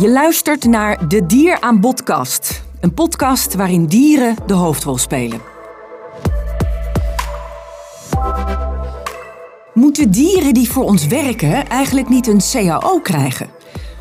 Je 0.00 0.10
luistert 0.10 0.64
naar 0.64 1.08
De 1.08 1.26
Dier 1.26 1.60
aan 1.60 1.80
Podcast. 1.80 2.62
Een 2.80 2.94
podcast 2.94 3.54
waarin 3.54 3.86
dieren 3.86 4.36
de 4.46 4.54
hoofdrol 4.54 4.98
spelen. 4.98 5.40
Moeten 9.74 10.10
dieren 10.10 10.54
die 10.54 10.70
voor 10.70 10.84
ons 10.84 11.06
werken 11.06 11.68
eigenlijk 11.68 12.08
niet 12.08 12.26
een 12.26 12.40
CAO 12.50 13.00
krijgen? 13.00 13.48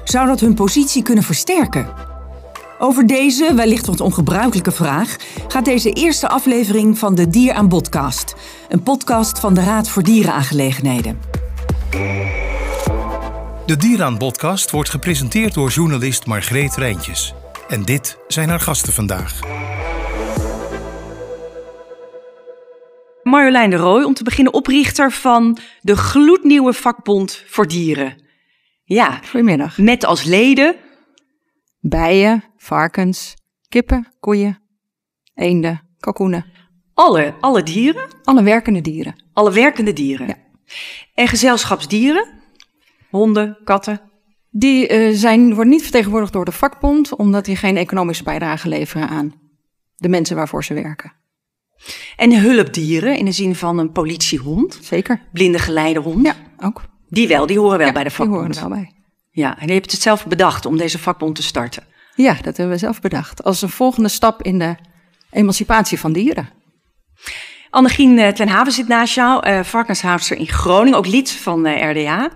Zou 0.03 0.27
dat 0.27 0.39
hun 0.39 0.53
positie 0.53 1.03
kunnen 1.03 1.23
versterken? 1.23 1.87
Over 2.79 3.07
deze, 3.07 3.53
wellicht 3.53 3.85
wat 3.85 4.01
ongebruikelijke 4.01 4.71
vraag, 4.71 5.15
gaat 5.47 5.65
deze 5.65 5.91
eerste 5.91 6.29
aflevering 6.29 6.97
van 6.97 7.15
de 7.15 7.27
Dier 7.27 7.53
aan 7.53 7.67
Podcast. 7.67 8.35
Een 8.69 8.83
podcast 8.83 9.39
van 9.39 9.53
de 9.53 9.63
Raad 9.63 9.89
voor 9.89 10.03
Dierenaangelegenheden. 10.03 11.19
De 13.65 13.77
Dieraan 13.77 14.17
podcast 14.17 14.71
wordt 14.71 14.89
gepresenteerd 14.89 15.53
door 15.53 15.69
journalist 15.69 16.25
Margreet 16.25 16.75
Rijntjes. 16.75 17.33
En 17.67 17.83
dit 17.83 18.17
zijn 18.27 18.49
haar 18.49 18.59
gasten 18.59 18.93
vandaag. 18.93 19.39
Marjolein 23.23 23.69
de 23.69 23.75
Rooij, 23.75 24.03
om 24.03 24.13
te 24.13 24.23
beginnen 24.23 24.53
oprichter 24.53 25.11
van 25.11 25.57
de 25.81 25.95
gloednieuwe 25.97 26.73
vakbond 26.73 27.43
voor 27.47 27.67
dieren. 27.67 28.23
Ja, 28.83 29.19
Goedemiddag. 29.29 29.77
met 29.77 30.05
als 30.05 30.23
leden 30.23 30.75
Bijen, 31.79 32.43
varkens, 32.57 33.33
kippen, 33.69 34.13
koeien, 34.19 34.59
eenden, 35.33 35.81
kalkoenen. 35.99 36.45
alle, 36.93 37.33
alle 37.39 37.63
dieren, 37.63 38.09
Alle 38.23 38.43
werkende 38.43 38.81
dieren. 38.81 39.23
alle 39.33 39.51
werkende 39.51 39.93
dieren. 39.93 40.27
Ja. 40.27 40.35
En 41.13 41.27
gezelschapsdieren, 41.27 42.34
honden, 43.15 43.57
katten. 43.63 44.01
Die 44.49 44.87
eh, 44.87 45.15
zijn, 45.15 45.53
worden 45.53 45.69
niet 45.73 45.81
vertegenwoordigd 45.81 46.33
door 46.33 46.45
de 46.45 46.51
vakbond, 46.51 47.15
omdat 47.15 47.45
die 47.45 47.55
geen 47.55 47.77
economische 47.77 48.23
bijdrage 48.23 48.67
leveren 48.69 49.07
aan 49.09 49.33
de 49.95 50.09
mensen 50.09 50.35
waarvoor 50.35 50.63
ze 50.63 50.73
werken. 50.73 51.13
En 52.15 52.39
hulpdieren, 52.41 53.17
in 53.17 53.25
de 53.25 53.31
zin 53.31 53.55
van 53.55 53.77
een 53.77 53.91
politiehond, 53.91 54.79
Zeker. 54.81 55.21
blinde 55.33 55.59
geleidehond. 55.59 56.25
Ja, 56.25 56.35
ook. 56.59 56.81
Die 57.09 57.27
wel, 57.27 57.45
die 57.45 57.59
horen 57.59 57.77
wel 57.77 57.87
Ja, 57.87 57.93
bij 57.93 58.03
de 58.03 58.09
Die 58.09 58.17
horen 58.17 58.33
vakbond. 58.33 58.55
er 58.55 58.69
wel 58.69 58.77
bij. 58.79 58.91
Ja, 59.31 59.59
en 59.59 59.67
je 59.67 59.73
hebt 59.73 59.91
het 59.91 60.01
zelf 60.01 60.25
bedacht 60.27 60.65
om 60.65 60.77
deze 60.77 60.99
vakbond 60.99 61.35
te 61.35 61.43
starten. 61.43 61.83
Ja, 62.15 62.33
dat 62.33 62.57
hebben 62.57 62.69
we 62.75 62.77
zelf 62.77 63.01
bedacht. 63.01 63.43
Als 63.43 63.61
een 63.61 63.69
volgende 63.69 64.09
stap 64.09 64.41
in 64.43 64.59
de 64.59 64.75
emancipatie 65.31 65.99
van 65.99 66.13
dieren. 66.13 66.49
Annegien 67.69 68.19
eh, 68.19 68.27
ten 68.33 68.47
Haven 68.47 68.71
zit 68.73 68.87
naast 68.87 69.15
jou, 69.15 69.43
eh 69.45 69.63
varkenshoudster 69.63 70.37
in 70.37 70.47
Groningen, 70.47 70.97
ook 70.97 71.07
lid 71.07 71.31
van 71.31 71.65
eh, 71.65 71.91
RDA. 71.91 72.29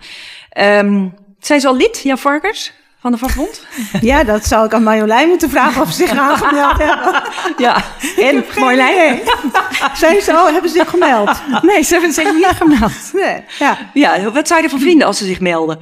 Ehm, 0.50 1.08
zijn 1.40 1.60
ze 1.62 1.68
al 1.68 1.76
lid, 1.76 2.00
jouw 2.04 2.16
varkens, 2.18 2.72
van 3.02 3.12
de 3.12 3.18
vakbond? 3.18 3.66
Ja, 4.02 4.24
dat 4.24 4.46
zou 4.46 4.66
ik 4.66 4.74
aan 4.74 4.84
Marjolein 4.84 5.28
moeten 5.28 5.50
vragen 5.50 5.82
of 5.82 5.88
ze 5.92 5.96
zich 6.08 6.18
aangemeld 6.18 6.78
hebben. 6.84 7.22
ja, 7.58 7.84
en 8.18 8.46
Marjolein? 8.60 9.20
Zijn 9.96 10.22
ze 10.22 10.34
al, 10.34 10.52
hebben 10.52 10.70
ze 10.70 10.78
zich 10.78 10.90
gemeld? 10.90 11.42
Nee, 11.62 11.84
ze 11.84 11.94
hebben 11.94 12.14
zich 12.14 12.34
niet 12.34 12.46
gemeld. 12.46 12.92
Nee. 13.14 13.44
Ja. 13.60 13.78
Ja, 13.94 14.32
wat 14.32 14.48
zou 14.48 14.60
je 14.60 14.66
ervan 14.66 14.80
vinden 14.82 15.08
als 15.08 15.18
ze 15.18 15.26
zich 15.26 15.40
melden? 15.40 15.80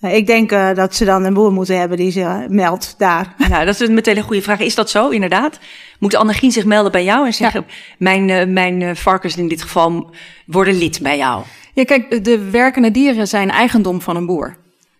Ik 0.00 0.26
denk 0.26 0.52
eh, 0.52 0.74
dat 0.74 0.94
ze 0.94 1.04
dan 1.04 1.24
een 1.24 1.34
boer 1.34 1.52
moeten 1.52 1.78
hebben 1.78 1.96
die 1.96 2.10
zich 2.10 2.48
meldt 2.48 2.94
daar. 2.98 3.34
Nou, 3.48 3.64
dat 3.64 3.80
is 3.80 3.88
meteen 3.88 4.16
een 4.16 4.22
goede 4.22 4.42
vraag. 4.42 4.60
Is 4.60 4.74
dat 4.74 4.90
zo, 4.90 5.08
inderdaad? 5.08 5.58
Moet 5.98 6.14
Annegien 6.14 6.52
zich 6.52 6.64
melden 6.64 6.92
bij 6.92 7.04
jou 7.04 7.26
en 7.26 7.34
zeggen... 7.34 7.66
mijn, 7.98 8.30
eh, 8.30 8.46
mijn 8.46 8.82
eh, 8.82 8.94
varkens 8.94 9.36
in 9.36 9.48
dit 9.48 9.62
geval 9.62 10.10
worden 10.46 10.78
lid 10.78 11.00
bij 11.02 11.16
jou? 11.16 11.42
Ja, 11.74 11.84
kijk, 11.84 12.10
de- 12.10 12.20
de 12.20 12.50
werkende 12.50 12.90
dieren 12.90 13.28
zijn 13.28 13.50
eigendom 13.50 14.00
van 14.00 14.16
een 14.16 14.26
boer. 14.26 14.56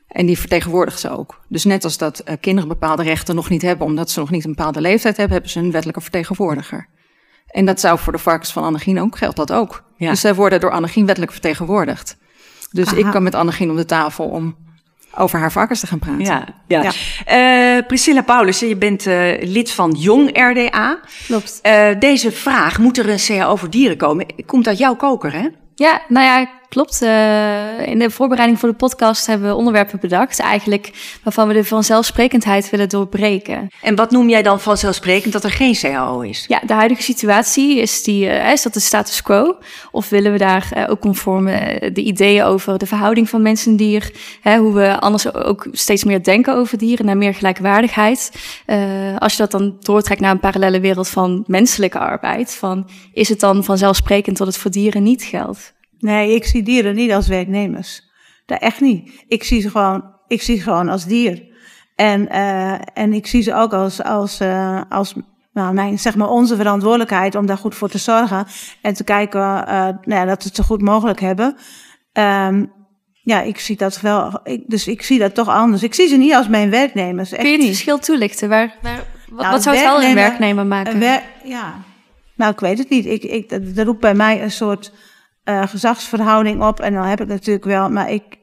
En 0.08 0.26
die 0.26 0.38
vertegenwoordigt 0.38 1.00
ze 1.00 1.10
ook. 1.10 1.40
Dus 1.48 1.64
net 1.64 1.84
als 1.84 1.98
dat 1.98 2.18
eh, 2.18 2.34
kinderen 2.40 2.68
bepaalde 2.68 3.02
rechten 3.02 3.34
nog 3.34 3.48
niet 3.48 3.62
hebben, 3.62 3.86
omdat 3.86 4.10
ze 4.10 4.18
nog 4.20 4.30
niet 4.30 4.44
een 4.44 4.54
bepaalde 4.54 4.80
leeftijd 4.80 5.16
hebben, 5.16 5.32
hebben 5.34 5.52
ze 5.52 5.58
een 5.58 5.70
wettelijke 5.70 6.00
vertegenwoordiger. 6.00 6.88
En 7.46 7.64
dat 7.64 7.80
zou 7.80 7.98
voor 7.98 8.12
de 8.12 8.18
varkens 8.18 8.52
van 8.52 8.62
Annegien 8.62 9.00
ook, 9.00 9.18
geldt 9.18 9.36
dat 9.36 9.52
ook. 9.52 9.84
Ja. 9.96 10.10
Dus 10.10 10.20
zij 10.20 10.34
worden 10.34 10.60
door 10.60 10.70
Annegien 10.70 11.04
wettelijk 11.06 11.32
vertegenwoordigd. 11.32 12.16
Dus 12.70 12.86
Aha. 12.86 12.96
ik 12.96 13.04
kan 13.04 13.22
met 13.22 13.34
Annegien 13.34 13.70
om 13.70 13.76
de 13.76 13.84
tafel 13.84 14.24
om 14.24 14.56
over 15.18 15.38
haar 15.38 15.52
varkens 15.52 15.80
te 15.80 15.86
gaan 15.86 15.98
praten. 15.98 16.24
Ja, 16.24 16.44
ja. 16.66 16.82
Ja. 16.82 16.92
Eh, 17.76 17.86
Priscilla 17.86 18.22
Paulus, 18.22 18.58
je 18.58 18.76
bent 18.76 19.06
eh, 19.06 19.42
lid 19.42 19.70
van 19.70 19.90
Jong 19.98 20.30
RDA. 20.50 20.98
Klopt. 21.26 21.58
Eh, 21.62 21.88
deze 21.98 22.32
vraag, 22.32 22.78
moet 22.78 22.98
er 22.98 23.08
een 23.08 23.18
CAO 23.26 23.56
voor 23.56 23.70
dieren 23.70 23.96
komen, 23.96 24.26
komt 24.46 24.66
uit 24.66 24.78
jouw 24.78 24.96
koker, 24.96 25.32
hè? 25.32 25.48
Ja, 25.74 26.02
nou 26.08 26.26
ja, 26.26 26.57
klopt. 26.68 27.02
Eh, 27.02 27.86
in 27.86 27.98
de 27.98 28.10
voorbereiding 28.10 28.58
voor 28.58 28.68
de 28.68 28.74
podcast 28.74 29.26
hebben 29.26 29.48
we 29.48 29.54
onderwerpen 29.54 30.00
bedacht, 30.00 30.38
eigenlijk 30.38 31.18
waarvan 31.22 31.48
we 31.48 31.54
de 31.54 31.64
vanzelfsprekendheid 31.64 32.70
willen 32.70 32.88
doorbreken. 32.88 33.68
En 33.82 33.94
wat 33.94 34.10
noem 34.10 34.28
jij 34.28 34.42
dan 34.42 34.60
vanzelfsprekend 34.60 35.32
dat 35.32 35.44
er 35.44 35.50
geen 35.50 35.74
CAO 35.74 36.20
is? 36.20 36.44
Ja, 36.48 36.60
de 36.66 36.72
huidige 36.72 37.02
situatie 37.02 37.78
is, 37.78 38.02
die, 38.02 38.28
eh, 38.28 38.52
is 38.52 38.62
dat 38.62 38.74
de 38.74 38.80
status 38.80 39.22
quo? 39.22 39.56
Of 39.90 40.08
willen 40.08 40.32
we 40.32 40.38
daar 40.38 40.68
eh, 40.72 40.90
ook 40.90 41.00
conform 41.00 41.46
eh, 41.46 41.90
de 41.92 42.02
ideeën 42.02 42.42
over 42.42 42.78
de 42.78 42.86
verhouding 42.86 43.28
van 43.28 43.42
mens 43.42 43.66
en 43.66 43.76
dier, 43.76 44.12
hè, 44.40 44.58
hoe 44.58 44.74
we 44.74 45.00
anders 45.00 45.34
ook 45.34 45.66
steeds 45.72 46.04
meer 46.04 46.22
denken 46.22 46.54
over 46.54 46.78
dieren, 46.78 47.06
naar 47.06 47.16
meer 47.16 47.34
gelijkwaardigheid. 47.34 48.30
Als 49.18 49.32
je 49.32 49.38
dat 49.38 49.50
dan 49.50 49.76
doortrekt 49.80 50.20
naar 50.20 50.30
een 50.30 50.40
parallele 50.40 50.80
wereld 50.80 51.08
van 51.08 51.44
menselijke 51.46 51.98
arbeid, 51.98 52.54
van 52.54 52.88
is 53.12 53.28
het 53.28 53.40
dan 53.40 53.64
vanzelfsprekend 53.64 54.36
dat 54.36 54.46
het 54.46 54.56
voor 54.56 54.70
dieren 54.70 55.02
niet 55.02 55.22
geldt? 55.22 55.76
Nee, 55.98 56.34
ik 56.34 56.44
zie 56.44 56.62
dieren 56.62 56.94
niet 56.94 57.12
als 57.12 57.28
werknemers. 57.28 58.02
Dat 58.46 58.60
echt 58.60 58.80
niet. 58.80 59.24
Ik 59.28 59.44
zie 59.44 59.60
ze 59.60 59.70
gewoon, 59.70 60.04
ik 60.26 60.42
zie 60.42 60.56
ze 60.56 60.62
gewoon 60.62 60.88
als 60.88 61.04
dier. 61.04 61.46
En, 61.94 62.28
eh, 62.28 62.72
en 62.94 63.12
ik 63.12 63.26
zie 63.26 63.42
ze 63.42 63.54
ook 63.54 63.72
als, 63.72 64.02
als, 64.02 64.40
eh, 64.40 64.80
als 64.88 65.14
nou, 65.52 65.74
mijn, 65.74 65.98
zeg 65.98 66.16
maar 66.16 66.28
onze 66.28 66.56
verantwoordelijkheid 66.56 67.34
om 67.34 67.46
daar 67.46 67.58
goed 67.58 67.74
voor 67.74 67.88
te 67.88 67.98
zorgen. 67.98 68.46
En 68.82 68.94
te 68.94 69.04
kijken 69.04 69.66
eh, 69.66 69.74
nou 69.84 69.98
ja, 70.04 70.24
dat 70.24 70.42
we 70.42 70.48
het 70.48 70.56
zo 70.56 70.62
goed 70.62 70.82
mogelijk 70.82 71.20
hebben. 71.20 71.56
Ehm, 72.12 72.64
ja, 73.22 73.40
ik 73.40 73.58
zie 73.58 73.76
dat 73.76 74.00
wel. 74.00 74.40
Ik, 74.44 74.62
dus 74.66 74.86
ik 74.86 75.02
zie 75.02 75.18
dat 75.18 75.34
toch 75.34 75.48
anders. 75.48 75.82
Ik 75.82 75.94
zie 75.94 76.08
ze 76.08 76.16
niet 76.16 76.34
als 76.34 76.48
mijn 76.48 76.70
werknemers. 76.70 77.32
Echt 77.32 77.40
Kun 77.42 77.50
je 77.50 77.56
het 77.56 77.66
niet. 77.66 77.74
verschil 77.74 77.98
toelichten? 77.98 78.48
Waar, 78.48 78.74
waar, 78.82 79.04
wat, 79.30 79.40
Nou, 79.40 79.52
wat 79.52 79.62
zou 79.62 79.76
het 79.76 79.84
wel 79.84 80.02
een 80.02 80.14
werknemer- 80.14 80.66
maken? 80.66 80.92
Een 80.92 80.98
wer- 81.00 81.22
ja, 81.44 81.74
nou, 82.36 82.52
ik 82.52 82.60
weet 82.60 82.78
het 82.78 82.88
niet. 82.88 83.06
Ik, 83.06 83.22
ik, 83.22 83.74
dat 83.76 83.86
roept 83.86 84.00
bij 84.00 84.14
mij 84.14 84.42
een 84.42 84.50
soort 84.50 84.92
eh, 85.48 85.66
gezagsverhouding 85.66 86.62
op. 86.62 86.80
En 86.80 86.92
dan 86.92 87.04
heb 87.04 87.20
ik 87.20 87.26
natuurlijk 87.26 87.64
wel, 87.64 87.90
maar 87.90 88.10
ik, 88.10 88.38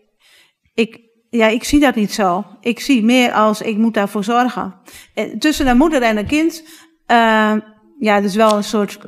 ik, 0.73 0.99
ja, 1.29 1.47
ik 1.47 1.63
zie 1.63 1.79
dat 1.79 1.95
niet 1.95 2.13
zo. 2.13 2.43
Ik 2.61 2.79
zie 2.79 3.03
meer 3.03 3.31
als 3.31 3.61
ik 3.61 3.77
moet 3.77 3.93
daarvoor 3.93 4.23
zorgen. 4.23 4.75
En 5.13 5.39
tussen 5.39 5.67
een 5.67 5.77
moeder 5.77 6.01
en 6.01 6.17
een 6.17 6.25
kind, 6.25 6.63
eh, 7.05 7.53
ja, 7.99 8.17
is 8.17 8.35
wel 8.35 8.55
een 8.55 8.63
soort 8.63 8.99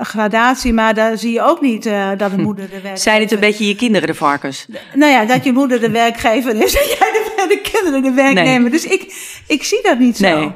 gradatie, 0.00 0.72
maar 0.72 0.94
daar 0.94 1.18
zie 1.18 1.32
je 1.32 1.42
ook 1.42 1.60
niet 1.60 1.86
eh, 1.86 2.08
dat 2.16 2.30
de 2.30 2.38
moeder 2.38 2.64
de 2.64 2.70
werkgever 2.70 2.98
Zijn 2.98 3.20
het 3.20 3.32
een 3.32 3.40
beetje 3.40 3.66
je 3.66 3.74
kinderen, 3.76 4.06
de 4.08 4.14
varkens? 4.14 4.66
Nou 4.94 5.12
ja, 5.12 5.24
dat 5.24 5.44
je 5.44 5.52
moeder 5.52 5.80
de 5.80 5.90
werkgever 5.90 6.62
is 6.62 6.74
en 6.74 6.86
jij 6.86 7.12
de, 7.12 7.44
de 7.54 7.70
kinderen 7.72 8.02
de 8.02 8.12
werknemer. 8.12 8.70
Dus 8.70 8.84
ik, 8.84 9.14
ik 9.46 9.64
zie 9.64 9.82
dat 9.82 9.98
niet 9.98 10.16
zo. 10.16 10.38
Nee. 10.38 10.50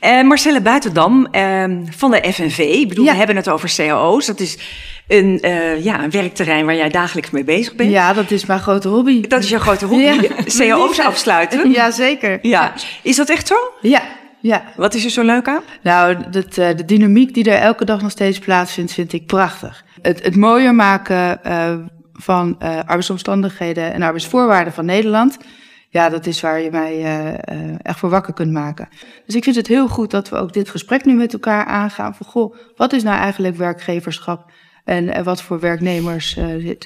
Eh, 0.00 0.22
Marcelle 0.22 0.60
Buitendam 0.60 1.26
ehm, 1.30 1.84
van 1.96 2.10
de 2.10 2.32
FNV. 2.32 2.58
Ik 2.58 2.88
bedoel, 2.88 3.04
Ja. 3.04 3.10
we 3.10 3.16
hebben 3.18 3.36
het 3.36 3.48
over 3.48 3.72
CAO's. 3.76 4.26
Dat 4.26 4.40
is 4.40 4.58
een, 5.08 5.38
eh, 5.40 5.84
ja, 5.84 6.02
een 6.02 6.10
werkterrein 6.10 6.66
waar 6.66 6.74
jij 6.74 6.88
dagelijks 6.88 7.30
mee 7.30 7.44
bezig 7.44 7.74
bent. 7.74 7.90
Ja, 7.90 8.12
dat 8.12 8.30
is 8.30 8.46
mijn 8.46 8.60
grote 8.60 8.88
hobby. 8.88 9.20
Dat 9.20 9.42
is 9.42 9.48
jouw 9.48 9.60
grote 9.60 9.86
hobby. 9.86 10.02
Ja. 10.02 10.16
CAO's 10.58 10.98
afsluiten. 10.98 11.70
Ja, 11.70 11.90
zeker. 11.90 12.38
Ja. 12.42 12.72
Is 13.02 13.16
dat 13.16 13.28
echt 13.28 13.46
zo? 13.46 13.54
Ja, 13.80 14.02
ja. 14.40 14.64
Wat 14.76 14.94
is 14.94 15.04
er 15.04 15.10
zo 15.10 15.22
leuk 15.22 15.48
aan? 15.48 15.62
Nou, 15.82 16.30
dat, 16.30 16.58
eh, 16.58 16.76
de 16.76 16.84
dynamiek 16.84 17.34
die 17.34 17.50
er 17.50 17.60
elke 17.60 17.84
dag 17.84 18.02
nog 18.02 18.10
steeds 18.10 18.38
plaatsvindt, 18.38 18.92
vind 18.92 19.12
ik 19.12 19.26
prachtig. 19.26 19.84
Het, 20.02 20.24
het 20.24 20.36
mooier 20.36 20.74
maken 20.74 21.44
eh, 21.44 21.74
van 22.12 22.56
eh, 22.58 22.78
arbeidsomstandigheden 22.78 23.92
en 23.92 24.02
arbeidsvoorwaarden 24.02 24.72
van 24.72 24.84
Nederland. 24.84 25.38
Ja, 25.88 26.08
dat 26.08 26.26
is 26.26 26.40
waar 26.40 26.60
je 26.60 26.70
mij 26.70 27.02
echt 27.82 27.98
voor 27.98 28.10
wakker 28.10 28.32
kunt 28.32 28.52
maken. 28.52 28.88
Dus 29.26 29.34
ik 29.34 29.44
vind 29.44 29.56
het 29.56 29.66
heel 29.66 29.88
goed 29.88 30.10
dat 30.10 30.28
we 30.28 30.36
ook 30.36 30.52
dit 30.52 30.70
gesprek 30.70 31.04
nu 31.04 31.14
met 31.14 31.32
elkaar 31.32 31.64
aangaan. 31.64 32.14
Van, 32.14 32.26
goh, 32.26 32.56
wat 32.76 32.92
is 32.92 33.02
nou 33.02 33.18
eigenlijk 33.18 33.56
werkgeverschap? 33.56 34.50
En, 34.84 35.08
en 35.08 35.24
wat 35.24 35.42
voor 35.42 35.60
werknemers 35.60 36.38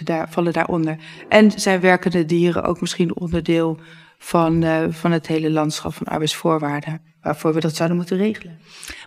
daar, 0.05 0.31
vallen 0.31 0.53
daaronder? 0.53 0.97
En 1.29 1.51
zijn 1.51 1.81
werkende 1.81 2.25
dieren 2.25 2.65
ook 2.65 2.81
misschien 2.81 3.17
onderdeel 3.17 3.79
van, 4.23 4.63
eh, 4.63 4.85
van 4.91 5.13
het 5.13 5.27
hele 5.27 5.51
landschap 5.51 5.95
van 5.95 6.07
arbeidsvoorwaarden? 6.07 7.01
Waarvoor 7.23 7.55
we 7.55 7.61
dat 7.61 7.77
zouden 7.77 7.97
moeten 7.97 8.17
regelen. 8.17 8.59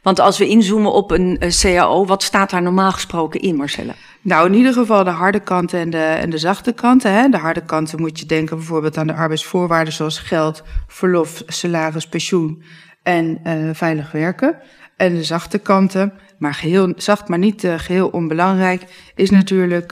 Want 0.03 0.19
als 0.19 0.37
we 0.37 0.47
inzoomen 0.47 0.91
op 0.91 1.11
een 1.11 1.37
eh, 1.39 1.49
CAO, 1.49 2.05
wat 2.05 2.23
staat 2.23 2.49
daar 2.49 2.61
normaal 2.61 2.91
gesproken 2.91 3.41
in, 3.41 3.55
Marcelle? 3.55 3.93
Nou, 4.21 4.47
in 4.47 4.53
ieder 4.53 4.73
geval 4.73 5.03
de 5.03 5.09
harde 5.09 5.39
kanten 5.39 5.79
en 5.79 5.89
de, 5.89 5.97
en 5.97 6.29
de 6.29 6.37
zachte 6.37 6.71
kanten. 6.71 7.13
Hè. 7.13 7.29
De 7.29 7.37
harde 7.37 7.65
kanten 7.65 7.99
moet 7.99 8.19
je 8.19 8.25
denken 8.25 8.57
bijvoorbeeld 8.57 8.97
aan 8.97 9.07
de 9.07 9.13
arbeidsvoorwaarden 9.13 9.93
zoals 9.93 10.19
geld, 10.19 10.63
verlof, 10.87 11.43
salaris, 11.47 12.07
pensioen 12.07 12.63
en 13.03 13.39
eh, 13.43 13.69
veilig 13.73 14.11
werken. 14.11 14.57
En 14.97 15.15
de 15.15 15.23
zachte 15.23 15.59
kanten, 15.59 16.13
maar 16.37 16.53
geheel, 16.53 16.93
zacht 16.95 17.27
maar 17.27 17.39
niet 17.39 17.63
eh, 17.63 17.73
geheel 17.77 18.07
onbelangrijk, 18.07 19.11
is 19.15 19.29
natuurlijk 19.29 19.89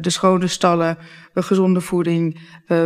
de 0.00 0.10
schone 0.10 0.46
stallen, 0.46 0.98
gezonde 1.34 1.80
voeding, 1.80 2.40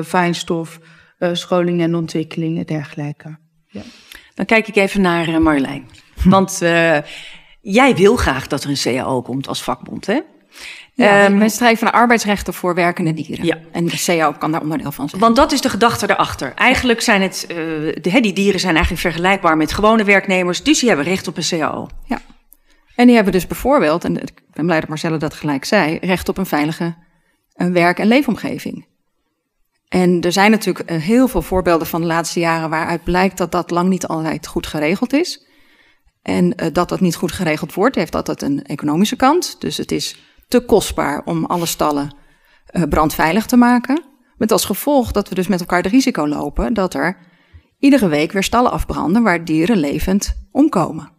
fijnstof, 0.04 0.80
eh, 1.18 1.30
scholing 1.32 1.80
en 1.80 1.94
ontwikkeling 1.94 2.58
en 2.58 2.64
dergelijke. 2.64 3.38
Ja. 3.66 3.82
Dan 4.34 4.46
kijk 4.46 4.68
ik 4.68 4.76
even 4.76 5.00
naar 5.00 5.28
uh, 5.28 5.38
Marjolein. 5.38 5.88
Want 6.24 6.58
uh, 6.62 6.98
jij 7.60 7.94
wil 7.94 8.16
graag 8.16 8.46
dat 8.46 8.64
er 8.64 8.70
een 8.70 8.76
CAO 8.82 9.22
komt 9.22 9.48
als 9.48 9.62
vakbond, 9.62 10.06
hè? 10.06 10.20
Ja, 10.94 11.26
um, 11.26 11.38
wij 11.38 11.48
streven 11.48 11.84
naar 11.84 11.92
arbeidsrechten 11.92 12.54
voor 12.54 12.74
werkende 12.74 13.14
dieren. 13.14 13.44
Ja. 13.44 13.58
En 13.72 13.84
de 13.84 14.02
CAO 14.04 14.32
kan 14.32 14.52
daar 14.52 14.60
onderdeel 14.60 14.92
van 14.92 15.08
zijn. 15.08 15.20
Want 15.20 15.36
dat 15.36 15.52
is 15.52 15.60
de 15.60 15.68
gedachte 15.68 16.10
erachter. 16.10 16.52
Eigenlijk 16.54 17.00
zijn 17.00 17.22
het, 17.22 17.46
uh, 17.50 17.56
de, 18.00 18.20
die 18.20 18.32
dieren 18.32 18.60
zijn 18.60 18.74
eigenlijk 18.74 19.02
vergelijkbaar 19.02 19.56
met 19.56 19.72
gewone 19.72 20.04
werknemers, 20.04 20.62
dus 20.62 20.78
die 20.78 20.88
hebben 20.88 21.06
recht 21.06 21.28
op 21.28 21.36
een 21.36 21.48
CAO. 21.48 21.88
Ja. 22.04 22.20
En 22.94 23.06
die 23.06 23.14
hebben 23.14 23.32
dus 23.32 23.46
bijvoorbeeld, 23.46 24.04
en 24.04 24.22
ik 24.22 24.42
ben 24.52 24.64
blij 24.64 24.80
dat 24.80 24.88
Marcelle 24.88 25.16
dat 25.16 25.34
gelijk 25.34 25.64
zei, 25.64 25.98
recht 26.00 26.28
op 26.28 26.38
een 26.38 26.46
veilige 26.46 26.94
een 27.54 27.72
werk- 27.72 27.98
en 27.98 28.06
leefomgeving. 28.06 28.86
En 29.88 30.20
er 30.20 30.32
zijn 30.32 30.50
natuurlijk 30.50 30.90
uh, 30.90 30.96
heel 30.96 31.28
veel 31.28 31.42
voorbeelden 31.42 31.86
van 31.86 32.00
de 32.00 32.06
laatste 32.06 32.40
jaren 32.40 32.70
waaruit 32.70 33.04
blijkt 33.04 33.38
dat 33.38 33.52
dat 33.52 33.70
lang 33.70 33.88
niet 33.88 34.06
altijd 34.06 34.46
goed 34.46 34.66
geregeld 34.66 35.12
is. 35.12 35.46
En 36.22 36.44
uh, 36.44 36.66
dat 36.72 36.88
dat 36.88 37.00
niet 37.00 37.16
goed 37.16 37.32
geregeld 37.32 37.74
wordt, 37.74 37.96
heeft 37.96 38.14
altijd 38.14 38.42
een 38.42 38.64
economische 38.64 39.16
kant. 39.16 39.60
Dus 39.60 39.76
het 39.76 39.92
is 39.92 40.16
te 40.48 40.60
kostbaar 40.60 41.22
om 41.24 41.44
alle 41.44 41.66
stallen 41.66 42.16
uh, 42.70 42.82
brandveilig 42.82 43.46
te 43.46 43.56
maken. 43.56 44.02
Met 44.36 44.52
als 44.52 44.64
gevolg 44.64 45.12
dat 45.12 45.28
we 45.28 45.34
dus 45.34 45.46
met 45.46 45.60
elkaar 45.60 45.82
de 45.82 45.88
risico 45.88 46.28
lopen 46.28 46.74
dat 46.74 46.94
er 46.94 47.16
iedere 47.78 48.08
week 48.08 48.32
weer 48.32 48.42
stallen 48.42 48.70
afbranden 48.70 49.22
waar 49.22 49.44
dieren 49.44 49.76
levend 49.76 50.46
omkomen. 50.52 51.12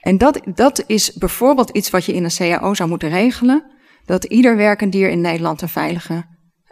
En 0.00 0.18
dat, 0.18 0.40
dat 0.54 0.84
is 0.86 1.12
bijvoorbeeld 1.12 1.70
iets 1.70 1.90
wat 1.90 2.04
je 2.04 2.14
in 2.14 2.24
een 2.24 2.36
CAO 2.36 2.74
zou 2.74 2.88
moeten 2.88 3.08
regelen. 3.08 3.64
Dat 4.04 4.24
ieder 4.24 4.56
werkend 4.56 4.92
dier 4.92 5.10
in 5.10 5.20
Nederland 5.20 5.62
een 5.62 5.68
veilige 5.68 6.24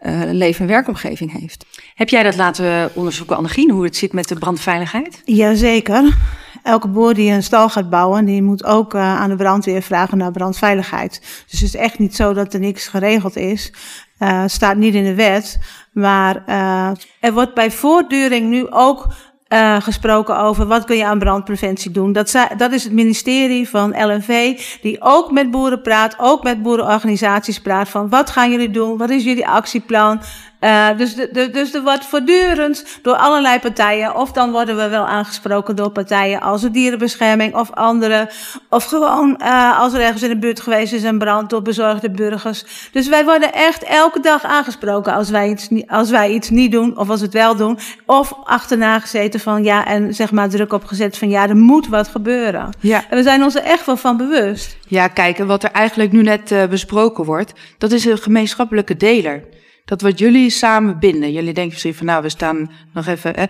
uh, 0.02 0.20
leef- 0.24 0.60
en 0.60 0.66
werkomgeving 0.66 1.40
heeft. 1.40 1.66
Heb 1.94 2.08
jij 2.08 2.22
dat 2.22 2.36
laten 2.36 2.90
onderzoeken, 2.94 3.36
Annegien, 3.36 3.70
hoe 3.70 3.84
het 3.84 3.96
zit 3.96 4.12
met 4.12 4.28
de 4.28 4.38
brandveiligheid? 4.38 5.22
Jazeker. 5.24 6.16
Elke 6.62 6.88
boer 6.88 7.14
die 7.14 7.32
een 7.32 7.42
stal 7.42 7.68
gaat 7.68 7.90
bouwen, 7.90 8.24
die 8.24 8.42
moet 8.42 8.64
ook 8.64 8.94
uh, 8.94 9.20
aan 9.20 9.30
de 9.30 9.36
brandweer 9.36 9.82
vragen 9.82 10.18
naar 10.18 10.32
brandveiligheid. 10.32 11.20
Dus 11.50 11.60
het 11.60 11.68
is 11.68 11.76
echt 11.76 11.98
niet 11.98 12.16
zo 12.16 12.32
dat 12.32 12.54
er 12.54 12.60
niks 12.60 12.88
geregeld 12.88 13.36
is. 13.36 13.72
Uh, 14.18 14.42
staat 14.46 14.76
niet 14.76 14.94
in 14.94 15.04
de 15.04 15.14
wet. 15.14 15.58
Maar 15.92 16.42
uh, 16.48 16.90
er 17.20 17.32
wordt 17.32 17.54
bij 17.54 17.70
voortduring 17.70 18.48
nu 18.48 18.70
ook 18.70 19.06
uh, 19.48 19.76
gesproken 19.80 20.38
over 20.38 20.66
wat 20.66 20.84
kun 20.84 20.96
je 20.96 21.04
aan 21.04 21.18
brandpreventie 21.18 21.90
doen. 21.90 22.12
Dat, 22.12 22.34
dat 22.56 22.72
is 22.72 22.84
het 22.84 22.92
ministerie 22.92 23.68
van 23.68 23.90
LNV, 23.90 24.60
die 24.82 24.96
ook 25.00 25.30
met 25.30 25.50
boeren 25.50 25.82
praat, 25.82 26.14
ook 26.18 26.42
met 26.42 26.62
boerenorganisaties 26.62 27.60
praat 27.60 27.88
van 27.88 28.08
wat 28.08 28.30
gaan 28.30 28.50
jullie 28.50 28.70
doen, 28.70 28.96
wat 28.96 29.10
is 29.10 29.24
jullie 29.24 29.48
actieplan. 29.48 30.20
Uh, 30.60 30.88
dus, 30.96 31.14
de, 31.14 31.28
de, 31.32 31.50
dus 31.50 31.74
er 31.74 31.82
wordt 31.82 32.06
voortdurend 32.06 32.84
door 33.02 33.16
allerlei 33.16 33.58
partijen, 33.58 34.16
of 34.16 34.32
dan 34.32 34.50
worden 34.50 34.76
we 34.76 34.88
wel 34.88 35.06
aangesproken 35.06 35.76
door 35.76 35.90
partijen 35.90 36.40
als 36.40 36.60
de 36.60 36.70
dierenbescherming 36.70 37.54
of 37.54 37.70
andere, 37.72 38.30
of 38.68 38.84
gewoon 38.84 39.40
uh, 39.42 39.80
als 39.80 39.92
er 39.92 40.00
ergens 40.00 40.22
in 40.22 40.28
de 40.28 40.38
buurt 40.38 40.60
geweest 40.60 40.92
is 40.92 41.02
een 41.02 41.18
brand 41.18 41.50
door 41.50 41.62
bezorgde 41.62 42.10
burgers. 42.10 42.64
Dus 42.92 43.08
wij 43.08 43.24
worden 43.24 43.52
echt 43.52 43.82
elke 43.82 44.20
dag 44.20 44.44
aangesproken 44.44 45.14
als 45.14 45.30
wij 45.30 45.48
iets, 45.48 45.68
als 45.86 46.10
wij 46.10 46.30
iets 46.30 46.50
niet 46.50 46.72
doen, 46.72 46.98
of 46.98 47.10
als 47.10 47.20
we 47.20 47.24
het 47.24 47.34
wel 47.34 47.56
doen, 47.56 47.78
of 48.06 48.32
achterna 48.44 49.00
gezeten 49.00 49.40
van 49.40 49.64
ja, 49.64 49.86
en 49.86 50.14
zeg 50.14 50.30
maar 50.30 50.48
druk 50.48 50.72
opgezet 50.72 51.18
van 51.18 51.30
ja, 51.30 51.48
er 51.48 51.56
moet 51.56 51.88
wat 51.88 52.08
gebeuren. 52.08 52.70
Ja. 52.80 53.04
En 53.10 53.16
we 53.16 53.22
zijn 53.22 53.42
ons 53.42 53.54
er 53.54 53.62
echt 53.62 53.86
wel 53.86 53.96
van 53.96 54.16
bewust. 54.16 54.76
Ja, 54.86 55.08
kijk, 55.08 55.38
en 55.38 55.46
wat 55.46 55.62
er 55.62 55.70
eigenlijk 55.70 56.12
nu 56.12 56.22
net 56.22 56.50
uh, 56.50 56.64
besproken 56.64 57.24
wordt, 57.24 57.52
dat 57.78 57.92
is 57.92 58.04
een 58.04 58.18
gemeenschappelijke 58.18 58.96
deler. 58.96 59.42
Dat 59.88 60.00
wat 60.00 60.18
jullie 60.18 60.50
samen 60.50 60.98
binden. 60.98 61.32
Jullie 61.32 61.52
denken 61.52 61.72
misschien 61.72 61.94
van 61.94 62.06
nou, 62.06 62.22
we 62.22 62.28
staan 62.28 62.70
nog 62.92 63.06
even. 63.06 63.32
Hè. 63.34 63.44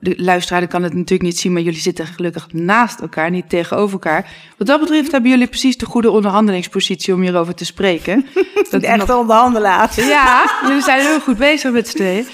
De 0.00 0.14
luisteraar 0.16 0.66
kan 0.66 0.82
het 0.82 0.92
natuurlijk 0.92 1.22
niet 1.22 1.38
zien, 1.38 1.52
maar 1.52 1.62
jullie 1.62 1.80
zitten 1.80 2.06
gelukkig 2.06 2.52
naast 2.52 3.00
elkaar, 3.00 3.30
niet 3.30 3.48
tegenover 3.48 3.92
elkaar. 3.92 4.30
Wat 4.58 4.66
dat 4.66 4.80
betreft 4.80 5.12
hebben 5.12 5.30
jullie 5.30 5.46
precies 5.46 5.76
de 5.76 5.86
goede 5.86 6.10
onderhandelingspositie 6.10 7.14
om 7.14 7.20
hierover 7.20 7.54
te 7.54 7.64
spreken. 7.64 8.26
Dat 8.70 8.80
de 8.80 8.86
echte 8.86 9.06
nog... 9.06 9.18
onderhandelaars. 9.20 9.96
Ja, 10.12 10.50
jullie 10.66 10.82
zijn 10.82 11.00
heel 11.00 11.20
goed 11.20 11.38
bezig 11.38 11.72
met 11.72 11.88
z'n 11.88 11.96
tweeën. 11.96 12.26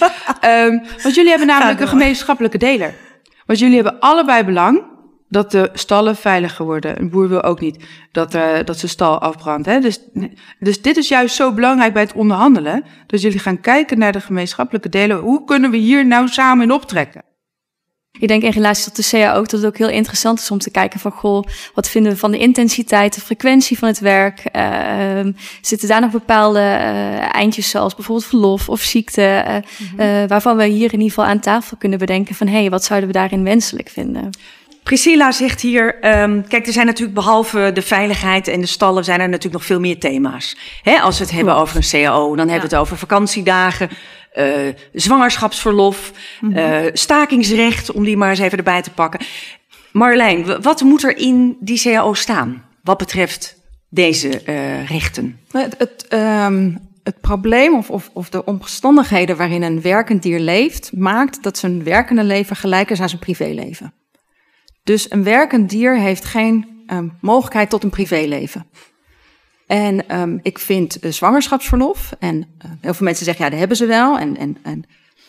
Um, 0.45 0.83
want 1.03 1.15
jullie 1.15 1.31
hebben 1.31 1.47
namelijk 1.47 1.81
een 1.81 1.89
gemeenschappelijke 1.89 2.59
deler. 2.59 2.95
Want 3.47 3.59
jullie 3.59 3.75
hebben 3.75 4.01
allebei 4.01 4.45
belang 4.45 4.83
dat 5.29 5.51
de 5.51 5.71
stallen 5.73 6.17
veiliger 6.17 6.65
worden. 6.65 7.01
Een 7.01 7.11
boer 7.11 7.29
wil 7.29 7.43
ook 7.43 7.61
niet 7.61 7.85
dat, 8.13 8.35
uh, 8.35 8.49
dat 8.65 8.79
zijn 8.79 8.91
stal 8.91 9.19
afbrandt. 9.19 9.67
Hè? 9.67 9.81
Dus, 9.81 10.01
dus 10.59 10.83
dit 10.83 10.97
is 10.97 11.09
juist 11.09 11.35
zo 11.35 11.53
belangrijk 11.53 11.93
bij 11.93 12.03
het 12.03 12.13
onderhandelen. 12.13 12.85
Dus 13.07 13.23
jullie 13.23 13.39
gaan 13.39 13.61
kijken 13.61 13.99
naar 13.99 14.13
de 14.13 14.21
gemeenschappelijke 14.21 14.89
delen. 14.89 15.19
Hoe 15.19 15.45
kunnen 15.45 15.71
we 15.71 15.77
hier 15.77 16.07
nou 16.07 16.29
samen 16.29 16.65
in 16.65 16.73
optrekken? 16.73 17.23
Ik 18.21 18.29
denk 18.29 18.43
in 18.43 18.51
relatie 18.51 18.85
tot 18.85 18.97
de 18.97 19.19
CAO 19.19 19.39
ook 19.39 19.49
dat 19.49 19.61
het 19.61 19.67
ook 19.67 19.79
heel 19.79 19.89
interessant 19.89 20.39
is 20.39 20.51
om 20.51 20.59
te 20.59 20.71
kijken 20.71 21.01
van 21.01 21.11
goh, 21.11 21.45
wat 21.75 21.89
vinden 21.89 22.13
we 22.13 22.19
van 22.19 22.31
de 22.31 22.39
intensiteit, 22.39 23.15
de 23.15 23.21
frequentie 23.21 23.79
van 23.79 23.89
het 23.89 23.99
werk? 23.99 24.49
Uh, 24.57 25.33
zitten 25.61 25.89
daar 25.89 26.01
nog 26.01 26.11
bepaalde 26.11 26.59
uh, 26.59 27.35
eindjes 27.35 27.71
zoals 27.71 27.95
bijvoorbeeld 27.95 28.27
verlof 28.27 28.69
of 28.69 28.81
ziekte, 28.81 29.45
uh, 29.49 29.55
mm-hmm. 29.97 30.29
waarvan 30.29 30.57
we 30.57 30.65
hier 30.65 30.93
in 30.93 31.01
ieder 31.01 31.09
geval 31.09 31.25
aan 31.25 31.41
tafel 31.41 31.77
kunnen 31.77 31.99
bedenken 31.99 32.35
van 32.35 32.47
hé, 32.47 32.61
hey, 32.61 32.71
wat 32.71 32.85
zouden 32.85 33.09
we 33.09 33.15
daarin 33.15 33.45
wenselijk 33.45 33.89
vinden? 33.89 34.31
Priscilla 34.89 35.33
zegt 35.33 35.61
hier, 35.61 35.95
um, 36.21 36.49
kijk, 36.49 36.67
er 36.67 36.73
zijn 36.73 36.87
natuurlijk 36.87 37.15
behalve 37.15 37.71
de 37.75 37.83
veiligheid 37.83 38.49
en 38.49 38.61
de 38.61 38.67
stallen, 38.67 39.05
zijn 39.05 39.21
er 39.21 39.29
natuurlijk 39.29 39.55
nog 39.55 39.65
veel 39.65 39.81
meer 39.81 39.99
thema's. 39.99 40.57
Hè, 40.83 40.99
als 41.01 41.19
we 41.19 41.25
het 41.25 41.35
hebben 41.35 41.57
over 41.57 41.77
een 41.77 42.03
CAO, 42.03 42.37
dan 42.37 42.49
hebben 42.49 42.69
we 42.69 42.75
het 42.75 42.85
over 42.85 42.97
vakantiedagen, 42.97 43.89
uh, 44.39 44.45
zwangerschapsverlof, 44.93 46.13
mm 46.41 46.53
-hmm. 46.53 46.59
uh, 46.59 46.91
stakingsrecht, 46.93 47.93
om 47.93 48.05
die 48.05 48.17
maar 48.17 48.31
eens 48.31 48.39
even 48.39 48.59
erbij 48.59 48.83
te 48.83 48.91
pakken. 48.91 49.21
Marjolein, 49.93 50.63
wat 50.63 50.83
moet 50.83 51.03
er 51.03 51.17
in 51.17 51.57
die 51.61 51.81
CAO 51.81 52.15
staan, 52.15 52.65
wat 52.83 52.99
betreft 52.99 53.57
deze 53.89 54.43
uh, 54.47 54.89
rechten? 54.89 55.41
Het, 55.51 55.75
het, 55.79 56.07
um, 56.13 56.79
het 57.03 57.21
probleem 57.21 57.75
of, 57.75 57.91
of, 57.91 58.11
of 58.13 58.29
de 58.29 58.45
omstandigheden 58.45 59.37
waarin 59.37 59.63
een 59.63 59.81
werkend 59.81 60.23
dier 60.23 60.41
leeft, 60.41 60.91
maakt 60.95 61.43
dat 61.43 61.59
zijn 61.59 61.85
werkende 61.85 62.25
leven 62.25 62.57
gelijk 62.57 62.91
is 62.91 63.01
aan 63.01 63.09
zijn 63.09 63.21
privéleven. 63.21 63.93
Dus 64.89 65.11
een 65.11 65.23
werkend 65.23 65.71
dier 65.71 65.99
heeft 65.99 66.25
geen 66.25 66.85
um, 66.87 67.19
mogelijkheid 67.21 67.71
tot 67.71 67.85
een 67.85 67.91
privéleven. 67.91 68.67
En 69.67 70.21
um, 70.21 70.39
ik 70.43 70.59
vind 70.59 71.05
uh, 71.05 71.13
zwangerschapsverlof, 71.13 72.13
en 72.19 72.37
uh, 72.37 72.71
heel 72.81 72.95
veel 72.95 73.07
mensen 73.07 73.25
zeggen 73.25 73.45
ja, 73.45 73.51
dat 73.51 73.59
hebben 73.59 73.77
ze 73.77 73.87
wel. 73.87 74.19
En, 74.19 74.37
en, 74.37 74.57
en 74.63 74.85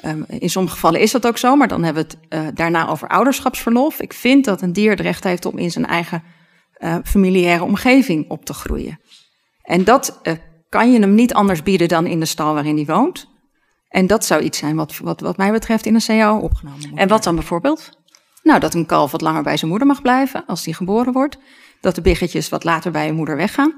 um, 0.06 0.26
in 0.28 0.50
sommige 0.50 0.76
gevallen 0.76 1.00
is 1.00 1.12
dat 1.12 1.28
ook 1.28 1.38
zo, 1.38 1.56
maar 1.56 1.68
dan 1.68 1.84
hebben 1.84 2.04
we 2.04 2.10
het 2.10 2.44
uh, 2.44 2.48
daarna 2.54 2.88
over 2.88 3.08
ouderschapsverlof. 3.08 4.02
Ik 4.02 4.14
vind 4.14 4.46
dat 4.46 4.62
een 4.62 4.74
dier 4.74 4.92
het 4.92 5.00
recht 5.00 5.24
heeft 5.24 5.46
om 5.46 5.58
in 5.58 5.72
zijn 5.72 5.86
eigen 5.86 6.24
familiaire 7.04 7.64
omgeving 7.64 8.30
op 8.30 8.46
te 8.46 8.54
groeien. 8.54 9.00
En 9.62 9.84
dat 9.84 10.22
kan 10.70 10.92
je 10.92 11.00
hem 11.00 11.16
niet 11.16 11.34
anders 11.34 11.64
bieden 11.64 11.88
dan 11.88 12.06
in 12.06 12.20
de 12.20 12.26
stal 12.26 12.54
waarin 12.54 12.76
hij 12.76 12.86
woont. 12.86 13.30
En 13.88 14.08
dat 14.08 14.26
zou 14.26 14.42
iets 14.42 14.58
zijn 14.58 14.76
wat, 14.76 14.98
wat, 14.98 15.22
wat 15.22 15.38
mij 15.38 15.52
betreft 15.52 15.86
in 15.86 15.96
een 15.96 16.02
CAO 16.06 16.38
opgenomen 16.38 16.90
moet 16.90 17.00
En 17.00 17.08
wat 17.08 17.24
dan 17.24 17.36
bijvoorbeeld? 17.36 17.99
Nou, 18.50 18.62
dat 18.62 18.74
een 18.74 18.86
kalf 18.86 19.12
wat 19.12 19.22
langer 19.22 19.44
bij 19.44 19.58
zijn 19.58 19.70
moeder 19.70 19.88
mag 19.88 20.02
blijven 20.02 20.46
als 20.46 20.64
die 20.64 20.74
geboren 20.74 21.14
wordt. 21.14 21.38
Dat 21.82 21.96
de 21.96 22.02
biggetjes 22.02 22.50
wat 22.50 22.64
later 22.64 22.92
bij 22.92 23.06
hun 23.06 23.16
moeder 23.16 23.36
weggaan 23.36 23.74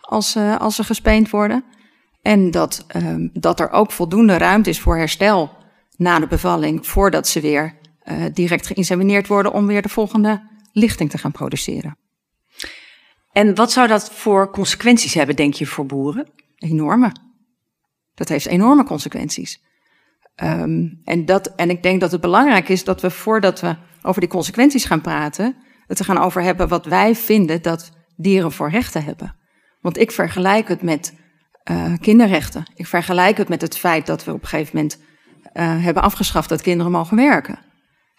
als, 0.00 0.36
uh, 0.36 0.56
als 0.56 0.76
ze 0.76 0.84
gespeend 0.84 1.30
worden. 1.30 1.64
En 2.22 2.50
dat, 2.50 2.86
um, 2.96 3.30
dat 3.32 3.60
er 3.60 3.70
ook 3.70 3.92
voldoende 3.92 4.36
ruimte 4.36 4.70
is 4.70 4.80
voor 4.80 4.96
herstel 4.96 5.50
na 5.96 6.18
de 6.18 6.26
bevalling, 6.26 6.86
voordat 6.86 7.28
ze 7.28 7.40
weer 7.40 7.78
uh, 8.04 8.24
direct 8.32 8.66
geïnsemineerd 8.66 9.26
worden 9.26 9.52
om 9.52 9.66
weer 9.66 9.82
de 9.82 9.88
volgende 9.88 10.42
lichting 10.72 11.10
te 11.10 11.18
gaan 11.18 11.32
produceren. 11.32 11.98
En 13.32 13.54
wat 13.54 13.72
zou 13.72 13.88
dat 13.88 14.10
voor 14.10 14.50
consequenties 14.50 15.14
hebben, 15.14 15.36
denk 15.36 15.54
je, 15.54 15.66
voor 15.66 15.86
boeren? 15.86 16.28
Enorme. 16.56 17.12
Dat 18.14 18.28
heeft 18.28 18.46
enorme 18.46 18.84
consequenties. 18.84 19.62
Um, 20.42 21.00
en, 21.04 21.24
dat, 21.24 21.54
en 21.54 21.70
ik 21.70 21.82
denk 21.82 22.00
dat 22.00 22.12
het 22.12 22.20
belangrijk 22.20 22.68
is 22.68 22.84
dat 22.84 23.00
we 23.00 23.10
voordat 23.10 23.60
we 23.60 23.76
over 24.02 24.20
die 24.20 24.30
consequenties 24.30 24.84
gaan 24.84 25.00
praten, 25.00 25.56
het 25.86 25.96
te 25.96 26.04
gaan 26.04 26.18
over 26.18 26.42
hebben 26.42 26.68
wat 26.68 26.86
wij 26.86 27.14
vinden 27.14 27.62
dat 27.62 27.92
dieren 28.16 28.52
voor 28.52 28.70
rechten 28.70 29.04
hebben. 29.04 29.36
Want 29.80 29.98
ik 29.98 30.10
vergelijk 30.12 30.68
het 30.68 30.82
met 30.82 31.14
uh, 31.70 31.92
kinderrechten. 32.00 32.64
Ik 32.74 32.86
vergelijk 32.86 33.36
het 33.36 33.48
met 33.48 33.60
het 33.60 33.78
feit 33.78 34.06
dat 34.06 34.24
we 34.24 34.32
op 34.32 34.42
een 34.42 34.48
gegeven 34.48 34.76
moment 34.76 34.98
uh, 35.54 35.84
hebben 35.84 36.02
afgeschaft 36.02 36.48
dat 36.48 36.62
kinderen 36.62 36.92
mogen 36.92 37.16
werken. 37.16 37.58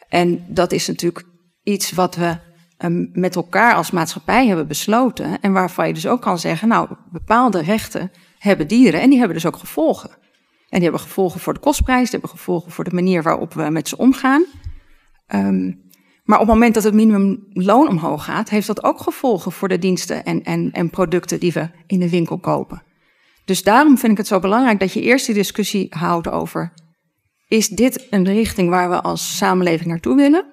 En 0.09 0.45
dat 0.47 0.71
is 0.71 0.88
natuurlijk 0.88 1.25
iets 1.63 1.91
wat 1.91 2.15
we 2.15 2.38
um, 2.77 3.09
met 3.13 3.36
elkaar 3.36 3.74
als 3.74 3.91
maatschappij 3.91 4.47
hebben 4.47 4.67
besloten. 4.67 5.41
En 5.41 5.53
waarvan 5.53 5.88
je 5.88 5.93
dus 5.93 6.07
ook 6.07 6.21
kan 6.21 6.39
zeggen, 6.39 6.67
nou, 6.67 6.89
bepaalde 7.12 7.62
rechten 7.62 8.12
hebben 8.38 8.67
dieren 8.67 9.01
en 9.01 9.09
die 9.09 9.17
hebben 9.17 9.36
dus 9.36 9.45
ook 9.45 9.57
gevolgen. 9.57 10.09
En 10.69 10.79
die 10.79 10.89
hebben 10.89 11.00
gevolgen 11.00 11.39
voor 11.39 11.53
de 11.53 11.59
kostprijs, 11.59 12.09
die 12.09 12.19
hebben 12.19 12.29
gevolgen 12.29 12.71
voor 12.71 12.83
de 12.83 12.93
manier 12.93 13.24
waarop 13.24 13.53
we 13.53 13.69
met 13.69 13.88
ze 13.88 13.97
omgaan. 13.97 14.45
Um, 15.27 15.86
maar 16.27 16.39
op 16.39 16.45
het 16.45 16.53
moment 16.53 16.74
dat 16.74 16.83
het 16.83 16.93
minimumloon 16.93 17.88
omhoog 17.88 18.24
gaat, 18.24 18.50
heeft 18.50 18.67
dat 18.67 18.83
ook 18.83 19.01
gevolgen 19.01 19.51
voor 19.51 19.67
de 19.67 19.79
diensten 19.79 20.25
en, 20.25 20.43
en, 20.43 20.71
en 20.71 20.89
producten 20.89 21.39
die 21.39 21.53
we 21.53 21.69
in 21.86 22.00
de 22.00 22.09
winkel 22.09 22.39
kopen. 22.39 22.83
Dus 23.45 23.63
daarom 23.63 23.97
vind 23.97 24.12
ik 24.12 24.17
het 24.17 24.27
zo 24.27 24.39
belangrijk 24.39 24.79
dat 24.79 24.93
je 24.93 25.01
eerst 25.01 25.25
die 25.25 25.36
discussie 25.36 25.88
houdt 25.89 26.27
over: 26.27 26.74
is 27.47 27.67
dit 27.67 28.07
een 28.09 28.25
richting 28.25 28.69
waar 28.69 28.89
we 28.89 29.01
als 29.01 29.38
samenleving 29.38 29.89
naartoe 29.89 30.15
willen? 30.15 30.45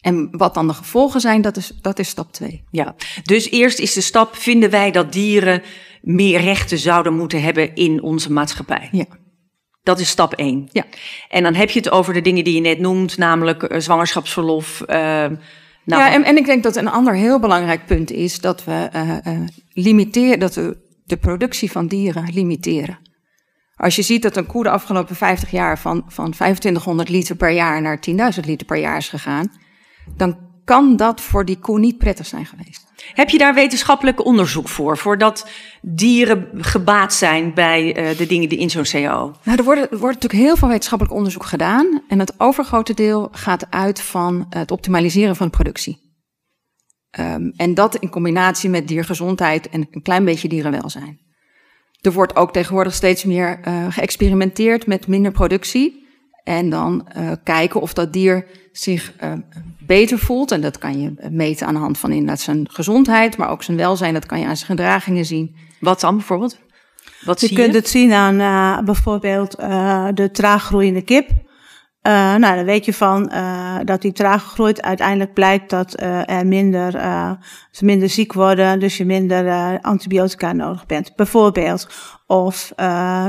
En 0.00 0.28
wat 0.36 0.54
dan 0.54 0.66
de 0.66 0.74
gevolgen 0.74 1.20
zijn, 1.20 1.42
dat 1.42 1.56
is, 1.56 1.72
dat 1.80 1.98
is 1.98 2.08
stap 2.08 2.32
2. 2.32 2.64
Ja, 2.70 2.94
dus 3.22 3.50
eerst 3.50 3.78
is 3.78 3.92
de 3.92 4.00
stap, 4.00 4.34
vinden 4.36 4.70
wij 4.70 4.90
dat 4.90 5.12
dieren 5.12 5.62
meer 6.00 6.40
rechten 6.40 6.78
zouden 6.78 7.14
moeten 7.14 7.42
hebben 7.42 7.74
in 7.74 8.02
onze 8.02 8.32
maatschappij? 8.32 8.88
Ja. 8.90 9.06
Dat 9.82 9.98
is 9.98 10.08
stap 10.08 10.34
1. 10.34 10.68
Ja. 10.72 10.84
En 11.28 11.42
dan 11.42 11.54
heb 11.54 11.70
je 11.70 11.78
het 11.78 11.90
over 11.90 12.14
de 12.14 12.20
dingen 12.20 12.44
die 12.44 12.54
je 12.54 12.60
net 12.60 12.78
noemt, 12.78 13.18
namelijk 13.18 13.62
uh, 13.62 13.78
zwangerschapsverlof. 13.78 14.80
Uh, 14.80 14.96
nou, 15.84 16.02
ja, 16.02 16.12
en, 16.12 16.24
en 16.24 16.36
ik 16.36 16.46
denk 16.46 16.62
dat 16.62 16.76
een 16.76 16.88
ander 16.88 17.14
heel 17.14 17.40
belangrijk 17.40 17.86
punt 17.86 18.10
is 18.10 18.40
dat 18.40 18.64
we 18.64 18.88
uh, 18.94 19.40
limiteren, 19.68 20.38
dat 20.38 20.54
we 20.54 20.76
de 21.04 21.16
productie 21.16 21.70
van 21.70 21.86
dieren 21.86 22.32
limiteren. 22.32 22.98
Als 23.76 23.96
je 23.96 24.02
ziet 24.02 24.22
dat 24.22 24.36
een 24.36 24.46
koe 24.46 24.62
de 24.62 24.70
afgelopen 24.70 25.16
50 25.16 25.50
jaar 25.50 25.78
van, 25.78 26.04
van 26.06 26.30
2500 26.30 27.08
liter 27.08 27.36
per 27.36 27.50
jaar 27.50 27.82
naar 27.82 27.98
10.000 28.10 28.14
liter 28.44 28.66
per 28.66 28.78
jaar 28.78 28.96
is 28.96 29.08
gegaan, 29.08 29.52
dan 30.16 30.38
kan 30.64 30.96
dat 30.96 31.20
voor 31.20 31.44
die 31.44 31.58
koe 31.58 31.78
niet 31.78 31.98
prettig 31.98 32.26
zijn 32.26 32.46
geweest. 32.46 32.91
Heb 33.14 33.28
je 33.28 33.38
daar 33.38 33.54
wetenschappelijk 33.54 34.24
onderzoek 34.24 34.68
voor, 34.68 34.98
voordat 34.98 35.48
dieren 35.82 36.48
gebaat 36.54 37.14
zijn 37.14 37.54
bij 37.54 38.10
uh, 38.10 38.18
de 38.18 38.26
dingen 38.26 38.48
die 38.48 38.58
in 38.58 38.70
zo'n 38.70 38.82
CAO? 38.82 39.34
Nou, 39.42 39.58
er, 39.58 39.64
worden, 39.64 39.90
er 39.90 39.98
wordt 39.98 40.14
natuurlijk 40.14 40.42
heel 40.42 40.56
veel 40.56 40.68
wetenschappelijk 40.68 41.16
onderzoek 41.16 41.44
gedaan. 41.44 42.02
En 42.08 42.18
het 42.18 42.34
overgrote 42.38 42.94
deel 42.94 43.28
gaat 43.32 43.70
uit 43.70 44.00
van 44.00 44.46
het 44.48 44.70
optimaliseren 44.70 45.36
van 45.36 45.46
de 45.46 45.52
productie. 45.52 46.10
Um, 47.20 47.52
en 47.56 47.74
dat 47.74 47.96
in 47.96 48.10
combinatie 48.10 48.70
met 48.70 48.88
diergezondheid 48.88 49.68
en 49.68 49.86
een 49.90 50.02
klein 50.02 50.24
beetje 50.24 50.48
dierenwelzijn. 50.48 51.20
Er 52.00 52.12
wordt 52.12 52.36
ook 52.36 52.52
tegenwoordig 52.52 52.94
steeds 52.94 53.24
meer 53.24 53.60
uh, 53.64 53.86
geëxperimenteerd 53.90 54.86
met 54.86 55.06
minder 55.06 55.32
productie. 55.32 56.01
En 56.44 56.70
dan 56.70 57.08
uh, 57.16 57.30
kijken 57.44 57.80
of 57.80 57.92
dat 57.92 58.12
dier 58.12 58.46
zich 58.72 59.12
uh, 59.22 59.32
beter 59.78 60.18
voelt. 60.18 60.50
En 60.50 60.60
dat 60.60 60.78
kan 60.78 61.00
je 61.00 61.14
meten 61.30 61.66
aan 61.66 61.74
de 61.74 61.80
hand 61.80 61.98
van 61.98 62.10
inderdaad 62.10 62.40
zijn 62.40 62.68
gezondheid, 62.70 63.36
maar 63.36 63.50
ook 63.50 63.62
zijn 63.62 63.76
welzijn. 63.76 64.14
Dat 64.14 64.26
kan 64.26 64.40
je 64.40 64.46
aan 64.46 64.56
zijn 64.56 64.70
gedragingen 64.70 65.24
zien. 65.24 65.56
Wat 65.80 66.00
dan 66.00 66.16
bijvoorbeeld? 66.16 66.58
Wat 67.24 67.40
je 67.40 67.46
zie 67.46 67.56
kunt 67.56 67.72
je? 67.72 67.78
het 67.78 67.88
zien 67.88 68.12
aan 68.12 68.40
uh, 68.40 68.84
bijvoorbeeld 68.84 69.60
uh, 69.60 70.08
de 70.14 70.30
traag 70.30 70.64
groeiende 70.64 71.02
kip. 71.02 71.28
Uh, 72.02 72.34
nou, 72.34 72.56
dan 72.56 72.64
weet 72.64 72.84
je 72.84 72.94
van 72.94 73.30
uh, 73.32 73.76
dat 73.84 74.02
die 74.02 74.12
traag 74.12 74.44
groeit. 74.44 74.82
Uiteindelijk 74.82 75.32
blijkt 75.32 75.70
dat 75.70 76.00
uh, 76.00 76.30
er 76.30 76.46
minder, 76.46 76.92
ze 77.70 77.84
minder 77.84 78.08
ziek 78.08 78.32
worden, 78.32 78.80
dus 78.80 78.96
je 78.96 79.04
minder 79.04 79.80
antibiotica 79.80 80.52
nodig 80.52 80.86
bent, 80.86 81.16
bijvoorbeeld. 81.16 81.88
Of, 82.26 82.72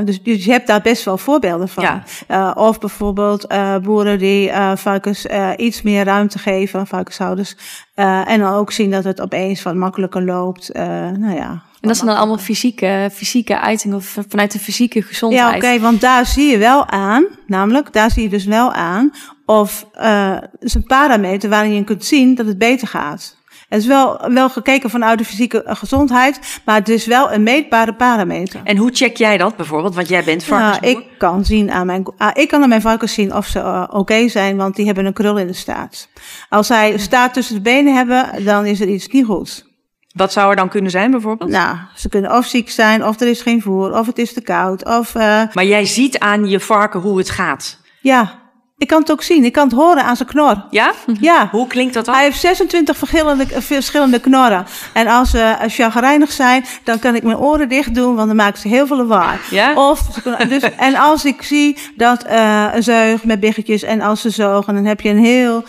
dus, 0.04 0.24
dus 0.24 0.46
je 0.46 0.52
hebt 0.52 0.68
daar 0.68 0.82
best 0.82 1.04
wel 1.06 1.18
voorbeelden 1.18 1.70
van. 1.70 2.02
Ja. 2.28 2.52
of 2.52 2.80
bijvoorbeeld 2.80 3.48
boeren 3.82 4.20
die 4.20 4.52
varkens 4.76 5.26
iets 5.58 5.82
meer 5.82 6.04
ruimte 6.04 6.40
geven, 6.40 6.88
varkenshouders. 6.88 7.56
en 8.26 8.40
dan 8.40 8.54
ook 8.54 8.72
zien 8.72 8.92
dat 8.92 9.04
het 9.04 9.22
opeens 9.22 9.64
wat 9.64 9.76
makkelijker 9.76 10.24
loopt. 10.24 10.74
nou 11.18 11.36
ja, 11.36 11.62
en 11.84 11.90
dat 11.90 11.98
zijn 11.98 12.10
dan 12.10 12.18
allemaal 12.18 12.38
fysieke, 12.38 13.10
fysieke 13.14 13.60
uitingen 13.60 13.98
of 13.98 14.18
vanuit 14.28 14.52
de 14.52 14.60
fysieke 14.60 15.02
gezondheid. 15.02 15.44
Ja, 15.44 15.48
oké, 15.48 15.58
okay, 15.58 15.80
want 15.80 16.02
daar 16.02 16.26
zie 16.26 16.52
je 16.52 16.58
wel 16.58 16.88
aan, 16.88 17.26
namelijk, 17.48 17.94
daar 17.94 18.12
zie 18.12 18.24
je 18.24 18.30
dus 18.30 18.46
wel 18.46 18.74
aan 18.74 19.12
of 19.46 19.88
uh, 20.02 20.38
is 20.60 20.74
een 20.74 20.84
parameter 20.84 21.50
waarin 21.50 21.74
je 21.74 21.84
kunt 21.84 22.06
zien 22.06 22.36
dat 22.36 22.46
het 22.46 22.58
beter 22.58 22.88
gaat. 22.88 23.38
Het 23.70 23.82
is 23.82 23.88
wel, 23.88 24.32
wel 24.32 24.50
gekeken 24.50 24.90
vanuit 24.90 25.18
de 25.18 25.26
fysieke 25.26 25.64
gezondheid, 25.66 26.62
maar 26.66 26.76
het 26.76 26.90
is 26.90 27.06
wel 27.06 27.34
een 27.34 27.44
meetbare 27.44 27.94
parameter. 27.94 28.62
En 28.64 28.78
hoe 28.78 28.92
check 28.92 29.18
jij 29.18 29.38
dat 29.38 29.56
bijvoorbeeld? 29.56 29.96
Want 29.96 30.08
jij 30.08 30.24
bent. 30.24 30.50
Nou, 30.50 30.78
ik 30.82 31.06
kan 31.18 31.46
zien 31.46 31.72
aan 31.72 31.86
mijn, 31.86 32.06
ah, 32.18 32.32
ik 32.34 32.48
kan 32.48 32.62
aan 32.62 32.70
mijn 32.70 32.82
varkens 32.82 33.14
zien 33.14 33.36
of 33.36 33.48
ze 33.48 33.60
uh, 33.60 33.84
oké 33.84 33.98
okay 33.98 34.28
zijn, 34.28 34.58
want 34.58 34.76
die 34.76 34.86
hebben 34.86 35.06
een 35.06 35.14
krul 35.14 35.38
in 35.38 35.48
de 35.48 35.54
staart. 35.54 36.10
Als 36.50 36.68
zij 36.68 36.98
staart 36.98 37.34
tussen 37.34 37.56
de 37.56 37.62
benen 37.62 37.96
hebben, 37.96 38.46
dan 38.46 38.66
is 38.66 38.82
er 38.82 38.88
iets 38.88 39.08
niet 39.08 39.26
goed. 39.26 39.72
Wat 40.14 40.34
zou 40.34 40.50
er 40.50 40.56
dan 40.56 40.70
kunnen 40.70 40.92
zijn 40.92 41.12
bijvoorbeeld? 41.12 41.50
Nou, 41.50 41.78
ze 41.96 42.10
kunnen 42.10 42.38
of 42.38 42.46
ziek 42.46 42.70
zijn, 42.70 43.06
of 43.06 43.20
er 43.20 43.28
is 43.28 43.42
geen 43.42 43.62
voer, 43.62 43.98
of 43.98 44.06
het 44.06 44.18
is 44.18 44.34
te 44.34 44.42
koud, 44.42 44.86
of... 44.86 45.16
Uh... 45.16 45.42
Maar 45.54 45.66
jij 45.66 45.86
ziet 45.86 46.20
aan 46.20 46.50
je 46.50 46.60
varken 46.60 47.00
hoe 47.00 47.18
het 47.18 47.30
gaat? 47.30 47.78
Ja, 48.02 48.44
ik 48.84 48.90
kan 48.90 49.00
het 49.00 49.12
ook 49.12 49.24
zien. 49.24 49.44
Ik 49.44 49.52
kan 49.52 49.68
het 49.68 49.78
horen 49.78 50.04
aan 50.04 50.16
zijn 50.16 50.30
knor. 50.30 50.66
Ja? 50.70 50.94
Ja. 51.20 51.48
Hoe 51.52 51.68
klinkt 51.68 51.94
dat 51.94 52.06
dan? 52.06 52.16
Hij 52.16 52.24
heeft 52.24 52.40
26 52.40 52.98
verschillende, 52.98 53.46
verschillende 53.48 54.20
knorren. 54.20 54.66
En 54.94 55.08
als 55.08 55.30
ze 55.30 55.38
uh, 55.38 55.70
chagrijnig 55.70 56.32
zijn, 56.32 56.66
dan 56.84 57.00
kan 57.00 57.16
ik 57.16 57.24
mijn 57.24 57.38
oren 57.38 57.70
dicht 57.70 57.96
doen, 57.96 58.16
want 58.16 58.28
dan 58.28 58.36
maken 58.36 58.60
ze 58.60 58.68
heel 58.68 58.88
veel 58.88 58.98
lawaai. 58.98 59.38
Ja? 59.50 59.74
Of, 59.74 60.00
dus, 60.50 60.62
en 60.78 60.96
als 60.96 61.26
ik 61.26 61.42
zie 61.42 61.78
dat 61.96 62.26
uh, 62.26 62.68
een 62.74 62.84
zeug 62.84 63.24
met 63.24 63.40
biggetjes 63.40 63.84
en 63.84 64.02
als 64.02 64.22
ze 64.22 64.30
zogen, 64.30 64.74
dan 64.74 64.86
heb 64.86 65.02
je 65.02 65.10
een 65.10 65.24
heel 65.24 65.64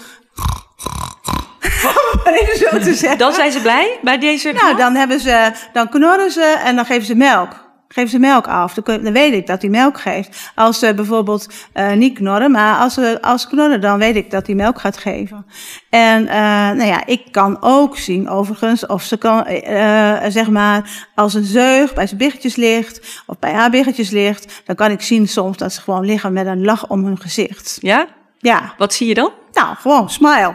even 2.40 2.58
zo 2.58 2.78
te 2.78 2.94
zeggen. 2.94 3.18
Dan 3.18 3.32
zijn 3.32 3.52
ze 3.52 3.60
blij 3.60 3.98
bij 4.02 4.18
deze 4.18 4.48
knor? 4.48 4.62
Nou, 4.62 4.76
dan, 4.76 4.94
hebben 4.94 5.20
ze, 5.20 5.52
dan 5.72 5.88
knorren 5.88 6.30
ze 6.30 6.60
en 6.64 6.76
dan 6.76 6.84
geven 6.84 7.04
ze 7.04 7.14
melk. 7.14 7.62
Geven 7.88 8.10
ze 8.10 8.18
melk 8.18 8.48
af, 8.48 8.74
dan, 8.74 9.12
weet 9.12 9.32
ik 9.32 9.46
dat 9.46 9.60
hij 9.60 9.70
melk 9.70 10.00
geeft. 10.00 10.52
Als 10.54 10.78
ze 10.78 10.94
bijvoorbeeld 10.94 11.46
uh, 11.74 11.92
niet 11.92 12.14
knorren, 12.14 12.50
maar 12.50 12.78
als 12.78 12.94
ze, 12.94 13.18
als 13.22 13.46
knorren, 13.46 13.80
dan 13.80 13.98
weet 13.98 14.16
ik 14.16 14.30
dat 14.30 14.46
hij 14.46 14.54
melk 14.54 14.80
gaat 14.80 14.96
geven. 14.96 15.46
En 15.90 16.22
uh, 16.22 16.30
nou 16.70 16.84
ja, 16.84 17.06
ik 17.06 17.22
kan 17.30 17.56
ook 17.60 17.96
zien 17.96 18.28
overigens 18.28 18.86
of 18.86 19.02
ze 19.02 19.16
kan, 19.16 19.46
uh, 19.48 20.18
zeg 20.28 20.50
maar, 20.50 21.06
als 21.14 21.34
een 21.34 21.44
zeug 21.44 21.94
bij 21.94 22.06
zijn 22.06 22.18
biggetjes 22.18 22.56
ligt, 22.56 23.22
of 23.26 23.38
bij 23.38 23.52
haar 23.52 23.70
biggetjes 23.70 24.10
ligt, 24.10 24.62
dan 24.64 24.76
kan 24.76 24.90
ik 24.90 25.00
zien 25.00 25.28
soms 25.28 25.56
dat 25.56 25.72
ze 25.72 25.80
gewoon 25.80 26.04
liggen 26.04 26.32
met 26.32 26.46
een 26.46 26.64
lach 26.64 26.88
om 26.88 27.04
hun 27.04 27.20
gezicht. 27.20 27.78
Ja? 27.80 28.06
Ja. 28.38 28.74
Wat 28.78 28.94
zie 28.94 29.08
je 29.08 29.14
dan? 29.14 29.30
Nou, 29.52 29.76
gewoon 29.76 30.10
smile. 30.10 30.54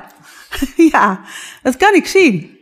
ja, 0.91 1.19
dat 1.61 1.77
kan 1.77 1.93
ik 1.93 2.07
zien. 2.07 2.57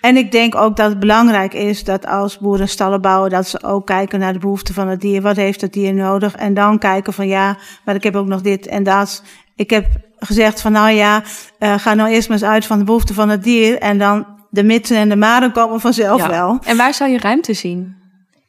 En 0.00 0.16
ik 0.16 0.32
denk 0.32 0.54
ook 0.54 0.76
dat 0.76 0.88
het 0.88 0.98
belangrijk 0.98 1.54
is 1.54 1.84
dat 1.84 2.06
als 2.06 2.38
boeren 2.38 2.68
stallen 2.68 3.00
bouwen, 3.00 3.30
dat 3.30 3.48
ze 3.48 3.62
ook 3.62 3.86
kijken 3.86 4.18
naar 4.18 4.32
de 4.32 4.38
behoeften 4.38 4.74
van 4.74 4.88
het 4.88 5.00
dier. 5.00 5.22
Wat 5.22 5.36
heeft 5.36 5.60
het 5.60 5.72
dier 5.72 5.94
nodig? 5.94 6.34
En 6.34 6.54
dan 6.54 6.78
kijken 6.78 7.12
van 7.12 7.28
ja, 7.28 7.56
maar 7.84 7.94
ik 7.94 8.02
heb 8.02 8.16
ook 8.16 8.26
nog 8.26 8.40
dit 8.40 8.66
en 8.66 8.82
dat. 8.82 9.22
Ik 9.56 9.70
heb 9.70 9.86
gezegd 10.18 10.60
van 10.60 10.72
nou 10.72 10.90
ja, 10.90 11.22
uh, 11.58 11.78
ga 11.78 11.94
nou 11.94 12.10
eerst 12.10 12.28
maar 12.28 12.38
eens 12.38 12.46
uit 12.46 12.66
van 12.66 12.78
de 12.78 12.84
behoeften 12.84 13.14
van 13.14 13.28
het 13.28 13.42
dier. 13.42 13.78
En 13.78 13.98
dan 13.98 14.26
de 14.50 14.64
mitten 14.64 14.96
en 14.96 15.08
de 15.08 15.16
maren 15.16 15.52
komen 15.52 15.80
vanzelf 15.80 16.20
ja. 16.20 16.28
wel. 16.28 16.58
En 16.64 16.76
waar 16.76 16.94
zou 16.94 17.10
je 17.10 17.18
ruimte 17.18 17.52
zien? 17.52 17.96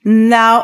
Nou, 0.02 0.64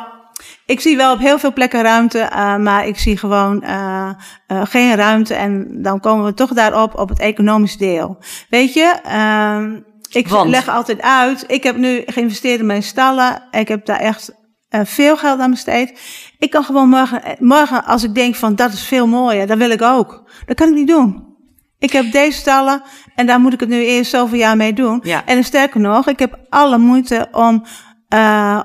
ik 0.65 0.79
zie 0.79 0.97
wel 0.97 1.13
op 1.13 1.19
heel 1.19 1.39
veel 1.39 1.53
plekken 1.53 1.81
ruimte, 1.81 2.19
uh, 2.19 2.57
maar 2.57 2.87
ik 2.87 2.97
zie 2.97 3.17
gewoon 3.17 3.63
uh, 3.63 4.09
uh, 4.47 4.61
geen 4.65 4.95
ruimte. 4.95 5.33
En 5.33 5.81
dan 5.81 5.99
komen 5.99 6.25
we 6.25 6.33
toch 6.33 6.53
daarop 6.53 6.99
op 6.99 7.09
het 7.09 7.19
economische 7.19 7.77
deel. 7.77 8.17
Weet 8.49 8.73
je, 8.73 8.95
uh, 9.07 9.63
ik 10.09 10.27
Want? 10.27 10.49
leg 10.49 10.69
altijd 10.69 11.01
uit. 11.01 11.43
Ik 11.47 11.63
heb 11.63 11.77
nu 11.77 12.03
geïnvesteerd 12.05 12.59
in 12.59 12.65
mijn 12.65 12.83
stallen. 12.83 13.43
Ik 13.51 13.67
heb 13.67 13.85
daar 13.85 13.99
echt 13.99 14.33
veel 14.69 15.17
geld 15.17 15.39
aan 15.39 15.51
besteed. 15.51 15.99
Ik 16.39 16.49
kan 16.49 16.63
gewoon 16.63 16.89
morgen, 16.89 17.21
morgen, 17.39 17.85
als 17.85 18.03
ik 18.03 18.15
denk 18.15 18.35
van 18.35 18.55
dat 18.55 18.73
is 18.73 18.83
veel 18.83 19.07
mooier, 19.07 19.47
dat 19.47 19.57
wil 19.57 19.69
ik 19.69 19.81
ook. 19.81 20.29
Dat 20.45 20.55
kan 20.55 20.67
ik 20.67 20.75
niet 20.75 20.87
doen. 20.87 21.33
Ik 21.79 21.91
heb 21.91 22.11
deze 22.11 22.39
stallen 22.39 22.81
en 23.15 23.25
daar 23.25 23.39
moet 23.39 23.53
ik 23.53 23.59
het 23.59 23.69
nu 23.69 23.83
eerst 23.83 24.11
zoveel 24.11 24.37
jaar 24.37 24.57
mee 24.57 24.73
doen. 24.73 24.99
Ja. 25.03 25.25
En 25.25 25.43
sterker 25.43 25.79
nog, 25.79 26.07
ik 26.07 26.19
heb 26.19 26.39
alle 26.49 26.77
moeite 26.77 27.27
om, 27.31 27.65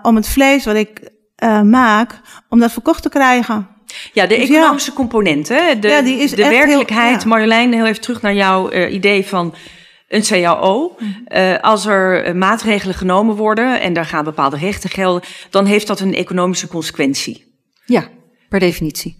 om 0.03 0.17
het 0.17 0.29
vlees 0.29 0.65
wat 0.65 0.75
ik 0.75 1.11
uh, 1.41 1.63
maak, 1.63 2.21
om 2.49 2.59
dat 2.61 2.73
verkocht 2.73 3.03
te 3.03 3.09
krijgen. 3.09 3.69
Ja, 4.13 4.27
de 4.27 4.37
Dus 4.37 4.49
economische 4.49 4.93
component, 4.93 5.49
hè? 5.49 5.79
De, 5.79 5.89
Ja, 5.89 6.03
die 6.03 6.17
is 6.19 6.31
de 6.31 6.37
echt 6.43 6.51
heel- 6.51 6.59
werkelijkheid. 6.59 7.23
ja. 7.23 7.29
Marjolein, 7.29 7.73
heel 7.73 7.87
even 7.87 8.01
terug 8.01 8.23
naar 8.23 8.35
jouw 8.35 8.73
uh, 8.73 8.93
idee 8.93 9.27
van 9.27 9.55
een 10.09 10.23
CAO. 10.23 10.97
Uh, 11.29 11.59
als 11.61 11.87
er 11.87 12.29
uh, 12.29 12.35
maatregelen 12.35 12.95
genomen 12.95 13.37
worden 13.37 13.81
en 13.81 13.93
daar 13.93 14.05
gaan 14.07 14.25
bepaalde 14.25 14.57
rechten 14.57 14.91
gelden, 14.91 15.23
dan 15.51 15.67
heeft 15.67 15.87
dat 15.87 16.01
een 16.01 16.15
economische 16.15 16.69
consequentie. 16.69 17.55
Ja, 17.85 18.09
per 18.49 18.61
definitie. 18.61 19.19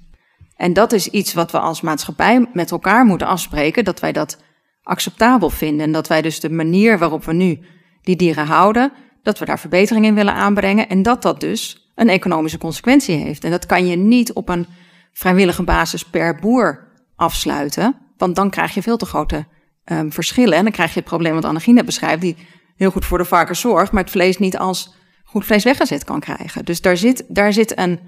En 0.57 0.73
dat 0.73 0.93
is 0.93 1.07
iets 1.09 1.35
wat 1.35 1.51
we 1.53 1.59
als 1.59 1.81
maatschappij 1.81 2.47
met 2.53 2.71
elkaar 2.71 3.05
moeten 3.05 3.27
afspreken, 3.27 3.85
dat 3.85 4.01
wij 4.01 4.13
dat 4.13 4.39
acceptabel 4.83 5.51
vinden. 5.51 5.87
En 5.87 5.93
dat 5.93 6.09
wij 6.09 6.23
dus 6.23 6.41
de 6.41 6.51
manier 6.51 6.99
waarop 6.99 7.25
we 7.25 7.33
nu 7.33 7.59
die 8.03 8.17
dieren 8.17 8.47
houden, 8.47 8.93
dat 9.23 9.39
we 9.39 9.45
daar 9.45 9.59
verbetering 9.61 10.05
in 10.05 10.15
willen 10.15 10.35
aanbrengen. 10.35 10.89
En 10.89 11.03
dat 11.03 11.23
dat 11.23 11.41
dus 11.41 11.80
een 11.95 12.09
economische 12.09 12.59
consequentie 12.59 13.17
heeft. 13.17 13.45
En 13.45 13.51
dat 13.51 13.67
kan 13.67 13.87
je 13.87 13.97
niet 13.97 14.33
op 14.33 14.49
een 14.49 14.67
vrijwillige 15.13 15.63
basis 15.63 16.05
per 16.05 16.35
boer 16.35 16.89
afsluiten, 17.17 17.97
want 18.17 18.37
dan 18.37 18.51
krijg 18.51 18.75
je 18.75 18.83
veel 18.83 18.97
te 18.97 19.07
grote 19.07 19.47
um, 19.85 20.13
verschillen. 20.13 20.57
En 20.57 20.63
dan 20.63 20.73
krijg 20.73 20.93
je 20.93 20.99
het 20.99 21.09
probleem 21.09 21.35
wat 21.35 21.45
Annegien 21.45 21.75
net 21.75 21.85
beschrijft, 21.85 22.21
die 22.21 22.37
heel 22.77 22.91
goed 22.91 23.05
voor 23.05 23.19
de 23.19 23.25
varkens 23.25 23.61
zorgt, 23.61 23.93
maar 23.93 24.03
het 24.03 24.13
vlees 24.13 24.39
niet 24.39 24.59
als 24.59 24.95
goed 25.25 25.45
vlees 25.45 25.65
weggezet 25.65 26.05
kan 26.05 26.21
krijgen. 26.21 26.65
Dus 26.65 26.81
daar 26.81 26.97
zit, 26.97 27.25
daar 27.29 27.53
zit 27.53 27.79
een, 27.79 28.01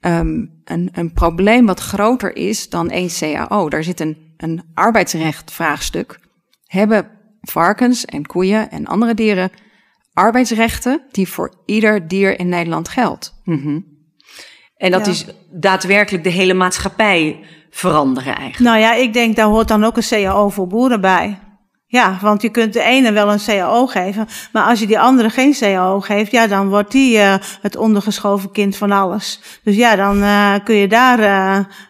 um, 0.00 0.60
een, 0.64 0.88
een 0.92 1.12
probleem 1.12 1.66
wat 1.66 1.80
groter 1.80 2.36
is 2.36 2.68
dan 2.68 2.90
één 2.90 3.10
CAO. 3.18 3.68
Daar 3.68 3.84
zit 3.84 4.00
een, 4.00 4.34
een 4.36 4.62
arbeidsrechtvraagstuk. 4.74 6.20
Hebben 6.66 7.10
varkens 7.40 8.04
en 8.04 8.26
koeien 8.26 8.70
en 8.70 8.86
andere 8.86 9.14
dieren 9.14 9.50
arbeidsrechten 10.20 11.00
die 11.10 11.28
voor 11.28 11.52
ieder 11.66 12.08
dier 12.08 12.38
in 12.38 12.48
Nederland 12.48 12.88
geldt? 12.88 13.34
Mm 13.44 13.62
-hmm. 13.62 13.84
En 14.76 14.90
dat 14.90 15.06
Ja. 15.06 15.12
is 15.12 15.24
daadwerkelijk 15.50 16.24
de 16.24 16.30
hele 16.30 16.54
maatschappij 16.54 17.40
veranderen 17.70 18.34
eigenlijk? 18.36 18.58
Nou 18.70 18.78
ja, 18.78 18.94
ik 18.94 19.12
denk 19.12 19.36
daar 19.36 19.46
hoort 19.46 19.68
dan 19.68 19.84
ook 19.84 19.96
een 19.96 20.08
CAO 20.08 20.48
voor 20.48 20.66
boeren 20.66 21.00
bij. 21.00 21.38
Ja, 21.92 22.18
want 22.20 22.42
je 22.42 22.48
kunt 22.48 22.72
de 22.72 22.82
ene 22.82 23.12
wel 23.12 23.32
een 23.32 23.40
CAO 23.46 23.86
geven, 23.86 24.28
maar 24.52 24.64
als 24.64 24.80
je 24.80 24.86
die 24.86 25.00
andere 25.00 25.30
geen 25.30 25.54
CAO 25.58 26.00
geeft, 26.00 26.30
ja, 26.30 26.46
dan 26.46 26.68
wordt 26.68 26.90
die 26.90 27.16
uh, 27.16 27.34
het 27.62 27.76
ondergeschoven 27.76 28.50
kind 28.50 28.76
van 28.76 28.92
alles. 28.92 29.40
Dus 29.64 29.76
ja, 29.76 29.96
dan 29.96 30.16
uh, 30.16 30.54
kun 30.64 30.74
je 30.74 30.88
daar 30.88 31.18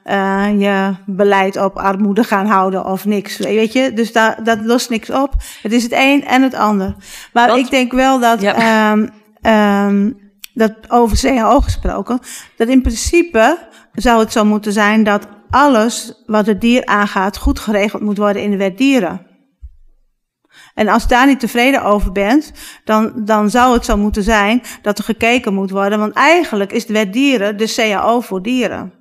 uh, 0.07 0.61
je 0.61 0.95
beleid 1.07 1.57
op 1.57 1.77
armoede 1.77 2.25
gaan 2.25 2.47
houden 2.47 2.85
of 2.85 3.05
niks. 3.05 3.39
Weet 3.39 3.73
je, 3.73 3.93
dus 3.93 4.13
da 4.13 4.39
dat 4.43 4.59
lost 4.63 4.91
niks 4.91 5.11
op. 5.11 5.35
Het 5.63 5.73
is 5.73 5.83
het 5.83 5.93
een 5.93 6.25
en 6.27 6.43
het 6.43 6.55
ander. 6.55 6.95
Maar 7.33 7.49
want, 7.49 7.65
ik 7.65 7.71
denk 7.71 7.93
wel 7.93 8.21
dat, 8.21 8.41
ja. 8.41 8.93
um, 8.93 9.11
um, 9.43 10.19
dat 10.55 10.73
over 10.89 11.19
CAO 11.21 11.61
gesproken, 11.61 12.19
dat 12.57 12.69
in 12.69 12.83
principe 12.83 13.59
zou 13.93 14.21
het 14.21 14.33
zo 14.33 14.45
moeten 14.45 14.73
zijn 14.73 15.05
dat 15.05 15.27
alles 15.51 16.23
wat 16.27 16.47
het 16.47 16.61
dier 16.61 16.87
aangaat 16.87 17.37
goed 17.37 17.59
geregeld 17.59 18.03
moet 18.03 18.19
worden 18.19 18.43
in 18.43 18.51
de 18.51 18.57
wet 18.57 18.79
dieren. 18.79 19.29
En 20.75 20.89
als 20.89 21.03
je 21.03 21.09
daar 21.09 21.27
niet 21.27 21.41
tevreden 21.41 21.83
over 21.83 22.13
bent, 22.13 22.53
dan, 22.85 23.13
dan 23.25 23.51
zou 23.51 23.73
het 23.75 23.85
zo 23.85 23.97
moeten 23.97 24.23
zijn 24.23 24.63
dat 24.83 24.99
er 24.99 25.05
gekeken 25.05 25.55
moet 25.55 25.71
worden. 25.71 25.99
Want 25.99 26.13
eigenlijk 26.13 26.73
is 26.73 26.87
de 26.87 26.93
wet 26.93 27.13
dieren 27.13 27.57
de 27.57 27.73
CAO 27.77 28.21
voor 28.21 28.43
dieren. 28.43 28.93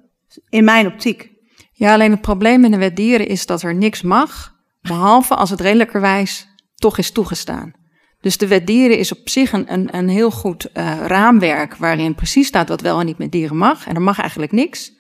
In 0.50 0.64
mijn 0.64 0.88
optiek. 0.88 1.32
Ja, 1.72 1.94
alleen 1.94 2.12
het 2.12 2.22
probleem 2.22 2.66
in 2.66 2.72
de 2.72 2.78
wet 2.78 2.96
dieren 2.96 3.28
is 3.28 3.46
dat 3.46 3.62
er 3.62 3.76
niks 3.76 4.02
mag, 4.02 4.56
behalve 4.82 5.36
als 5.36 5.50
het 5.50 5.62
redelijkerwijs 5.62 6.48
toch 6.76 6.98
is 6.98 7.12
toegestaan. 7.12 7.74
Dus 8.22 8.38
de 8.38 8.48
wet 8.48 8.68
dieren 8.68 8.98
is 8.98 9.12
op 9.12 9.30
zich 9.30 9.52
een, 9.52 9.74
een, 9.74 9.96
een 9.96 10.10
heel 10.10 10.32
goed 10.32 10.70
uh, 10.74 11.06
raamwerk 11.06 11.76
waarin 11.76 12.16
precies 12.16 12.48
staat 12.48 12.70
wat 12.70 12.82
wel 12.82 13.00
en 13.00 13.06
niet 13.06 13.18
met 13.18 13.32
dieren 13.32 13.58
mag. 13.58 13.88
En 13.88 13.96
er 13.96 14.02
mag 14.02 14.20
eigenlijk 14.20 14.52
niks. 14.52 14.92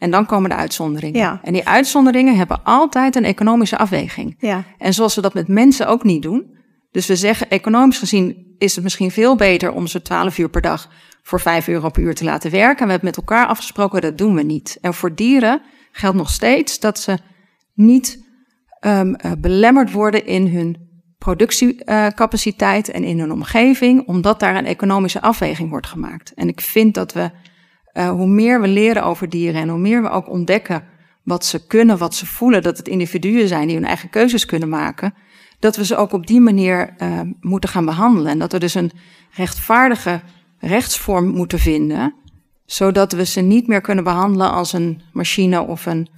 En 0.00 0.10
dan 0.10 0.26
komen 0.26 0.50
de 0.50 0.56
uitzonderingen. 0.56 1.20
Ja. 1.20 1.40
En 1.42 1.52
die 1.52 1.68
uitzonderingen 1.68 2.36
hebben 2.36 2.60
altijd 2.64 3.16
een 3.16 3.24
economische 3.24 3.78
afweging. 3.78 4.34
Ja. 4.38 4.64
En 4.78 4.94
zoals 4.94 5.14
we 5.14 5.20
dat 5.20 5.34
met 5.34 5.48
mensen 5.48 5.86
ook 5.86 6.04
niet 6.04 6.22
doen. 6.22 6.56
Dus 6.90 7.06
we 7.06 7.16
zeggen, 7.16 7.48
economisch 7.48 7.98
gezien 7.98 8.54
is 8.58 8.74
het 8.74 8.84
misschien 8.84 9.10
veel 9.10 9.36
beter 9.36 9.72
om 9.72 9.86
ze 9.86 10.02
12 10.02 10.38
uur 10.38 10.48
per 10.48 10.60
dag 10.60 10.88
voor 11.22 11.40
5 11.40 11.68
euro 11.68 11.88
per 11.88 12.02
uur 12.02 12.14
te 12.14 12.24
laten 12.24 12.50
werken. 12.50 12.78
En 12.78 12.84
we 12.84 12.90
hebben 12.90 13.08
met 13.08 13.16
elkaar 13.16 13.46
afgesproken, 13.46 14.00
dat 14.00 14.18
doen 14.18 14.34
we 14.34 14.42
niet. 14.42 14.78
En 14.80 14.94
voor 14.94 15.14
dieren 15.14 15.62
geldt 15.92 16.16
nog 16.16 16.30
steeds 16.30 16.78
dat 16.78 16.98
ze 16.98 17.18
niet 17.74 18.24
um, 18.80 19.08
uh, 19.08 19.32
belemmerd 19.38 19.92
worden 19.92 20.26
in 20.26 20.46
hun 20.46 20.88
productiecapaciteit 21.18 22.88
uh, 22.88 22.94
en 22.94 23.04
in 23.04 23.18
hun 23.18 23.32
omgeving, 23.32 24.06
omdat 24.06 24.40
daar 24.40 24.56
een 24.56 24.66
economische 24.66 25.20
afweging 25.20 25.70
wordt 25.70 25.86
gemaakt. 25.86 26.34
En 26.34 26.48
ik 26.48 26.60
vind 26.60 26.94
dat 26.94 27.12
we 27.12 27.30
uh, 27.94 28.10
hoe 28.10 28.26
meer 28.26 28.60
we 28.60 28.68
leren 28.68 29.04
over 29.04 29.28
dieren 29.28 29.60
en 29.60 29.68
hoe 29.68 29.78
meer 29.78 30.02
we 30.02 30.10
ook 30.10 30.28
ontdekken 30.28 30.84
wat 31.22 31.44
ze 31.44 31.66
kunnen, 31.66 31.98
wat 31.98 32.14
ze 32.14 32.26
voelen, 32.26 32.62
dat 32.62 32.76
het 32.76 32.88
individuen 32.88 33.48
zijn 33.48 33.66
die 33.66 33.76
hun 33.76 33.86
eigen 33.86 34.10
keuzes 34.10 34.44
kunnen 34.44 34.68
maken, 34.68 35.14
dat 35.58 35.76
we 35.76 35.84
ze 35.84 35.96
ook 35.96 36.12
op 36.12 36.26
die 36.26 36.40
manier 36.40 36.94
uh, 36.98 37.20
moeten 37.40 37.70
gaan 37.70 37.84
behandelen. 37.84 38.30
En 38.30 38.38
dat 38.38 38.52
we 38.52 38.58
dus 38.58 38.74
een 38.74 38.90
rechtvaardige 39.30 40.20
rechtsvorm 40.58 41.28
moeten 41.28 41.58
vinden, 41.58 42.14
zodat 42.66 43.12
we 43.12 43.24
ze 43.24 43.40
niet 43.40 43.66
meer 43.66 43.80
kunnen 43.80 44.04
behandelen 44.04 44.50
als 44.50 44.72
een 44.72 45.02
machine 45.12 45.60
of 45.60 45.86
een 45.86 46.08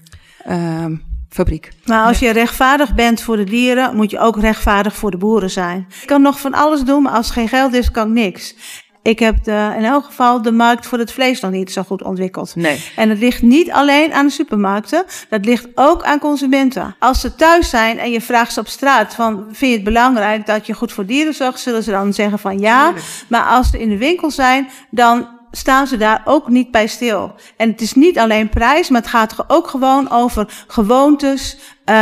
uh, 0.49 0.87
fabriek. 1.29 1.73
Maar 1.85 2.07
als 2.07 2.19
je 2.19 2.31
rechtvaardig 2.31 2.95
bent 2.95 3.21
voor 3.21 3.37
de 3.37 3.45
dieren, 3.45 3.97
moet 3.97 4.11
je 4.11 4.19
ook 4.19 4.41
rechtvaardig 4.41 4.97
voor 4.97 5.11
de 5.11 5.17
boeren 5.17 5.50
zijn. 5.50 5.87
Ik 6.00 6.07
kan 6.07 6.23
nog 6.23 6.41
van 6.41 6.55
alles 6.55 6.83
doen, 6.83 7.02
maar 7.02 7.12
als 7.12 7.29
er 7.29 7.35
geen 7.35 7.49
geld 7.49 7.75
is, 7.75 7.91
kan 7.91 8.09
ik 8.09 8.14
niks. 8.14 8.55
Ik 9.02 9.18
heb 9.18 9.44
de, 9.44 9.75
in 9.76 9.85
elk 9.85 10.04
geval 10.04 10.42
de 10.42 10.52
markt 10.52 10.87
voor 10.87 10.99
het 10.99 11.12
vlees 11.12 11.40
nog 11.40 11.50
niet 11.50 11.73
zo 11.73 11.82
goed 11.82 12.02
ontwikkeld. 12.02 12.56
Nee. 12.56 12.85
En 12.97 13.09
het 13.09 13.18
ligt 13.18 13.42
niet 13.42 13.71
alleen 13.71 14.12
aan 14.12 14.26
de 14.26 14.32
supermarkten, 14.32 15.04
dat 15.28 15.44
ligt 15.44 15.68
ook 15.75 16.02
aan 16.02 16.18
consumenten. 16.18 16.97
Als 16.99 17.21
ze 17.21 17.35
thuis 17.35 17.71
zijn 17.71 17.99
en 17.99 18.11
je 18.11 18.21
vraagt 18.21 18.52
ze 18.52 18.61
op 18.61 18.68
straat 18.68 19.14
van, 19.14 19.45
vind 19.50 19.71
je 19.71 19.76
het 19.76 19.84
belangrijk 19.84 20.47
dat 20.47 20.67
je 20.67 20.73
goed 20.73 20.93
voor 20.93 21.06
dieren 21.06 21.34
zorgt, 21.34 21.60
zullen 21.60 21.82
ze 21.82 21.91
dan 21.91 22.12
zeggen 22.12 22.38
van 22.38 22.58
ja. 22.58 22.93
Maar 23.28 23.45
als 23.45 23.71
ze 23.71 23.80
in 23.80 23.88
de 23.88 23.99
winkel 23.99 24.30
zijn, 24.30 24.69
dan 24.91 25.28
staan 25.50 25.86
ze 25.86 25.97
daar 25.97 26.23
ook 26.25 26.49
niet 26.49 26.71
bij 26.71 26.86
stil. 26.86 27.34
En 27.56 27.71
het 27.71 27.80
is 27.80 27.95
niet 27.95 28.19
alleen 28.19 28.49
prijs, 28.49 28.88
maar 28.88 29.00
het 29.00 29.10
gaat 29.10 29.45
ook 29.47 29.69
gewoon 29.69 30.10
over 30.10 30.65
gewoontes, 30.67 31.56
uh, 31.56 31.95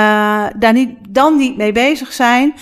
daar 0.57 0.73
niet, 0.73 0.91
dan 1.09 1.37
niet 1.37 1.57
mee 1.57 1.73
bezig 1.73 2.13
zijn. 2.13 2.55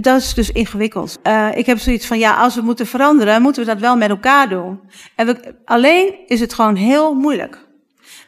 Dat 0.00 0.20
is 0.20 0.34
dus 0.34 0.50
ingewikkeld. 0.50 1.18
Uh, 1.22 1.48
ik 1.54 1.66
heb 1.66 1.78
zoiets 1.78 2.06
van, 2.06 2.18
ja, 2.18 2.34
als 2.34 2.54
we 2.54 2.60
moeten 2.60 2.86
veranderen, 2.86 3.42
moeten 3.42 3.64
we 3.64 3.70
dat 3.70 3.80
wel 3.80 3.96
met 3.96 4.08
elkaar 4.08 4.48
doen. 4.48 4.80
En 5.16 5.26
we, 5.26 5.54
alleen 5.64 6.14
is 6.26 6.40
het 6.40 6.54
gewoon 6.54 6.74
heel 6.74 7.14
moeilijk. 7.14 7.54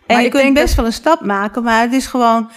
En 0.07 0.14
Maar 0.14 0.24
je 0.24 0.31
kunt 0.31 0.55
best 0.55 0.74
wel 0.74 0.85
een 0.87 0.92
stap 0.92 1.20
maken, 1.24 1.62
maar 1.62 1.81
het 1.81 1.92
is 1.92 2.07
gewoon, 2.07 2.50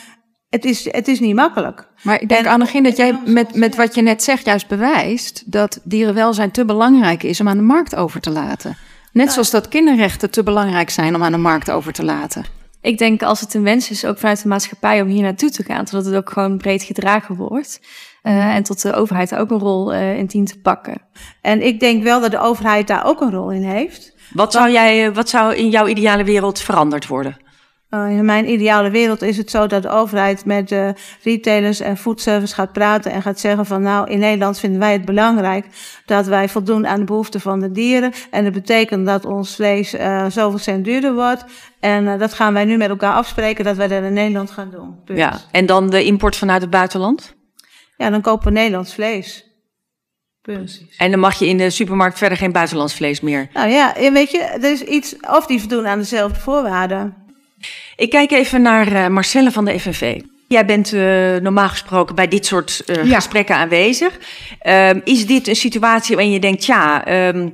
het 0.50 0.66
is, 0.66 0.92
het 0.92 1.08
is 1.08 1.20
niet 1.20 1.36
makkelijk. 1.36 1.88
Maar 2.04 2.22
ik 2.22 2.30
denk, 2.30 2.46
En- 2.46 2.52
Annegien, 2.52 2.84
dat 2.84 2.98
jij 2.98 3.20
met, 3.26 3.56
met 3.56 3.76
wat 3.76 3.96
je 3.96 4.02
net 4.02 4.24
zegt 4.24 4.46
juist 4.46 4.68
bewijst 4.68 5.52
dat 5.52 5.80
dierenwelzijn 5.84 6.52
te 6.52 6.66
belangrijk 6.66 7.24
is 7.24 7.40
om 7.40 7.48
aan 7.48 7.58
de 7.58 7.64
markt 7.64 7.96
over 7.96 8.22
te 8.22 8.30
laten. 8.30 8.78
Net 9.12 9.32
zoals 9.32 9.50
dat 9.50 9.68
kinderrechten 9.68 10.32
te 10.32 10.44
belangrijk 10.44 10.90
zijn 10.90 11.16
om 11.16 11.24
aan 11.24 11.32
de 11.32 11.38
markt 11.38 11.72
over 11.72 11.94
te 11.94 12.04
laten. 12.04 12.46
Ik 12.82 12.98
denk 12.98 13.24
als 13.24 13.40
het 13.40 13.54
een 13.54 13.64
wens 13.64 13.90
is, 13.90 14.06
ook 14.06 14.18
vanuit 14.18 14.42
de 14.42 14.48
maatschappij, 14.48 15.02
om 15.02 15.08
hier 15.08 15.22
naartoe 15.22 15.50
te 15.50 15.64
gaan, 15.64 15.88
zodat 15.88 16.06
het 16.06 16.16
ook 16.16 16.30
gewoon 16.30 16.58
breed 16.58 16.84
gedragen 16.84 17.36
wordt. 17.36 17.80
Uh, 18.24 18.56
en 18.56 18.64
tot 18.64 18.82
de 18.82 18.94
overheid 18.94 19.30
daar 19.30 19.40
ook 19.40 19.52
een 19.52 19.60
rol 19.60 19.94
uh, 19.94 20.18
in 20.18 20.26
dient 20.26 20.48
te 20.48 20.60
pakken. 20.60 21.02
En 21.42 21.66
ik 21.66 21.80
denk 21.80 22.04
wel 22.04 22.22
dat 22.22 22.32
de 22.32 22.40
overheid 22.40 22.88
daar 22.88 23.06
ook 23.06 23.22
een 23.22 23.32
rol 23.32 23.52
in 23.52 23.64
heeft. 23.64 24.16
Wat 24.34 24.52
zou, 24.52 24.72
jij, 24.72 25.06
eh, 25.06 25.16
wat 25.16 25.30
zou 25.30 25.56
in 25.56 25.70
jouw 25.70 25.88
ideale 25.88 26.24
wereld 26.24 26.60
veranderd 26.60 27.08
worden? 27.08 27.38
Uh, 27.90 28.18
in 28.18 28.26
mijn 28.26 28.52
ideale 28.52 28.90
wereld 28.90 29.22
is 29.22 29.38
het 29.38 29.50
zo 29.50 29.68
dat 29.68 29.82
de 29.82 29.90
overheid 29.90 30.46
met 30.46 30.70
de 30.70 30.94
retailers 31.24 31.80
en 31.80 31.98
foodservice 31.98 32.54
gaat 32.54 32.72
praten 32.72 33.12
en 33.12 33.22
gaat 33.22 33.40
zeggen 33.40 33.66
van 33.66 33.82
nou 33.82 34.10
in 34.10 34.20
Nederland 34.20 34.60
vinden 34.60 34.80
wij 34.80 34.92
het 34.92 35.06
belangrijk 35.06 35.66
dat 36.06 36.26
wij 36.26 36.50
voldoen 36.50 36.88
aan 36.88 37.00
de 37.00 37.06
behoeften 37.06 37.42
van 37.42 37.60
de 37.60 37.72
dieren. 37.72 38.12
En 38.32 38.44
dat 38.44 38.54
betekent 38.54 39.06
dat 39.06 39.26
ons 39.26 39.56
vlees 39.56 39.94
uh, 39.94 40.26
zoveel 40.30 40.60
cent 40.60 40.86
duurder 40.86 41.14
wordt. 41.14 41.46
En 41.80 42.04
uh, 42.04 42.20
dat 42.20 42.34
gaan 42.34 42.54
wij 42.54 42.66
nu 42.66 42.78
met 42.78 42.90
elkaar 42.90 43.14
afspreken 43.14 43.66
dat 43.66 43.76
wij 43.76 43.88
dat 43.88 44.04
in 44.04 44.14
Nederland 44.14 44.52
gaan 44.52 44.70
doen. 44.72 45.04
Punt. 45.06 45.20
Ja. 45.20 45.40
En 45.52 45.66
dan 45.66 45.90
de 45.90 46.04
import 46.04 46.36
vanuit 46.36 46.62
het 46.62 46.70
buitenland? 46.70 47.38
Ja, 48.00 48.10
dan 48.10 48.22
kopen 48.22 48.48
we 48.48 48.54
Nederlands 48.54 48.94
vlees. 48.94 49.46
Punt. 50.42 50.82
En 50.98 51.12
dan 51.12 51.20
mag 51.20 51.40
je 51.40 51.48
in 51.48 51.58
de 51.58 51.70
supermarkt 51.70 52.18
verder 52.18 52.38
geen 52.38 52.52
buitenlands 52.52 52.94
vlees 52.94 53.22
meer. 53.22 53.50
Nou 53.54 53.70
ja, 53.70 54.12
weet 54.12 54.32
je, 54.32 54.38
er 54.38 54.72
is 54.72 54.84
iets 54.84 55.16
of 55.22 55.46
die 55.46 55.60
voldoen 55.60 55.88
aan 55.88 56.00
dezelfde 56.00 56.40
voorwaarden. 56.40 57.16
Ik 57.96 58.10
kijk 58.10 58.32
even 58.32 58.62
naar 58.62 58.92
uh, 58.92 59.08
Marcelle 59.08 59.52
van 59.52 59.66
de 59.66 59.80
FNV. 59.80 60.22
Jij 60.48 60.66
bent 60.66 60.94
uh, 60.94 61.36
normaal 61.36 61.70
gesproken 61.70 62.16
bij 62.16 62.28
dit 62.28 62.46
soort 62.46 62.84
uh, 62.86 63.06
ja. 63.06 63.16
gesprekken 63.16 63.56
aanwezig. 63.56 64.20
Uh, 64.64 64.90
is 65.04 65.26
dit 65.26 65.48
een 65.48 65.56
situatie 65.56 66.16
waarin 66.16 66.34
je 66.34 66.40
denkt, 66.40 66.66
ja, 66.66 67.08
um, 67.28 67.54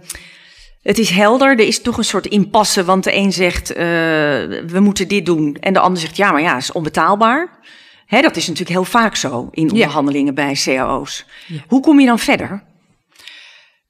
het 0.82 0.98
is 0.98 1.10
helder, 1.10 1.50
er 1.50 1.68
is 1.68 1.82
toch 1.82 1.98
een 1.98 2.04
soort 2.04 2.26
impasse, 2.26 2.84
want 2.84 3.04
de 3.04 3.16
een 3.16 3.32
zegt, 3.32 3.74
we 3.74 4.80
moeten 4.80 5.08
dit 5.08 5.26
doen. 5.26 5.58
En 5.60 5.74
de 5.74 5.80
ander 5.80 6.02
zegt, 6.02 6.18
ja, 6.18 6.32
maar 6.32 6.42
ja, 6.42 6.54
het 6.54 6.64
is 6.64 6.72
onbetaalbaar. 6.72 7.50
Hè, 8.06 8.22
dat 8.22 8.36
is 8.36 8.48
natuurlijk 8.48 8.76
heel 8.76 8.86
vaak 8.86 9.16
zo 9.16 9.48
in 9.52 9.72
onderhandelingen 9.72 10.36
ja. 10.36 10.46
bij 10.46 10.54
cao's. 10.54 11.26
Ja. 11.48 11.60
Hoe 11.68 11.82
kom 11.82 12.00
je 12.00 12.06
dan 12.06 12.20
verder? 12.20 12.64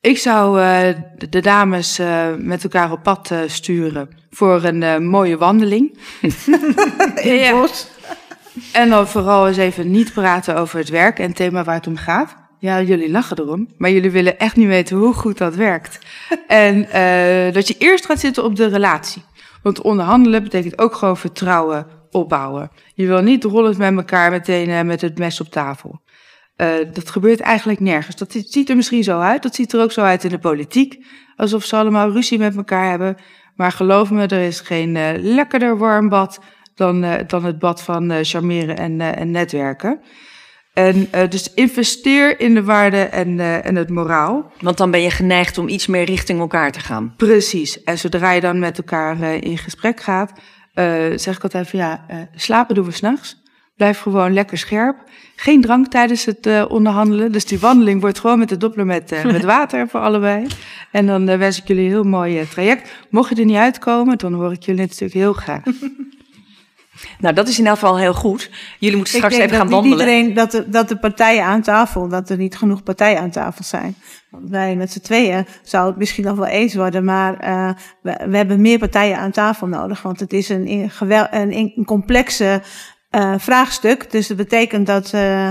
Ik 0.06 0.18
zou 0.18 0.60
uh, 0.60 0.88
de, 1.30 1.40
dames 1.40 2.00
uh, 2.00 2.28
met 2.38 2.64
elkaar 2.64 2.92
op 2.92 3.04
pad 3.04 3.30
uh, 3.32 3.40
sturen 3.46 4.10
voor 4.30 4.64
een 4.64 5.08
mooie 5.08 5.38
wandeling. 5.38 5.98
ja. 7.24 7.68
En 8.72 8.90
dan 8.90 9.08
vooral 9.08 9.48
eens 9.48 9.58
even 9.58 9.92
niet 9.92 10.14
praten 10.14 10.56
over 10.56 10.80
het 10.80 10.90
werk 10.90 11.20
en 11.20 11.28
het 11.28 11.36
thema 11.36 11.64
waar 11.64 11.76
het 11.76 11.88
om 11.88 11.98
gaat. 11.98 12.36
Ja, 12.60 12.82
jullie 12.82 13.12
lachen 13.12 13.40
erom, 13.40 13.68
maar 13.78 13.92
jullie 13.92 14.12
willen 14.12 14.40
echt 14.40 14.56
niet 14.56 14.68
weten 14.68 14.98
hoe 14.98 15.14
goed 15.14 15.38
dat 15.38 15.56
werkt. 15.56 16.00
en 16.48 16.82
dat 17.54 17.68
je 17.68 17.76
eerst 17.78 18.06
gaat 18.06 18.20
zitten 18.20 18.44
op 18.44 18.56
de 18.56 18.68
relatie. 18.68 19.24
Want 19.62 19.82
onderhandelen 19.82 20.44
betekent 20.44 20.80
ook 20.80 20.96
gewoon 20.96 21.18
vertrouwen 21.18 21.88
opbouwen. 22.16 22.72
Je 22.94 23.08
wil 23.08 23.22
niet 23.22 23.44
rollend 23.44 23.78
met 23.78 23.96
elkaar 23.96 24.32
meteen 24.32 24.70
uh, 24.70 24.82
met 24.82 25.02
het 25.02 25.18
mes 25.18 25.42
op 25.42 25.48
tafel. 25.48 26.02
Uh, 26.62 26.68
dat 26.94 27.10
gebeurt 27.10 27.40
eigenlijk 27.40 27.80
nergens. 27.80 28.16
Dat 28.16 28.36
ziet 28.46 28.70
er 28.70 28.76
misschien 28.76 29.04
zo 29.04 29.20
uit. 29.20 29.44
Dat 29.44 29.56
ziet 29.56 29.74
er 29.74 29.82
ook 29.82 29.92
zo 29.92 30.02
uit 30.02 30.24
in 30.24 30.30
de 30.30 30.40
politiek. 30.40 31.06
Alsof 31.36 31.64
ze 31.64 31.76
allemaal 31.76 32.12
ruzie 32.12 32.40
met 32.40 32.56
elkaar 32.56 32.90
hebben. 32.90 33.18
Maar 33.56 33.72
geloof 33.72 34.12
me, 34.12 34.28
er 34.28 34.42
is 34.42 34.60
geen 34.60 34.96
uh, 34.96 35.10
lekkerder 35.18 35.78
warm 35.78 36.10
bad 36.10 36.40
dan, 36.76 37.06
dan 37.28 37.44
het 37.44 37.60
bad 37.60 37.82
van 37.82 38.26
charmeren 38.26 38.78
en, 38.78 39.02
en 39.02 39.32
netwerken. 39.32 40.00
En 40.74 41.10
dus 41.30 41.54
investeer 41.54 42.40
in 42.40 42.54
de 42.54 42.64
waarde 42.64 42.98
en, 42.98 43.40
en 43.40 43.76
het 43.76 43.90
moraal. 43.90 44.52
Want 44.60 44.78
dan 44.78 44.92
ben 44.92 45.02
je 45.02 45.10
geneigd 45.10 45.58
om 45.58 45.68
iets 45.68 45.88
meer 45.88 46.04
richting 46.04 46.40
elkaar 46.40 46.72
te 46.72 46.80
gaan. 46.80 47.14
Precies. 47.18 47.84
En 47.84 47.98
zodra 47.98 48.32
je 48.32 48.42
dan 48.42 48.60
met 48.60 48.78
elkaar 48.78 49.22
in 49.22 49.58
gesprek 49.58 50.00
gaat, 50.02 50.32
zeg 51.16 51.36
ik 51.36 51.44
altijd 51.44 51.70
van 51.70 51.80
ja, 51.80 52.06
uh, 52.12 52.18
slapen 52.36 52.76
doen 52.76 52.86
we 52.86 52.92
s'nachts. 52.92 53.44
Blijf 53.76 54.00
gewoon 54.00 54.34
lekker 54.34 54.58
scherp. 54.58 54.98
Geen 55.36 55.62
drank 55.62 55.88
tijdens 55.88 56.26
het 56.26 56.48
uh, 56.48 56.66
onderhandelen. 56.68 57.32
Dus 57.32 57.46
die 57.46 57.60
wandeling 57.60 58.02
wordt 58.02 58.20
gewoon 58.20 58.40
met 58.40 58.50
de 58.50 58.58
doppler 58.58 58.86
met, 58.86 59.24
met 59.24 59.44
water 59.56 59.88
voor 59.88 60.00
allebei. 60.00 60.48
En 60.92 61.06
dan 61.06 61.26
wens 61.26 61.62
ik 61.62 61.68
jullie 61.68 61.84
een 61.84 61.90
heel 61.90 62.04
mooi 62.04 62.48
traject. 62.48 62.92
Mocht 63.10 63.30
je 63.30 63.36
er 63.36 63.46
niet 63.46 63.56
uitkomen, 63.56 64.18
dan 64.18 64.34
hoor 64.34 64.52
ik 64.52 64.64
jullie 64.64 64.82
natuurlijk 64.82 65.14
heel 65.14 65.34
graag. 65.34 65.64
Nou, 67.20 67.36
dat 67.36 67.48
is 67.48 67.60
in 67.60 67.68
elk 67.68 67.80
geval 67.80 67.98
heel 67.98 68.14
goed. 68.14 68.50
Jullie 68.80 68.96
moeten 68.96 69.14
straks 69.14 69.34
ik 69.34 69.40
denk 69.40 69.52
even 69.52 69.62
gaan 69.62 69.72
dat 69.72 69.82
niet 69.82 69.90
wandelen. 69.90 70.16
iedereen, 70.16 70.36
dat 70.36 70.52
de, 70.52 70.70
dat 70.70 70.90
de 70.90 70.98
partijen 70.98 71.44
aan 71.44 71.62
tafel, 71.62 72.08
dat 72.08 72.30
er 72.30 72.38
niet 72.38 72.58
genoeg 72.58 72.84
partijen 72.84 73.20
aan 73.20 73.32
tafel 73.32 73.64
zijn. 73.64 73.96
Want 74.30 74.50
wij 74.50 74.76
met 74.76 74.92
z'n 74.92 75.00
tweeën 75.00 75.46
zou 75.64 75.88
het 75.88 75.98
misschien 75.98 76.24
nog 76.24 76.38
wel 76.38 76.48
eens 76.48 76.76
worden, 76.76 77.04
maar 77.04 77.48
uh, 77.48 77.70
we, 78.02 78.26
we, 78.30 78.38
hebben 78.38 78.62
meer 78.62 78.80
partijen 78.80 79.18
aan 79.18 79.32
tafel 79.32 79.68
nodig. 79.68 80.02
Want 80.02 80.20
het 80.20 80.34
is 80.34 80.50
een, 80.50 80.68
een, 80.68 80.92
een, 81.32 81.74
een 81.76 81.86
complexe 81.86 82.62
uh, 83.12 83.34
vraagstuk. 83.38 84.12
Dus 84.12 84.28
dat 84.28 84.38
betekent 84.38 84.88
dat. 84.88 85.12
Uh, 85.16 85.50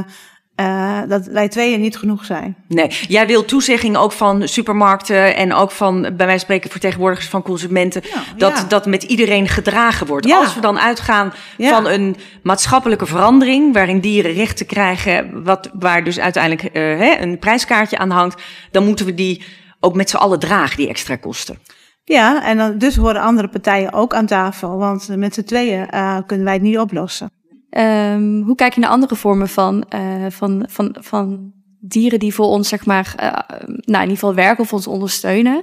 uh, 0.61 1.01
dat 1.09 1.27
wij 1.27 1.49
tweeën 1.49 1.81
niet 1.81 1.97
genoeg 1.97 2.25
zijn. 2.25 2.57
Nee, 2.69 2.89
jij 3.09 3.27
wil 3.27 3.45
toezegging 3.45 3.97
ook 3.97 4.13
van 4.13 4.49
supermarkten 4.49 5.37
en 5.37 5.53
ook 5.55 5.71
van, 5.71 6.03
bij 6.03 6.27
wijze 6.27 6.39
spreken, 6.39 6.71
vertegenwoordigers 6.71 7.29
van 7.29 7.43
consumenten, 7.43 8.03
ja, 8.05 8.23
dat 8.37 8.57
ja. 8.57 8.65
dat 8.65 8.87
met 8.87 9.03
iedereen 9.03 9.49
gedragen 9.49 10.07
wordt. 10.07 10.27
Ja. 10.27 10.39
Als 10.39 10.55
we 10.55 10.61
dan 10.61 10.79
uitgaan 10.79 11.33
van 11.59 11.87
een 11.87 12.17
maatschappelijke 12.43 13.07
verandering, 13.07 13.73
waarin 13.73 14.01
dieren 14.01 14.33
rechten 14.33 14.67
krijgen, 14.67 15.45
wat, 15.45 15.71
waar 15.73 16.05
dus 16.05 16.21
uiteindelijk 16.21 16.63
uh, 16.63 16.71
hè, 16.99 17.17
een 17.21 17.39
prijskaartje 17.39 17.99
aan 17.99 18.11
hangt, 18.11 18.43
dan 18.71 18.85
moeten 18.85 19.07
we 19.07 19.15
die 19.15 19.45
ook 19.81 19.95
met 19.95 20.11
z'n 20.11 20.17
allen 20.17 20.39
dragen, 20.39 20.77
die 20.77 20.89
extra 20.89 21.17
kosten. 21.17 21.59
Ja, 22.05 22.45
en 22.45 22.57
dan, 22.57 22.79
dus 22.79 22.97
horen 22.97 23.21
andere 23.21 23.49
partijen 23.49 23.93
ook 23.93 24.15
aan 24.15 24.27
tafel, 24.27 24.77
want 24.77 25.09
met 25.17 25.35
z'n 25.35 25.43
tweeën 25.43 25.89
uh, 25.95 26.19
kunnen 26.27 26.45
wij 26.45 26.55
het 26.55 26.63
niet 26.63 26.79
oplossen. 26.79 27.31
Um, 27.79 28.43
hoe 28.43 28.55
kijk 28.55 28.75
je 28.75 28.81
naar 28.81 28.91
andere 28.91 29.17
vormen 29.17 29.49
van, 29.49 29.85
uh, 29.95 30.27
van, 30.29 30.67
van, 30.69 30.97
van 31.01 31.53
dieren 31.81 32.19
die 32.19 32.35
voor 32.35 32.47
ons, 32.47 32.69
zeg 32.69 32.87
maar, 32.87 33.15
uh, 33.21 33.33
nou, 33.67 33.77
in 33.77 34.01
ieder 34.01 34.09
geval 34.09 34.35
werken 34.35 34.65
of 34.65 34.73
ons 34.73 34.87
ondersteunen? 34.87 35.63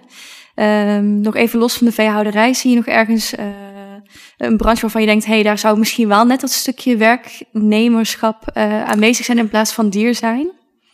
Um, 0.55 1.21
nog 1.21 1.35
even 1.35 1.59
los 1.59 1.77
van 1.77 1.87
de 1.87 1.93
veehouderij, 1.93 2.53
zie 2.53 2.69
je 2.69 2.75
nog 2.75 2.85
ergens 2.85 3.33
uh, 3.33 3.45
een 4.37 4.57
branche 4.57 4.81
waarvan 4.81 5.01
je 5.01 5.07
denkt, 5.07 5.25
hé, 5.25 5.33
hey, 5.33 5.43
daar 5.43 5.57
zou 5.57 5.79
misschien 5.79 6.07
wel 6.07 6.25
net 6.25 6.41
dat 6.41 6.51
stukje 6.51 6.97
werknemerschap 6.97 8.51
aanwezig 8.85 9.25
zijn 9.25 9.37
in 9.37 9.49
plaats 9.49 9.73
van 9.73 9.89
dier 9.89 10.15
zijn? 10.15 10.51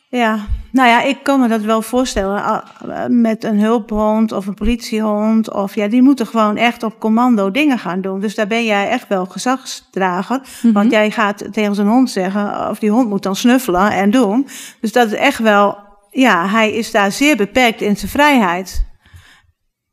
Ja, 0.10 0.46
nou 0.72 0.90
ja, 0.90 1.02
ik 1.02 1.24
kan 1.24 1.40
me 1.40 1.48
dat 1.48 1.62
wel 1.62 1.82
voorstellen 1.82 2.64
met 3.08 3.44
een 3.44 3.60
hulphond 3.60 4.32
of 4.32 4.48
een 4.48 4.54
politiehond. 4.54 5.54
Of 5.54 5.76
ja, 5.76 5.88
die 5.88 6.02
moeten 6.02 6.28
gewoon 6.28 6.58
echt 6.58 6.84
op 6.84 7.00
commando 7.00 7.52
dingen 7.52 7.80
gaan 7.80 8.02
doen. 8.02 8.20
Dus 8.20 8.36
daar 8.36 8.48
ben 8.48 8.66
jij 8.66 8.90
echt 8.90 9.08
wel 9.08 9.26
gezagsdrager. 9.26 10.38
Mm-hmm. 10.38 10.74
Want 10.74 10.92
jij 10.92 11.12
gaat 11.12 11.44
tegen 11.52 11.76
zijn 11.76 11.88
hond 11.88 12.10
zeggen, 12.10 12.70
of 12.70 12.80
die 12.80 12.90
hond 12.90 13.10
moet 13.10 13.24
dan 13.24 13.36
snuffelen 13.36 13.92
en 13.92 14.12
doen. 14.12 14.48
Dus 14.82 14.92
dat 14.92 15.08
is 15.08 15.18
echt 15.18 15.40
wel, 15.40 15.78
ja, 16.10 16.48
hij 16.48 16.72
is 16.72 16.92
daar 16.92 17.12
zeer 17.12 17.38
beperkt 17.38 17.82
in 17.82 17.98
zijn 17.98 18.12
vrijheid. 18.12 18.86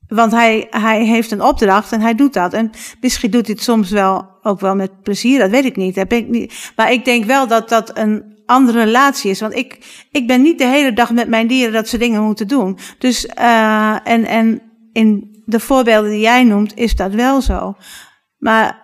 Want 0.08 0.32
hij, 0.32 0.66
hij 0.70 1.04
heeft 1.04 1.30
een 1.30 1.42
opdracht 1.42 1.92
en 1.92 2.00
hij 2.00 2.14
doet 2.14 2.32
dat. 2.32 2.52
En 2.52 2.70
misschien 3.00 3.30
doet 3.30 3.46
hij 3.46 3.54
het 3.54 3.64
soms 3.64 3.90
wel 3.90 4.28
ook 4.42 4.60
wel 4.60 4.74
met 4.74 5.02
plezier, 5.02 5.38
dat 5.38 5.50
weet 5.50 5.64
ik 5.64 5.76
niet. 5.76 5.94
Dat 5.94 6.08
ben 6.08 6.18
ik 6.18 6.28
niet. 6.28 6.72
Maar 6.76 6.92
ik 6.92 7.04
denk 7.04 7.24
wel 7.24 7.46
dat 7.46 7.68
dat 7.68 7.98
een 7.98 8.33
andere 8.46 8.84
relatie 8.84 9.30
is. 9.30 9.40
Want 9.40 9.54
ik, 9.54 9.78
ik 10.10 10.26
ben 10.26 10.42
niet 10.42 10.58
de 10.58 10.66
hele 10.66 10.92
dag 10.92 11.10
met 11.10 11.28
mijn 11.28 11.46
dieren 11.46 11.72
dat 11.72 11.88
ze 11.88 11.98
dingen 11.98 12.22
moeten 12.22 12.48
doen. 12.48 12.78
Dus, 12.98 13.26
uh, 13.38 14.08
en, 14.08 14.24
en 14.24 14.62
in 14.92 15.42
de 15.44 15.60
voorbeelden 15.60 16.10
die 16.10 16.20
jij 16.20 16.44
noemt, 16.44 16.76
is 16.76 16.96
dat 16.96 17.12
wel 17.12 17.40
zo. 17.40 17.76
Maar. 18.38 18.82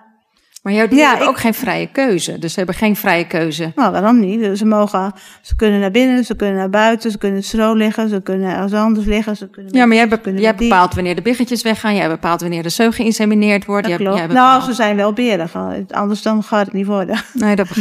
Maar 0.71 0.79
jouw 0.79 0.89
dieren 0.89 1.19
ja, 1.19 1.27
ook 1.27 1.35
ik, 1.35 1.41
geen 1.41 1.55
vrije 1.55 1.87
keuze. 1.87 2.39
Dus 2.39 2.53
ze 2.53 2.59
hebben 2.59 2.77
geen 2.77 2.97
vrije 2.97 3.27
keuze. 3.27 3.73
Nou, 3.75 3.93
waarom 3.93 4.21
niet? 4.21 4.41
Dus 4.41 4.59
ze 4.59 4.67
mogen, 4.67 5.13
ze 5.41 5.57
kunnen 5.57 5.81
naar 5.81 5.91
binnen, 5.91 6.25
ze 6.25 6.37
kunnen 6.37 6.57
naar 6.57 6.71
buiten, 6.71 7.11
ze 7.11 7.19
kunnen 7.19 7.43
stro 7.43 7.75
liggen, 7.75 8.09
ze 8.09 8.21
kunnen 8.21 8.51
ergens 8.51 8.73
anders 8.73 9.07
liggen. 9.07 9.37
Ze 9.37 9.49
kunnen 9.49 9.73
ja, 9.75 9.87
maar 9.87 9.97
jij, 9.97 10.09
be 10.09 10.33
jij 10.35 10.55
bepaalt 10.55 10.95
wanneer 10.95 11.15
de 11.15 11.23
biggetjes 11.23 11.63
weggaan, 11.63 11.95
jij 11.95 12.09
bepaalt 12.09 12.41
wanneer 12.41 12.63
de 12.63 12.69
zeug 12.69 12.97
geïnsemineerd 12.97 13.65
wordt. 13.65 13.89
Dat 13.89 13.99
jij, 13.99 14.07
klopt. 14.07 14.19
jij 14.19 14.27
nou, 14.27 14.63
ze 14.63 14.73
zijn 14.73 14.97
wel 14.97 15.13
beren, 15.13 15.51
anders 15.91 16.23
dan 16.23 16.43
gaat 16.43 16.65
het 16.65 16.75
niet 16.75 16.87
worden. 16.87 17.23
Nee, 17.33 17.57
dat 17.57 17.67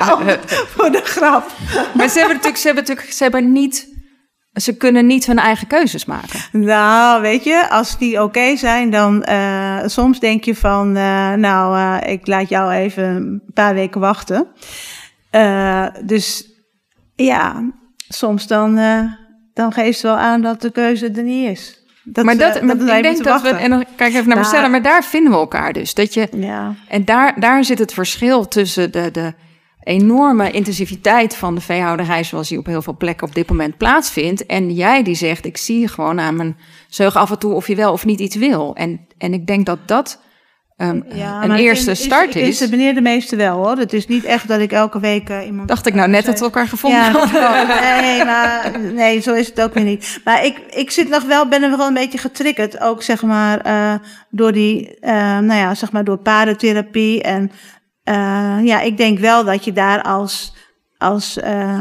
oh, 0.00 0.20
voor 0.76 0.90
de 0.90 1.00
grap. 1.04 1.52
Maar 1.94 2.08
ze 2.08 2.18
hebben 2.18 2.36
natuurlijk, 2.36 2.56
ze 2.56 2.66
hebben 2.66 2.84
natuurlijk, 2.84 3.12
ze 3.12 3.22
hebben 3.22 3.52
niet 3.52 3.88
ze 4.56 4.76
kunnen 4.76 5.06
niet 5.06 5.26
hun 5.26 5.38
eigen 5.38 5.66
keuzes 5.66 6.04
maken. 6.04 6.40
Nou, 6.52 7.22
weet 7.22 7.44
je, 7.44 7.68
als 7.70 7.98
die 7.98 8.14
oké 8.14 8.22
okay 8.22 8.56
zijn, 8.56 8.90
dan 8.90 9.26
uh, 9.28 9.78
soms 9.86 10.20
denk 10.20 10.44
je 10.44 10.54
van, 10.54 10.96
uh, 10.96 11.32
nou, 11.32 11.78
uh, 11.78 12.12
ik 12.12 12.26
laat 12.26 12.48
jou 12.48 12.72
even 12.72 13.04
een 13.04 13.42
paar 13.54 13.74
weken 13.74 14.00
wachten. 14.00 14.46
dus 16.04 16.50
ja, 17.14 17.72
soms 18.08 18.46
dan, 18.46 18.74
dan 19.54 19.72
geeft 19.72 19.98
ze 19.98 20.06
wel 20.06 20.16
aan 20.16 20.42
dat 20.42 20.60
de 20.60 20.70
keuze 20.70 21.10
er 21.10 21.22
niet 21.22 21.48
is. 21.48 21.84
Dat 22.08 22.24
maar 22.24 22.36
dat, 22.36 22.62
maar 22.62 22.96
ik 22.96 23.02
denk 23.02 23.16
dat 23.16 23.24
wachten. 23.26 23.54
we, 23.54 23.60
en 23.60 23.70
dan 23.70 23.84
kijk 23.96 24.14
even 24.14 24.28
naar 24.28 24.36
Marcella, 24.36 24.68
maar 24.68 24.82
daar 24.82 25.04
vinden 25.04 25.32
we 25.32 25.38
elkaar 25.38 25.72
dus. 25.72 25.94
Dat 25.94 26.14
je, 26.14 26.28
ja. 26.36 26.74
En 26.88 27.04
daar, 27.04 27.40
daar 27.40 27.64
zit 27.64 27.78
het 27.78 27.92
verschil 27.92 28.48
tussen 28.48 28.92
de, 28.92 29.10
de 29.10 29.34
enorme 29.86 30.50
intensiviteit 30.50 31.36
van 31.36 31.54
de 31.54 31.60
veehouderij, 31.60 32.24
zoals 32.24 32.48
die 32.48 32.58
op 32.58 32.66
heel 32.66 32.82
veel 32.82 32.96
plekken 32.96 33.26
op 33.26 33.34
dit 33.34 33.48
moment 33.48 33.76
plaatsvindt. 33.76 34.46
En 34.46 34.74
jij 34.74 35.02
die 35.02 35.14
zegt, 35.14 35.44
ik 35.44 35.56
zie 35.56 35.88
gewoon 35.88 36.20
aan 36.20 36.36
mijn 36.36 36.56
zeug 36.88 37.16
af 37.16 37.30
en 37.30 37.38
toe 37.38 37.52
of 37.52 37.66
je 37.66 37.74
wel 37.74 37.92
of 37.92 38.04
niet 38.04 38.20
iets 38.20 38.36
wil. 38.36 38.74
En, 38.74 39.06
en 39.18 39.32
ik 39.32 39.46
denk 39.46 39.66
dat 39.66 39.78
dat 39.86 40.20
um, 40.76 41.04
ja, 41.08 41.44
een 41.44 41.54
eerste 41.54 41.90
is, 41.90 42.02
start 42.02 42.34
is. 42.34 42.48
Is 42.48 42.58
de 42.58 42.68
meneer 42.68 42.94
de 42.94 43.00
meeste 43.00 43.36
wel 43.36 43.56
hoor. 43.56 43.76
Het 43.76 43.92
is 43.92 44.06
niet 44.06 44.24
echt 44.24 44.48
dat 44.48 44.60
ik 44.60 44.72
elke 44.72 45.00
week 45.00 45.28
uh, 45.30 45.46
iemand. 45.46 45.68
Dacht 45.68 45.86
ik 45.86 45.94
nou 45.94 46.08
net 46.08 46.24
dat 46.24 46.38
we 46.38 46.44
elkaar 46.44 46.68
gevonden 46.68 47.00
ja, 47.00 47.10
hadden. 47.10 48.02
nee, 48.02 48.24
maar, 48.24 48.72
nee, 48.92 49.20
zo 49.20 49.34
is 49.34 49.46
het 49.46 49.60
ook 49.60 49.74
weer 49.74 49.84
niet. 49.84 50.20
Maar 50.24 50.44
ik, 50.44 50.58
ik 50.70 50.90
zit 50.90 51.08
nog 51.08 51.24
wel, 51.24 51.48
ben 51.48 51.62
er 51.62 51.76
wel 51.76 51.86
een 51.86 51.94
beetje 51.94 52.18
getriggerd. 52.18 52.80
Ook 52.80 53.02
zeg 53.02 53.22
maar 53.22 53.66
uh, 53.66 53.94
door 54.30 54.52
die, 54.52 54.96
uh, 55.00 55.10
nou 55.38 55.54
ja, 55.54 55.74
zeg 55.74 55.92
maar 55.92 56.04
door 56.04 56.18
paardentherapie 56.18 57.22
en 57.22 57.50
ja, 58.64 58.80
ik 58.80 58.96
denk 58.96 59.18
wel 59.18 59.44
dat 59.44 59.64
je 59.64 59.72
daar 59.72 60.02
als, 60.02 60.54
als 60.98 61.38
uh, 61.38 61.80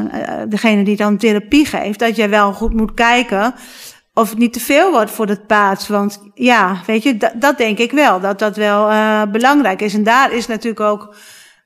degene 0.49 0.83
die 0.83 0.95
dan 0.95 1.17
therapie 1.17 1.65
geeft, 1.65 1.99
dat 1.99 2.15
je 2.15 2.27
wel 2.27 2.53
goed 2.53 2.73
moet 2.73 2.93
kijken 2.93 3.53
of 4.13 4.29
het 4.29 4.37
niet 4.37 4.53
te 4.53 4.59
veel 4.59 4.91
wordt 4.91 5.11
voor 5.11 5.27
het 5.27 5.47
paard. 5.47 5.87
Want 5.87 6.21
ja, 6.33 6.81
weet 6.85 7.03
je, 7.03 7.17
dat, 7.17 7.31
dat 7.35 7.57
denk 7.57 7.77
ik 7.77 7.91
wel, 7.91 8.19
dat 8.19 8.39
dat 8.39 8.55
wel 8.55 8.89
belangrijk 9.27 9.81
is. 9.81 9.93
En 9.93 10.03
daar 10.03 10.33
is 10.33 10.47
natuurlijk 10.47 10.79
ook, 10.79 11.15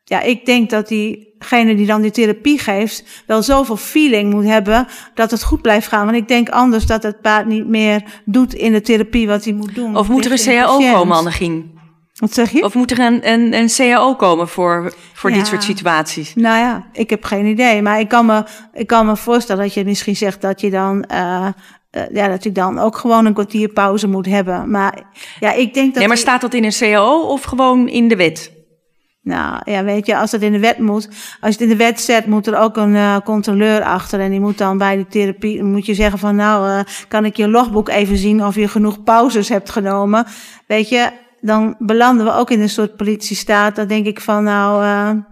ja, 0.03 0.21
ik 0.21 0.45
denk 0.45 0.69
dat 0.69 0.87
diegene 0.87 1.75
die 1.75 1.85
dan 1.85 2.01
die 2.01 2.11
therapie 2.11 2.59
geeft, 2.59 3.23
wel 3.27 3.43
zoveel 3.43 3.77
feeling 3.77 4.33
moet 4.33 4.45
hebben 4.45 4.87
dat 5.13 5.31
het 5.31 5.43
goed 5.43 5.61
blijft 5.61 5.87
gaan. 5.87 6.05
Want 6.05 6.17
ik 6.17 6.27
denk 6.27 6.49
anders 6.49 6.85
dat 6.85 7.03
het 7.03 7.21
paard 7.21 7.45
niet 7.45 7.67
meer 7.67 8.03
doet 8.25 8.53
in 8.53 8.71
de 8.71 8.81
therapie 8.81 9.27
wat 9.27 9.43
hij 9.43 9.53
moet 9.53 9.75
doen. 9.75 9.97
Of 9.97 10.09
moet 10.09 10.25
er 10.25 10.31
een 10.31 10.37
CAO 10.37 10.77
komen, 10.77 11.17
Annegien? 11.17 11.78
Wat 12.19 12.33
zeg 12.33 12.51
je? 12.51 12.63
Of 12.63 12.73
moet 12.73 12.91
er 12.91 12.99
een, 12.99 13.29
een, 13.29 13.53
een 13.53 13.67
CAO 13.67 14.15
komen 14.15 14.47
voor, 14.47 14.93
voor 15.13 15.29
ja. 15.29 15.35
dit 15.35 15.47
soort 15.47 15.63
situaties? 15.63 16.35
Nou 16.35 16.57
ja, 16.57 16.87
ik 16.93 17.09
heb 17.09 17.23
geen 17.23 17.45
idee. 17.45 17.81
Maar 17.81 17.99
ik 17.99 18.07
kan 18.07 18.25
me, 18.25 18.43
ik 18.73 18.87
kan 18.87 19.05
me 19.05 19.15
voorstellen 19.15 19.63
dat 19.63 19.73
je 19.73 19.85
misschien 19.85 20.15
zegt 20.15 20.41
dat 20.41 20.61
je 20.61 20.69
dan. 20.69 21.05
Uh, 21.11 21.47
uh, 21.91 22.03
ja, 22.11 22.27
dat 22.27 22.43
je 22.43 22.51
dan 22.51 22.79
ook 22.79 22.97
gewoon 22.97 23.25
een 23.25 23.33
kwartier 23.33 23.67
pauze 23.67 24.07
moet 24.07 24.25
hebben. 24.25 24.69
Maar 24.69 25.03
ja, 25.39 25.51
ik 25.51 25.73
denk 25.73 25.85
dat. 25.85 25.95
Nee, 25.95 26.07
maar 26.07 26.15
die... 26.15 26.25
staat 26.25 26.41
dat 26.41 26.53
in 26.53 26.63
een 26.63 26.73
CAO 26.79 27.19
of 27.19 27.43
gewoon 27.43 27.87
in 27.87 28.07
de 28.07 28.15
wet? 28.15 28.57
Nou 29.21 29.61
ja, 29.65 29.83
weet 29.83 30.05
je, 30.05 30.17
als 30.17 30.31
dat 30.31 30.41
in 30.41 30.51
de 30.51 30.59
wet 30.59 30.79
moet, 30.79 31.07
als 31.07 31.15
je 31.39 31.47
het 31.49 31.61
in 31.61 31.69
de 31.69 31.75
wet 31.75 32.01
zet, 32.01 32.25
moet 32.25 32.47
er 32.47 32.57
ook 32.57 32.77
een 32.77 32.93
uh, 32.93 33.17
controleur 33.19 33.83
achter. 33.83 34.19
En 34.19 34.31
die 34.31 34.39
moet 34.39 34.57
dan 34.57 34.77
bij 34.77 34.97
de 34.97 35.07
therapie, 35.07 35.63
moet 35.63 35.85
je 35.85 35.93
zeggen 35.93 36.19
van 36.19 36.35
nou, 36.35 36.69
uh, 36.69 36.79
kan 37.07 37.25
ik 37.25 37.35
je 37.35 37.47
logboek 37.47 37.89
even 37.89 38.17
zien 38.17 38.45
of 38.45 38.55
je 38.55 38.67
genoeg 38.67 39.03
pauzes 39.03 39.49
hebt 39.49 39.69
genomen. 39.69 40.25
Weet 40.67 40.89
je, 40.89 41.09
dan 41.41 41.75
belanden 41.79 42.25
we 42.25 42.33
ook 42.33 42.49
in 42.49 42.61
een 42.61 42.69
soort 42.69 42.95
politiestaat. 42.95 43.75
Dan 43.75 43.87
denk 43.87 44.05
ik 44.05 44.21
van, 44.21 44.43
nou, 44.43 44.83
uh, 44.83 45.23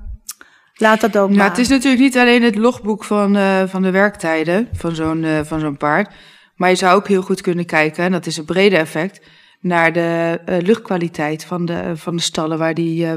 laat 0.74 1.02
dat 1.02 1.18
ook 1.18 1.32
maar. 1.32 1.50
Het 1.50 1.58
is 1.58 1.68
natuurlijk 1.68 2.02
niet 2.02 2.18
alleen 2.18 2.44
het 2.44 2.56
logboek 2.56 3.04
van, 3.04 3.36
uh, 3.36 3.64
van 3.66 3.82
de 3.82 3.92
werktijden 3.92 4.68
van 4.72 4.96
zo'n 4.96 5.24
uh, 5.24 5.40
van 5.44 5.60
zo'n 5.60 5.78
paard. 5.78 6.14
Maar 6.56 6.70
je 6.70 6.76
zou 6.76 6.96
ook 6.96 7.08
heel 7.08 7.22
goed 7.22 7.42
kunnen 7.42 7.66
kijken, 7.66 8.04
en 8.04 8.12
dat 8.12 8.26
is 8.26 8.38
een 8.38 8.46
brede 8.46 8.78
effect, 8.78 9.22
naar 9.60 9.94
de 9.94 10.40
luchtkwaliteit 10.64 11.46
van 11.46 11.66
de, 11.66 11.92
van 11.96 12.16
de 12.16 12.22
stallen 12.22 12.58
waar 12.58 12.74
die 12.74 13.08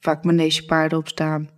vaak 0.00 0.24
manegepaarden 0.24 0.98
op 0.98 1.08
staan. 1.08 1.48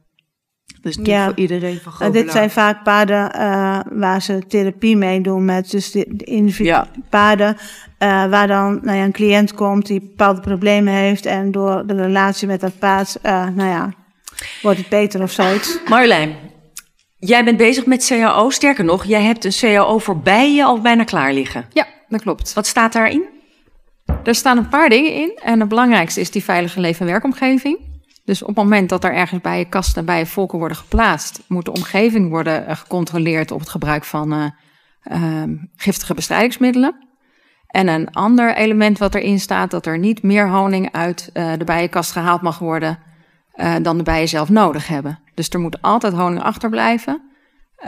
Dus 0.85 0.99
ja, 1.03 1.25
voor 1.25 1.37
iedereen 1.37 1.79
van 1.81 1.93
groot 1.93 2.13
Dit 2.13 2.27
belang. 2.27 2.39
zijn 2.39 2.51
vaak 2.51 2.83
paarden 2.83 3.37
uh, 3.37 3.81
waar 3.93 4.23
ze 4.23 4.47
therapie 4.47 4.97
mee 4.97 5.21
doen 5.21 5.45
met 5.45 5.71
dus 5.71 5.91
de, 5.91 6.07
de 6.09 6.25
individu 6.25 6.69
ja. 6.69 6.89
paarden 7.11 7.57
uh, 8.05 8.31
waar 8.31 8.47
dan 8.47 8.79
nou 8.83 8.97
ja, 8.97 9.05
een 9.05 9.13
cliënt 9.13 9.55
komt 9.55 9.87
die 9.87 10.01
bepaalde 10.01 10.41
problemen 10.41 10.93
heeft 10.93 11.27
en 11.27 11.51
door 11.51 11.87
de 11.87 11.95
relatie 11.95 12.47
met 12.47 12.61
dat 12.61 12.79
paard, 12.79 13.17
uh, 13.23 13.49
nou 13.49 13.69
ja, 13.69 13.93
wordt 14.63 14.79
het 14.79 14.89
beter 14.89 15.23
of 15.23 15.31
zoiets. 15.31 15.79
Marjolein, 15.89 16.37
jij 17.19 17.45
bent 17.45 17.57
bezig 17.57 17.87
met 17.87 18.07
CAO. 18.07 18.51
Sterker 18.51 18.85
nog, 18.85 19.05
jij 19.05 19.23
hebt 19.23 19.45
een 19.45 19.53
CAO 19.61 19.99
voorbij 19.99 20.55
je 20.55 20.65
al 20.65 20.81
bijna 20.81 21.05
klaar 21.05 21.33
liggen. 21.33 21.67
Ja, 21.73 21.87
dat 22.09 22.21
klopt. 22.23 22.53
Wat 22.53 22.67
staat 22.67 22.93
daarin? 22.93 23.25
Er 24.25 24.35
staan 24.35 24.59
een 24.59 24.69
paar 24.69 24.89
dingen 24.89 25.13
in 25.13 25.39
en 25.43 25.61
het 25.61 25.69
belangrijkste 25.69 26.21
is 26.21 26.31
die 26.31 26.45
veilige 26.45 26.81
leef- 26.81 27.01
en 27.01 27.07
werkomgeving. 27.07 27.79
Dus 28.25 28.43
op 28.43 28.49
het 28.49 28.57
moment 28.57 28.89
dat 28.89 29.05
er 29.05 29.15
ergens 29.15 29.41
bij 29.41 29.59
je 29.59 29.69
kasten, 29.69 30.05
bij 30.05 30.19
je 30.19 30.27
volken 30.27 30.59
worden 30.59 30.77
geplaatst, 30.77 31.43
moet 31.49 31.65
de 31.65 31.73
omgeving 31.73 32.31
worden 32.31 32.77
gecontroleerd 32.77 33.51
op 33.51 33.61
het 33.61 33.69
gebruik 33.69 34.05
van 34.05 34.35
uh, 34.35 34.47
uh, 35.13 35.43
giftige 35.77 36.15
bestrijdingsmiddelen. 36.15 37.14
En 37.75 37.89
een 37.89 38.11
ander 38.11 38.57
element 38.57 38.99
wat 38.99 39.15
erin 39.15 39.41
staat, 39.41 39.71
dat 39.71 39.87
er 39.87 39.99
niet 39.99 40.23
meer 40.23 40.49
honing 40.49 40.93
uit 40.93 41.31
uh, 41.33 41.53
de 41.59 41.65
bijenkast 41.65 42.13
gehaald 42.13 42.43
mag 42.43 42.59
worden 42.59 42.99
uh, 43.57 43.75
dan 43.83 43.97
de 43.97 44.03
bijen 44.03 44.29
zelf 44.29 44.49
nodig 44.49 44.89
hebben. 44.89 45.19
Dus 45.35 45.49
er 45.49 45.61
moet 45.61 45.83
altijd 45.83 46.13
honing 46.13 46.43
achterblijven. 46.43 47.23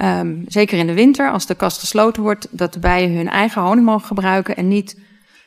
Um, 0.03 0.45
zeker 0.49 0.79
in 0.79 0.87
de 0.87 0.95
winter, 0.95 1.31
als 1.31 1.47
de 1.47 1.55
kast 1.55 1.81
gesloten 1.81 2.23
wordt, 2.23 2.49
dat 2.51 2.73
de 2.73 2.79
bijen 2.79 3.17
hun 3.17 3.29
eigen 3.29 3.63
honing 3.63 3.87
mogen 3.87 4.07
gebruiken 4.07 4.57
en 4.57 4.69
niet 4.69 5.01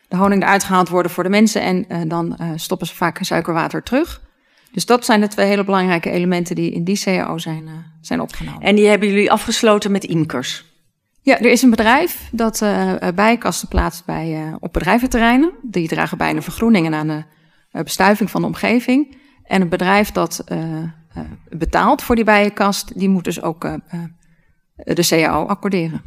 de 0.07 0.17
honing 0.17 0.41
eruit 0.41 0.63
gehaald 0.63 0.89
worden 0.89 1.11
voor 1.11 1.23
de 1.23 1.29
mensen 1.29 1.61
en 1.61 1.85
uh, 1.89 1.97
dan 2.07 2.37
stoppen 2.55 2.87
ze 2.87 2.95
vaak 2.95 3.17
suikerwater 3.21 3.83
terug. 3.83 4.21
Dus 4.71 4.85
dat 4.85 5.05
zijn 5.05 5.21
de 5.21 5.27
twee 5.27 5.47
hele 5.47 5.63
belangrijke 5.63 6.09
elementen 6.09 6.55
die 6.55 6.71
in 6.71 6.83
die 6.83 6.99
CAO 7.03 7.37
zijn, 7.37 7.69
zijn 8.01 8.21
opgenomen. 8.21 8.61
En 8.61 8.75
die 8.75 8.87
hebben 8.87 9.07
jullie 9.07 9.31
afgesloten 9.31 9.91
met 9.91 10.03
imkers? 10.03 10.68
Ja, 11.21 11.37
er 11.37 11.51
is 11.51 11.61
een 11.61 11.69
bedrijf 11.69 12.29
dat 12.31 12.61
uh, 12.61 12.93
bijenkasten 13.15 13.67
plaatst 13.67 14.05
bij, 14.05 14.47
uh, 14.47 14.55
op 14.59 14.73
bedrijventerreinen. 14.73 15.51
Die 15.61 15.87
dragen 15.87 16.17
bij 16.17 16.29
een 16.29 16.43
vergroening 16.43 16.85
en 16.85 16.93
aan 16.93 17.07
de 17.07 17.23
uh, 17.73 17.83
bestuiving 17.83 18.29
van 18.29 18.41
de 18.41 18.47
omgeving. 18.47 19.17
En 19.43 19.61
een 19.61 19.69
bedrijf 19.69 20.11
dat 20.11 20.43
betaalt 21.49 22.01
voor 22.01 22.15
die 22.15 22.23
bijenkast, 22.23 22.99
die 22.99 23.09
moet 23.09 23.23
dus 23.23 23.41
ook 23.41 23.61
de 24.75 25.07
CAO 25.07 25.45
accorderen. 25.45 26.01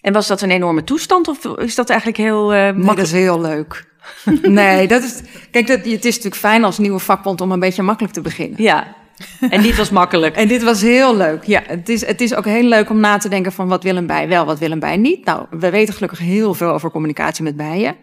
En 0.00 0.12
was 0.12 0.26
dat 0.26 0.42
een 0.42 0.50
enorme 0.50 0.84
toestand 0.84 1.28
of 1.28 1.44
is 1.44 1.74
dat 1.74 1.88
eigenlijk 1.88 2.18
heel 2.18 2.46
makkelijk? 2.46 2.76
Nee, 2.76 2.94
dat 2.94 3.04
is 3.04 3.12
heel 3.12 3.40
leuk. 3.40 3.86
nee, 4.42 4.88
dat 4.88 5.02
is. 5.02 5.22
Kijk, 5.50 5.66
dat, 5.66 5.78
het 5.78 6.04
is 6.04 6.14
natuurlijk 6.14 6.36
fijn 6.36 6.64
als 6.64 6.78
nieuwe 6.78 6.98
vakbond 6.98 7.40
om 7.40 7.52
een 7.52 7.60
beetje 7.60 7.82
makkelijk 7.82 8.14
te 8.14 8.20
beginnen. 8.20 8.62
Ja. 8.62 8.96
En 9.50 9.62
dit 9.62 9.76
was 9.76 9.90
makkelijk. 9.90 10.36
en 10.36 10.48
dit 10.48 10.62
was 10.62 10.82
heel 10.82 11.16
leuk. 11.16 11.44
Ja, 11.44 11.62
het 11.66 11.88
is, 11.88 12.06
het 12.06 12.20
is 12.20 12.34
ook 12.34 12.44
heel 12.44 12.62
leuk 12.62 12.90
om 12.90 13.00
na 13.00 13.18
te 13.18 13.28
denken 13.28 13.52
van 13.52 13.68
wat 13.68 13.82
wil 13.82 13.96
een 13.96 14.06
bij 14.06 14.28
wel, 14.28 14.44
wat 14.44 14.58
wil 14.58 14.70
een 14.70 14.78
bij 14.78 14.96
niet. 14.96 15.24
Nou, 15.24 15.46
we 15.50 15.70
weten 15.70 15.94
gelukkig 15.94 16.18
heel 16.18 16.54
veel 16.54 16.70
over 16.70 16.90
communicatie 16.90 17.44
met 17.44 17.56
bijen. 17.56 17.96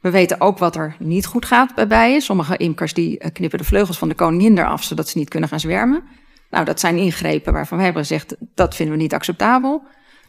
We 0.00 0.10
weten 0.10 0.40
ook 0.40 0.58
wat 0.58 0.76
er 0.76 0.96
niet 0.98 1.26
goed 1.26 1.44
gaat 1.44 1.74
bij 1.74 1.86
bijen. 1.86 2.20
Sommige 2.20 2.56
imkers 2.56 2.94
die 2.94 3.18
eh, 3.18 3.30
knippen 3.32 3.58
de 3.58 3.64
vleugels 3.64 3.98
van 3.98 4.08
de 4.08 4.14
koningin 4.14 4.58
eraf, 4.58 4.82
zodat 4.82 5.08
ze 5.08 5.18
niet 5.18 5.28
kunnen 5.28 5.48
gaan 5.48 5.60
zwermen. 5.60 6.02
Nou, 6.50 6.64
dat 6.64 6.80
zijn 6.80 6.96
ingrepen 6.96 7.52
waarvan 7.52 7.78
we 7.78 7.84
hebben 7.84 8.02
gezegd, 8.02 8.36
dat 8.54 8.74
vinden 8.74 8.96
we 8.96 9.02
niet 9.02 9.14
acceptabel. 9.14 9.82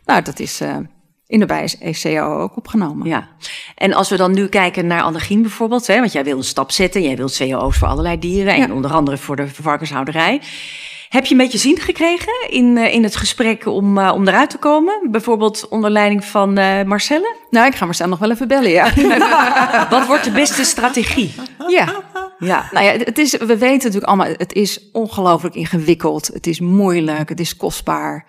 Nou, 0.06 0.22
dat 0.22 0.40
is, 0.40 0.62
uh, 0.62 0.78
in 1.28 1.40
de 1.40 1.46
bij-ECO 1.46 2.40
ook 2.40 2.58
opgenomen. 2.58 3.08
Ja, 3.08 3.28
en 3.76 3.94
als 3.94 4.10
we 4.10 4.18
dan 4.18 4.34
nu 4.34 4.48
kijken 4.48 4.88
naar 4.88 5.02
allergien 5.02 5.42
bijvoorbeeld, 5.42 5.88
hè, 5.88 6.00
want 6.00 6.12
jij 6.12 6.24
wil 6.24 6.38
een 6.38 6.44
stap 6.44 6.72
zetten, 6.72 7.02
jij 7.02 7.16
wilt 7.16 7.38
CO's 7.38 7.78
voor 7.78 7.88
allerlei 7.88 8.20
dieren 8.20 8.56
en 8.56 8.74
onder 8.74 8.92
andere 8.92 9.18
voor 9.18 9.36
de 9.36 9.48
varkenshouderij. 9.48 10.42
Heb 11.10 11.26
je 11.26 11.32
een 11.32 11.42
beetje 11.42 11.58
zin 11.58 11.78
gekregen 11.78 12.34
in, 12.50 12.78
uh, 12.78 12.94
in 12.94 13.04
het 13.04 13.16
gesprek 13.16 13.66
om, 13.66 13.98
uh, 13.98 14.12
om 14.13 14.28
eruit 14.28 14.50
te 14.50 14.58
komen? 14.58 15.08
Bijvoorbeeld 15.12 15.68
onder 15.68 15.90
leiding 15.90 16.26
van 16.26 16.60
uh, 16.60 16.84
Marcelle? 16.84 17.36
Nou, 17.50 17.68
ik 17.68 17.76
ga 17.76 17.86
Marcelle 17.86 18.10
nog 18.10 18.20
wel 18.20 18.32
even 18.32 18.48
bellen, 18.48 18.70
ja. 18.70 18.94
Wat 19.90 20.08
wordt 20.08 20.24
de 20.24 20.32
beste 20.32 20.63
strategie? 20.63 21.34
Ja, 21.68 22.04
ja. 22.40 22.70
Nou 22.72 22.86
ja, 22.86 22.92
het 22.92 23.18
is, 23.18 23.32
we 23.38 23.58
weten 23.58 23.78
natuurlijk 23.78 24.06
allemaal, 24.06 24.28
het 24.28 24.54
is 24.54 24.90
ongelooflijk 24.92 25.56
ingewikkeld. 25.56 26.28
Het 26.28 26.48
is 26.48 26.60
moeilijk, 26.60 27.30
het 27.30 27.40
is 27.40 27.56
kostbaar. 27.56 28.26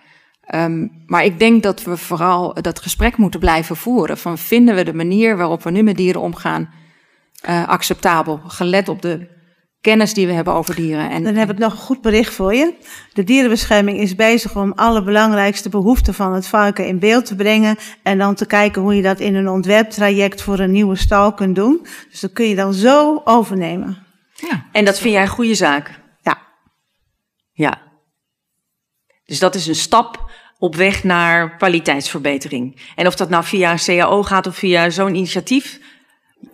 Um, 0.55 1.03
maar 1.05 1.23
ik 1.23 1.39
denk 1.39 1.63
dat 1.63 1.83
we 1.83 1.97
vooral 1.97 2.53
dat 2.53 2.79
gesprek 2.79 3.17
moeten 3.17 3.39
blijven 3.39 3.75
voeren. 3.75 4.17
Van 4.17 4.37
vinden 4.37 4.75
we 4.75 4.83
de 4.83 4.93
manier 4.93 5.37
waarop 5.37 5.63
we 5.63 5.71
nu 5.71 5.83
met 5.83 5.97
dieren 5.97 6.21
omgaan 6.21 6.69
uh, 7.49 7.67
acceptabel? 7.67 8.41
Gelet 8.47 8.89
op 8.89 9.01
de 9.01 9.27
kennis 9.81 10.13
die 10.13 10.27
we 10.27 10.33
hebben 10.33 10.53
over 10.53 10.75
dieren. 10.75 11.09
En, 11.09 11.23
Dan 11.23 11.35
heb 11.35 11.49
ik 11.49 11.57
nog 11.57 11.71
een 11.71 11.77
goed 11.77 12.01
bericht 12.01 12.33
voor 12.33 12.53
je. 12.53 12.73
De 13.13 13.23
dierenbescherming 13.23 13.99
is 13.99 14.15
bezig 14.15 14.55
om 14.55 14.71
alle 14.75 15.03
belangrijkste 15.03 15.69
behoeften 15.69 16.13
van 16.13 16.33
het 16.33 16.47
varken 16.47 16.87
in 16.87 16.99
beeld 16.99 17.25
te 17.25 17.35
brengen. 17.35 17.77
En 18.03 18.17
dan 18.17 18.35
te 18.35 18.45
kijken 18.45 18.81
hoe 18.81 18.95
je 18.95 19.01
dat 19.01 19.19
in 19.19 19.35
een 19.35 19.49
ontwerptraject 19.49 20.41
voor 20.41 20.59
een 20.59 20.71
nieuwe 20.71 20.95
stal 20.95 21.33
kunt 21.33 21.55
doen. 21.55 21.87
Dus 22.09 22.19
dat 22.19 22.33
kun 22.33 22.45
je 22.45 22.55
dan 22.55 22.73
zo 22.73 23.21
overnemen. 23.23 23.97
Ja. 24.33 24.65
En 24.71 24.85
dat 24.85 24.99
vind 24.99 25.13
jij 25.13 25.21
een 25.21 25.27
goede 25.27 25.55
zaak? 25.55 25.99
Ja. 26.21 26.37
Ja. 27.51 27.81
Dus 29.25 29.39
dat 29.39 29.55
is 29.55 29.67
een 29.67 29.75
stap 29.75 30.28
op 30.59 30.75
weg 30.75 31.03
naar 31.03 31.57
kwaliteitsverbetering. 31.57 32.81
En 32.95 33.07
of 33.07 33.15
dat 33.15 33.29
nou 33.29 33.43
via 33.43 33.71
een 33.71 33.77
CAO 33.77 34.23
gaat 34.23 34.47
of 34.47 34.55
via 34.55 34.89
zo'n 34.89 35.15
initiatief, 35.15 35.79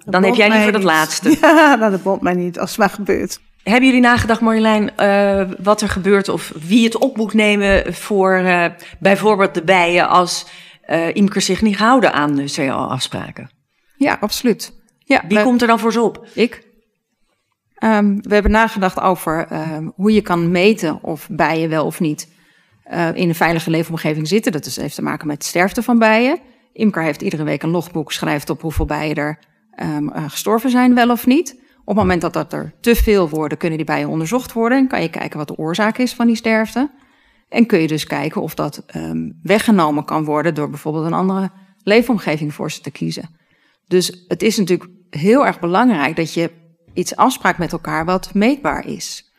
dan 0.05 0.23
heb 0.23 0.35
jij 0.35 0.49
liever 0.49 0.71
dat 0.71 0.83
laatste. 0.83 1.29
Ja, 1.41 1.75
nou, 1.75 1.91
dat 1.91 2.03
bomt 2.03 2.21
mij 2.21 2.33
niet 2.33 2.59
als 2.59 2.69
het 2.69 2.79
maar 2.79 2.89
gebeurt. 2.89 3.39
Hebben 3.63 3.85
jullie 3.85 4.01
nagedacht, 4.01 4.41
Marjolein, 4.41 4.91
uh, 4.99 5.49
wat 5.63 5.81
er 5.81 5.89
gebeurt 5.89 6.29
of 6.29 6.53
wie 6.67 6.83
het 6.83 6.97
op 6.97 7.17
moet 7.17 7.33
nemen 7.33 7.93
voor 7.93 8.39
uh, 8.39 8.65
bijvoorbeeld 8.99 9.53
de 9.53 9.63
bijen 9.63 10.09
als 10.09 10.45
uh, 10.89 11.15
imkers 11.15 11.45
zich 11.45 11.61
niet 11.61 11.77
houden 11.77 12.13
aan 12.13 12.35
de 12.35 12.51
CAO-afspraken? 12.51 13.49
Ja, 13.97 14.17
absoluut. 14.19 14.73
Ja, 14.99 15.23
wie 15.27 15.43
komt 15.43 15.61
er 15.61 15.67
dan 15.67 15.79
voor 15.79 15.91
ze 15.91 16.01
op? 16.01 16.27
Ik. 16.33 16.63
Um, 17.83 18.21
we 18.21 18.33
hebben 18.33 18.51
nagedacht 18.51 19.01
over 19.01 19.47
ehm, 19.49 19.89
hoe 19.95 20.13
je 20.13 20.21
kan 20.21 20.51
meten 20.51 21.03
of 21.03 21.27
bijen 21.31 21.69
wel 21.69 21.85
of 21.85 21.99
niet 21.99 22.27
uh, 22.91 23.15
in 23.15 23.29
een 23.29 23.35
veilige 23.35 23.69
leefomgeving 23.69 24.27
zitten. 24.27 24.51
Dat 24.51 24.65
heeft 24.65 24.95
te 24.95 25.01
maken 25.01 25.27
met 25.27 25.43
sterfte 25.43 25.83
van 25.83 25.99
bijen. 25.99 26.39
Imker 26.73 27.03
heeft 27.03 27.21
iedere 27.21 27.43
week 27.43 27.63
een 27.63 27.69
logboek, 27.69 28.11
schrijft 28.11 28.49
op 28.49 28.61
hoeveel 28.61 28.85
bijen 28.85 29.15
er 29.15 29.39
um, 29.83 30.09
uh, 30.09 30.23
gestorven 30.29 30.69
zijn, 30.69 30.95
wel 30.95 31.09
of 31.09 31.25
niet. 31.25 31.63
Op 31.79 31.87
het 31.87 31.95
moment 31.95 32.21
dat 32.21 32.33
dat 32.33 32.53
er 32.53 32.73
te 32.79 32.95
veel 32.95 33.29
worden, 33.29 33.57
kunnen 33.57 33.77
die 33.77 33.87
bijen 33.87 34.09
onderzocht 34.09 34.53
worden. 34.53 34.77
En 34.77 34.87
kan 34.87 35.01
je 35.01 35.09
kijken 35.09 35.37
wat 35.37 35.47
de 35.47 35.57
oorzaak 35.57 35.97
is 35.97 36.13
van 36.13 36.27
die 36.27 36.35
sterfte. 36.35 36.91
En 37.49 37.65
kun 37.65 37.79
je 37.79 37.87
dus 37.87 38.05
kijken 38.05 38.41
of 38.41 38.55
dat 38.55 38.85
um, 38.95 39.39
weggenomen 39.43 40.05
kan 40.05 40.23
worden 40.23 40.53
door 40.53 40.69
bijvoorbeeld 40.69 41.05
een 41.05 41.13
andere 41.13 41.51
leefomgeving 41.83 42.53
voor 42.53 42.71
ze 42.71 42.81
te 42.81 42.91
kiezen. 42.91 43.29
Dus 43.87 44.25
het 44.27 44.41
is 44.41 44.57
natuurlijk 44.57 44.89
heel 45.09 45.45
erg 45.45 45.59
belangrijk 45.59 46.15
dat 46.15 46.33
je 46.33 46.51
iets 46.93 47.15
afspraakt 47.15 47.57
met 47.57 47.71
elkaar 47.71 48.05
wat 48.05 48.33
meetbaar 48.33 48.85
is. 48.87 49.33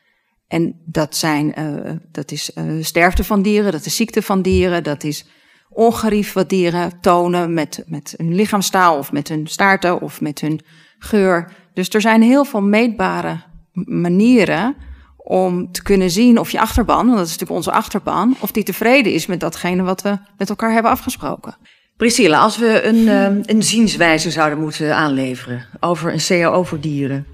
En 0.48 0.82
dat, 0.84 1.16
zijn, 1.16 1.54
uh, 1.58 1.92
dat 2.10 2.30
is 2.30 2.50
uh, 2.54 2.84
sterfte 2.84 3.24
van 3.24 3.42
dieren, 3.42 3.72
dat 3.72 3.86
is 3.86 3.96
ziekte 3.96 4.22
van 4.22 4.42
dieren, 4.42 4.82
dat 4.82 5.04
is 5.04 5.24
ongerief 5.68 6.32
wat 6.32 6.48
dieren 6.48 7.00
tonen 7.00 7.54
met, 7.54 7.84
met 7.86 8.14
hun 8.16 8.34
lichaamstaal 8.34 8.98
of 8.98 9.12
met 9.12 9.28
hun 9.28 9.46
staarten 9.46 10.00
of 10.00 10.20
met 10.20 10.40
hun 10.40 10.60
geur. 10.98 11.52
Dus 11.74 11.88
er 11.88 12.00
zijn 12.00 12.22
heel 12.22 12.44
veel 12.44 12.62
meetbare 12.62 13.40
manieren 13.84 14.76
om 15.16 15.72
te 15.72 15.82
kunnen 15.82 16.10
zien 16.10 16.38
of 16.38 16.50
je 16.50 16.60
achterban, 16.60 17.06
want 17.06 17.16
dat 17.16 17.26
is 17.26 17.32
natuurlijk 17.32 17.58
onze 17.58 17.72
achterban, 17.72 18.36
of 18.40 18.50
die 18.50 18.62
tevreden 18.62 19.12
is 19.12 19.26
met 19.26 19.40
datgene 19.40 19.82
wat 19.82 20.02
we 20.02 20.18
met 20.38 20.48
elkaar 20.48 20.72
hebben 20.72 20.90
afgesproken. 20.90 21.56
Priscilla, 21.96 22.38
als 22.40 22.58
we 22.58 22.82
een, 22.82 22.96
uh, 22.96 23.42
een 23.42 23.62
zienswijze 23.62 24.30
zouden 24.30 24.58
moeten 24.58 24.96
aanleveren 24.96 25.66
over 25.80 26.12
een 26.12 26.18
CAO 26.26 26.62
voor 26.62 26.80
dieren, 26.80 27.26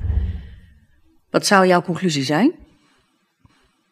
wat 1.31 1.46
zou 1.46 1.66
jouw 1.66 1.83
conclusie 1.83 2.25
zijn? 2.25 2.53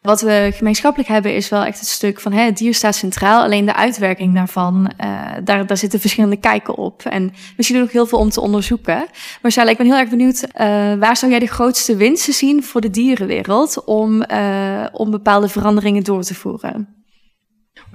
Wat 0.01 0.21
we 0.21 0.51
gemeenschappelijk 0.53 1.09
hebben 1.09 1.35
is 1.35 1.49
wel 1.49 1.63
echt 1.63 1.79
het 1.79 1.87
stuk 1.87 2.19
van 2.19 2.31
hè, 2.31 2.41
het 2.41 2.57
dier 2.57 2.73
staat 2.73 2.95
centraal. 2.95 3.43
Alleen 3.43 3.65
de 3.65 3.75
uitwerking 3.75 4.35
daarvan, 4.35 4.91
uh, 5.03 5.31
daar, 5.43 5.65
daar 5.65 5.77
zitten 5.77 5.99
verschillende 5.99 6.37
kijken 6.37 6.75
op. 6.75 7.03
En 7.03 7.33
misschien 7.57 7.81
ook 7.81 7.91
heel 7.91 8.05
veel 8.05 8.19
om 8.19 8.29
te 8.29 8.41
onderzoeken. 8.41 9.05
Maar 9.41 9.51
Sally, 9.51 9.69
ik 9.69 9.77
ben 9.77 9.85
heel 9.85 9.97
erg 9.97 10.09
benieuwd, 10.09 10.43
uh, 10.43 10.49
waar 10.93 11.17
zou 11.17 11.31
jij 11.31 11.39
de 11.39 11.47
grootste 11.47 11.95
winsten 11.95 12.33
zien 12.33 12.63
voor 12.63 12.81
de 12.81 12.89
dierenwereld 12.89 13.83
om, 13.83 14.23
uh, 14.31 14.85
om 14.91 15.11
bepaalde 15.11 15.47
veranderingen 15.47 16.03
door 16.03 16.23
te 16.23 16.35
voeren? 16.35 17.00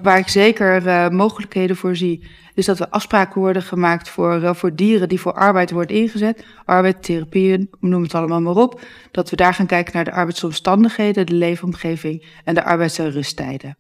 Waar 0.02 0.18
ik 0.18 0.28
zeker 0.28 0.87
uh, 0.87 1.09
mogelijkheden 1.09 1.76
voor 1.76 1.96
zie, 1.96 2.26
is 2.54 2.66
dat 2.66 2.80
er 2.80 2.88
afspraken 2.88 3.40
worden 3.40 3.62
gemaakt 3.62 4.09
voor, 4.09 4.42
uh, 4.42 4.54
voor 4.54 4.74
dieren 4.74 5.09
die 5.09 5.20
voor 5.20 5.32
arbeid 5.32 5.70
worden 5.70 5.96
ingezet. 5.96 6.44
Arbeid, 6.64 7.02
therapieën, 7.02 7.70
noem 7.80 8.02
het 8.02 8.14
allemaal 8.14 8.40
maar 8.40 8.56
op. 8.56 8.80
Dat 9.11 9.30
we 9.30 9.37
daar 9.37 9.54
gaan 9.54 9.66
kijken 9.66 9.94
naar 9.94 10.04
de 10.04 10.12
arbeidsomstandigheden, 10.12 11.26
de 11.26 11.35
leefomgeving 11.35 12.26
en 12.44 12.54
de 12.54 12.64
arbeids- 12.64 12.98
en 12.98 13.11
rusttijden. 13.11 13.76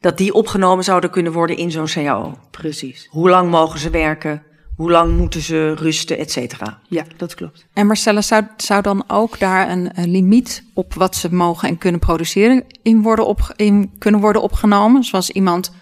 Dat 0.00 0.18
die 0.18 0.34
opgenomen 0.34 0.84
zouden 0.84 1.10
kunnen 1.10 1.32
worden 1.32 1.56
in 1.56 1.70
zo'n 1.70 1.86
CAO. 1.86 2.38
Precies. 2.50 3.08
Hoe 3.10 3.28
lang 3.28 3.50
mogen 3.50 3.78
ze 3.78 3.90
werken? 3.90 4.42
Hoe 4.76 4.90
lang 4.90 5.16
moeten 5.16 5.40
ze 5.40 5.74
rusten, 5.74 6.18
et 6.18 6.30
cetera? 6.30 6.78
Ja, 6.88 7.04
dat 7.16 7.34
klopt. 7.34 7.66
En 7.72 7.86
Marcella, 7.86 8.22
zou, 8.22 8.42
zou 8.56 8.82
dan 8.82 9.04
ook 9.06 9.38
daar 9.38 9.70
een, 9.70 9.90
een, 9.94 10.10
limiet 10.10 10.64
op 10.74 10.94
wat 10.94 11.16
ze 11.16 11.34
mogen 11.34 11.68
en 11.68 11.78
kunnen 11.78 12.00
produceren 12.00 12.64
in, 12.82 13.02
worden 13.02 13.26
op, 13.26 13.52
in 13.56 13.90
kunnen 13.98 14.20
worden 14.20 14.42
opgenomen? 14.42 15.04
Zoals 15.04 15.30
iemand, 15.30 15.72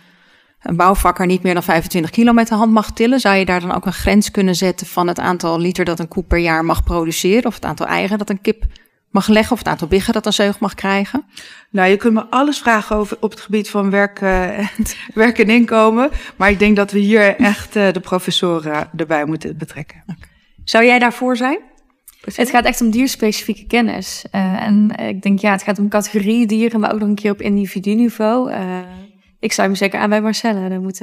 een 0.62 0.76
bouwvakker, 0.76 1.26
niet 1.26 1.42
meer 1.42 1.54
dan 1.54 1.62
25 1.62 2.10
kilo 2.10 2.32
met 2.32 2.48
de 2.48 2.54
hand 2.54 2.72
mag 2.72 2.90
tillen. 2.90 3.20
Zou 3.20 3.36
je 3.36 3.44
daar 3.44 3.60
dan 3.60 3.72
ook 3.72 3.86
een 3.86 3.92
grens 3.92 4.30
kunnen 4.30 4.54
zetten 4.54 4.86
van 4.86 5.08
het 5.08 5.18
aantal 5.18 5.58
liter 5.58 5.84
dat 5.84 5.98
een 5.98 6.08
koe 6.08 6.22
per 6.22 6.38
jaar 6.38 6.64
mag 6.64 6.84
produceren? 6.84 7.46
Of 7.46 7.54
het 7.54 7.64
aantal 7.64 7.86
eieren 7.86 8.18
dat 8.18 8.30
een 8.30 8.40
kip 8.40 8.64
mag 9.12 9.28
leggen 9.28 9.52
of 9.52 9.58
het 9.58 9.68
aantal 9.68 9.88
biggen 9.88 10.12
dat 10.12 10.26
een 10.26 10.32
zeug 10.32 10.58
mag 10.58 10.74
krijgen? 10.74 11.24
Nou, 11.70 11.90
je 11.90 11.96
kunt 11.96 12.14
me 12.14 12.26
alles 12.30 12.58
vragen 12.58 12.96
over 12.96 13.16
op 13.20 13.30
het 13.30 13.40
gebied 13.40 13.70
van 13.70 13.90
werk, 13.90 14.20
uh, 14.20 14.58
werk 15.14 15.38
en 15.38 15.48
inkomen. 15.48 16.10
Maar 16.36 16.50
ik 16.50 16.58
denk 16.58 16.76
dat 16.76 16.90
we 16.90 16.98
hier 16.98 17.36
echt 17.36 17.76
uh, 17.76 17.92
de 17.92 18.00
professoren 18.00 18.90
erbij 18.96 19.24
moeten 19.24 19.56
betrekken. 19.56 20.02
Okay. 20.02 20.30
Zou 20.64 20.84
jij 20.84 20.98
daarvoor 20.98 21.36
zijn? 21.36 21.58
Het 22.34 22.50
gaat 22.50 22.64
echt 22.64 22.80
om 22.80 22.90
dierspecifieke 22.90 23.66
kennis. 23.66 24.24
Uh, 24.32 24.66
en 24.66 24.90
ik 24.96 25.22
denk, 25.22 25.38
ja, 25.38 25.52
het 25.52 25.62
gaat 25.62 25.78
om 25.78 25.88
categorieën 25.88 26.46
dieren, 26.46 26.80
maar 26.80 26.92
ook 26.92 26.98
nog 26.98 27.08
een 27.08 27.14
keer 27.14 27.32
op 27.32 27.40
individu-niveau. 27.40 28.52
ik 29.40 29.52
sluit 29.52 29.70
me 29.70 29.76
zeker 29.76 30.00
aan 30.00 30.10
bij 30.10 30.20
Marcella. 30.20 30.70
Er 30.70 30.80
moet 30.80 31.00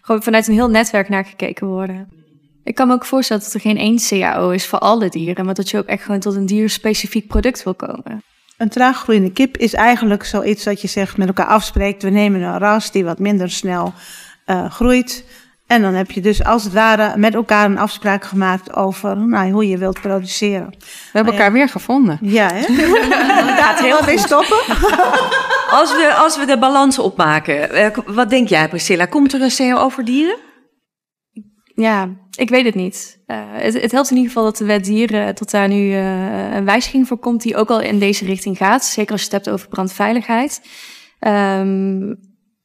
gewoon 0.00 0.22
vanuit 0.22 0.46
een 0.48 0.54
heel 0.54 0.70
netwerk 0.70 1.08
naar 1.08 1.24
gekeken 1.24 1.66
worden. 1.66 2.23
Ik 2.64 2.74
kan 2.74 2.86
me 2.86 2.94
ook 2.94 3.04
voorstellen 3.04 3.42
dat 3.42 3.52
er 3.52 3.60
geen 3.60 3.76
één 3.76 3.98
CAO 4.08 4.50
is 4.50 4.66
voor 4.66 4.78
alle 4.78 5.08
dieren, 5.08 5.44
maar 5.44 5.54
dat 5.54 5.70
je 5.70 5.78
ook 5.78 5.86
echt 5.86 6.02
gewoon 6.02 6.20
tot 6.20 6.34
een 6.34 6.46
dierspecifiek 6.46 7.26
product 7.26 7.62
wil 7.62 7.74
komen. 7.74 8.22
Een 8.56 8.68
traag 8.68 8.98
groeiende 8.98 9.32
kip 9.32 9.56
is 9.56 9.74
eigenlijk 9.74 10.24
zoiets 10.24 10.64
dat 10.64 10.80
je 10.80 10.88
zegt 10.88 11.16
met 11.16 11.26
elkaar 11.26 11.46
afspreekt. 11.46 12.02
We 12.02 12.10
nemen 12.10 12.40
een 12.40 12.58
ras 12.58 12.90
die 12.90 13.04
wat 13.04 13.18
minder 13.18 13.50
snel 13.50 13.92
uh, 14.46 14.70
groeit. 14.70 15.24
En 15.66 15.82
dan 15.82 15.94
heb 15.94 16.10
je 16.10 16.20
dus 16.20 16.44
als 16.44 16.64
het 16.64 16.72
ware 16.72 17.16
met 17.16 17.34
elkaar 17.34 17.64
een 17.64 17.78
afspraak 17.78 18.24
gemaakt 18.24 18.74
over 18.74 19.16
nou, 19.16 19.50
hoe 19.50 19.68
je 19.68 19.78
wilt 19.78 20.00
produceren. 20.00 20.74
We 20.78 20.86
hebben 21.12 21.32
elkaar 21.32 21.52
weer 21.52 21.68
gevonden. 21.68 22.18
Ja, 22.20 22.50
hè? 22.52 22.62
Gaat 23.62 23.80
heel 23.80 23.96
goed 23.96 24.18
stoppen. 24.18 24.58
Als 25.70 25.90
we, 25.90 26.14
als 26.18 26.36
we 26.36 26.46
de 26.46 26.58
balans 26.58 26.98
opmaken, 26.98 27.70
eh, 27.70 27.90
wat 28.06 28.30
denk 28.30 28.48
jij 28.48 28.68
Priscilla? 28.68 29.06
Komt 29.06 29.32
er 29.32 29.42
een 29.42 29.54
CAO 29.56 29.88
voor 29.88 30.04
dieren? 30.04 30.36
Ja, 31.74 32.08
ik 32.36 32.48
weet 32.48 32.64
het 32.64 32.74
niet. 32.74 33.18
Uh, 33.26 33.36
het, 33.52 33.92
helpt 33.92 34.10
in 34.10 34.16
ieder 34.16 34.32
geval 34.32 34.44
dat 34.44 34.56
de 34.56 34.64
wet 34.64 34.84
dieren 34.84 35.34
tot 35.34 35.50
daar 35.50 35.68
nu 35.68 35.90
uh, 35.90 36.54
een 36.54 36.64
wijziging 36.64 37.06
voor 37.08 37.18
komt 37.18 37.42
die 37.42 37.56
ook 37.56 37.70
al 37.70 37.80
in 37.80 37.98
deze 37.98 38.24
richting 38.24 38.56
gaat. 38.56 38.84
Zeker 38.84 39.12
als 39.12 39.20
je 39.20 39.26
het 39.26 39.44
hebt 39.44 39.56
over 39.56 39.68
brandveiligheid. 39.68 40.60
Um, 41.20 42.10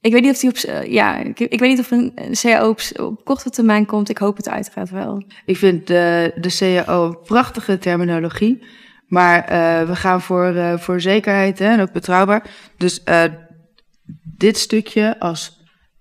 ik 0.02 0.12
weet 0.12 0.22
niet 0.22 0.32
of 0.32 0.39
die 0.39 0.50
op, 0.50 0.86
ja, 0.88 1.17
ik, 1.17 1.60
weet 1.60 1.62
niet 1.62 1.80
of 1.80 1.91
een 1.91 2.13
CAO 2.32 2.76
op, 2.95 3.22
korte 3.24 3.50
termijn 3.50 3.86
komt. 3.86 4.10
Ik 4.10 4.17
hoop 4.17 4.38
het 4.38 4.50
uiteraard 4.50 4.89
wel. 4.89 5.24
Ik 5.45 5.58
vind 5.58 5.88
de, 5.88 6.32
de 6.36 6.56
CAO 6.58 7.13
prachtige 7.24 7.78
terminologie. 7.78 8.63
Maar 9.08 9.45
we 9.88 9.95
gaan 9.95 10.22
voor, 10.22 10.80
voor 10.80 11.02
zekerheid 11.02 11.60
hè, 11.60 11.65
en 11.65 11.82
ook 11.82 11.91
betrouwbaar. 11.91 12.50
Dus 12.78 13.04
dit 14.24 14.58
stukje 14.58 15.19
als 15.19 15.59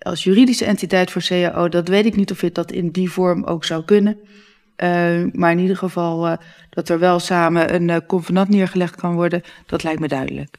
als 0.09 0.25
juridische 0.25 0.64
entiteit 0.64 1.11
voor 1.11 1.23
CAO, 1.23 1.68
dat 1.68 1.88
weet 1.88 2.07
ik 2.07 2.16
niet 2.16 2.31
of 2.31 2.40
je 2.40 2.53
dat 2.53 2.73
in 2.73 2.90
die 2.90 3.11
vorm 3.11 3.44
ook 3.44 3.64
zou 3.64 3.85
kunnen. 3.85 4.18
Uh, 4.83 5.25
maar 5.33 5.51
in 5.51 5.59
ieder 5.59 5.77
geval 5.77 6.27
uh, 6.27 6.37
dat 6.71 6.88
er 6.88 6.99
wel 6.99 7.18
samen 7.18 7.75
een 7.75 7.88
uh, 7.88 7.97
convenant 8.07 8.49
neergelegd 8.49 8.97
kan 8.97 9.14
worden, 9.14 9.42
dat 9.66 9.83
lijkt 9.83 10.01
me 10.01 10.09
duidelijk. 10.09 10.57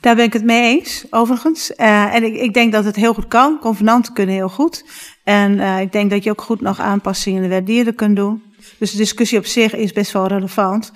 Daar 0.00 0.14
ben 0.16 0.24
ik 0.24 0.32
het 0.32 0.44
mee 0.44 0.78
eens, 0.78 1.04
overigens. 1.10 1.74
en 1.74 2.22
ik, 2.22 2.34
ik, 2.34 2.54
denk 2.54 2.72
dat 2.72 2.84
het 2.84 2.96
heel 2.96 3.14
goed 3.14 3.28
kan. 3.28 3.58
Convenanten 3.58 4.12
kunnen 4.12 4.34
heel 4.34 4.48
goed. 4.48 4.84
En 5.24 5.80
ik 5.80 5.92
denk 5.92 6.10
dat 6.10 6.24
je 6.24 6.30
ook 6.30 6.42
goed 6.42 6.60
nog 6.60 6.80
aanpassingen 6.80 7.42
in 7.42 7.48
de 7.48 7.54
wet 7.54 7.66
dieren 7.66 7.94
kunt 7.94 8.16
doen. 8.16 8.42
Dus 8.78 8.90
de 8.90 8.96
discussie 8.96 9.38
op 9.38 9.46
zich 9.46 9.74
is 9.74 9.92
best 9.92 10.12
wel 10.12 10.26
relevant. 10.26 10.92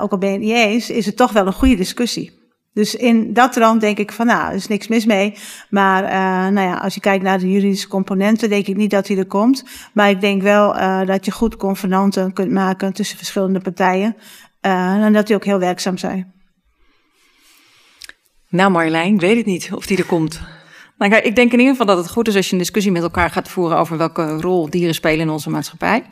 ook 0.00 0.12
al 0.12 0.18
ben 0.18 0.28
je 0.28 0.34
het 0.34 0.44
niet 0.44 0.54
eens, 0.54 0.90
is 0.90 1.06
het 1.06 1.16
toch 1.16 1.32
wel 1.32 1.46
een 1.46 1.52
goede 1.52 1.76
discussie. 1.76 2.41
Dus 2.74 2.94
in 2.94 3.32
dat 3.32 3.56
rand 3.56 3.80
denk 3.80 3.98
ik 3.98 4.12
van, 4.12 4.26
nou, 4.26 4.48
er 4.48 4.54
is 4.54 4.68
niks 4.68 4.88
mis 4.88 5.04
mee. 5.04 5.34
Maar 5.70 6.02
uh, 6.04 6.52
nou 6.54 6.68
ja, 6.68 6.76
als 6.76 6.94
je 6.94 7.00
kijkt 7.00 7.24
naar 7.24 7.38
de 7.38 7.50
juridische 7.50 7.88
componenten, 7.88 8.48
denk 8.48 8.66
ik 8.66 8.76
niet 8.76 8.90
dat 8.90 9.08
hij 9.08 9.16
er 9.16 9.26
komt. 9.26 9.64
Maar 9.92 10.10
ik 10.10 10.20
denk 10.20 10.42
wel 10.42 10.76
uh, 10.76 11.06
dat 11.06 11.24
je 11.24 11.30
goed 11.30 11.56
convenanten 11.56 12.32
kunt 12.32 12.50
maken 12.50 12.92
tussen 12.92 13.16
verschillende 13.16 13.60
partijen. 13.60 14.16
Uh, 14.62 15.04
en 15.04 15.12
dat 15.12 15.26
die 15.26 15.36
ook 15.36 15.44
heel 15.44 15.58
werkzaam 15.58 15.98
zijn. 15.98 16.32
Nou 18.48 18.70
Marjolein, 18.70 19.14
ik 19.14 19.20
weet 19.20 19.36
het 19.36 19.46
niet 19.46 19.70
of 19.74 19.86
die 19.86 19.98
er 19.98 20.06
komt. 20.06 20.40
Nou, 20.98 21.10
kijk, 21.10 21.24
ik 21.24 21.36
denk 21.36 21.52
in 21.52 21.58
ieder 21.58 21.76
geval 21.76 21.94
dat 21.94 22.04
het 22.04 22.12
goed 22.12 22.28
is 22.28 22.36
als 22.36 22.46
je 22.46 22.52
een 22.52 22.58
discussie 22.58 22.92
met 22.92 23.02
elkaar 23.02 23.30
gaat 23.30 23.48
voeren 23.48 23.78
over 23.78 23.96
welke 23.96 24.40
rol 24.40 24.70
dieren 24.70 24.94
spelen 24.94 25.20
in 25.20 25.30
onze 25.30 25.50
maatschappij. 25.50 26.04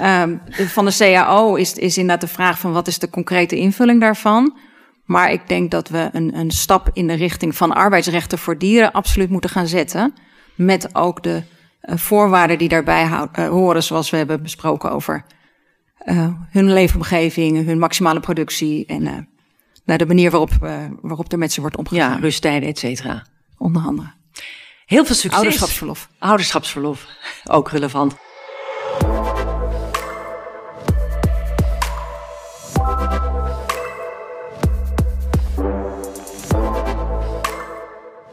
Um, 0.00 0.40
van 0.68 0.84
de 0.84 0.96
CAO 0.96 1.54
is, 1.54 1.74
is 1.74 1.98
inderdaad 1.98 2.28
de 2.28 2.34
vraag 2.34 2.58
van 2.58 2.72
wat 2.72 2.86
is 2.86 2.98
de 2.98 3.10
concrete 3.10 3.56
invulling 3.56 4.00
daarvan. 4.00 4.56
Maar 5.08 5.32
ik 5.32 5.48
denk 5.48 5.70
dat 5.70 5.88
we 5.88 6.08
een, 6.12 6.38
een 6.38 6.50
stap 6.50 6.90
in 6.92 7.06
de 7.06 7.14
richting 7.14 7.56
van 7.56 7.72
arbeidsrechten 7.72 8.38
voor 8.38 8.58
dieren 8.58 8.92
absoluut 8.92 9.30
moeten 9.30 9.50
gaan 9.50 9.66
zetten. 9.66 10.14
Met 10.54 10.94
ook 10.94 11.22
de 11.22 11.42
uh, 11.82 11.96
voorwaarden 11.96 12.58
die 12.58 12.68
daarbij 12.68 13.04
uh, 13.04 13.48
horen, 13.48 13.82
zoals 13.82 14.10
we 14.10 14.16
hebben 14.16 14.42
besproken 14.42 14.90
over 14.90 15.24
uh, 16.04 16.28
hun 16.50 16.72
leefomgeving, 16.72 17.66
hun 17.66 17.78
maximale 17.78 18.20
productie 18.20 18.86
en 18.86 19.28
nou, 19.84 19.98
de 19.98 20.06
manier 20.06 20.30
waarop, 20.30 20.50
waarop 21.02 21.32
er 21.32 21.38
met 21.38 21.52
ze 21.52 21.60
wordt 21.60 21.76
omgegaan. 21.76 22.12
Ja, 22.12 22.18
rusttijden, 22.18 22.68
et 22.68 22.78
cetera. 22.78 23.26
Onder 23.58 23.82
andere. 23.82 24.12
Heel 24.86 25.04
veel 25.04 25.14
succes. 25.14 25.40
Ouderschapsverlof. 25.40 26.08
Ouderschapsverlof, 26.18 27.06
ook 27.56 27.70
relevant. 27.70 28.16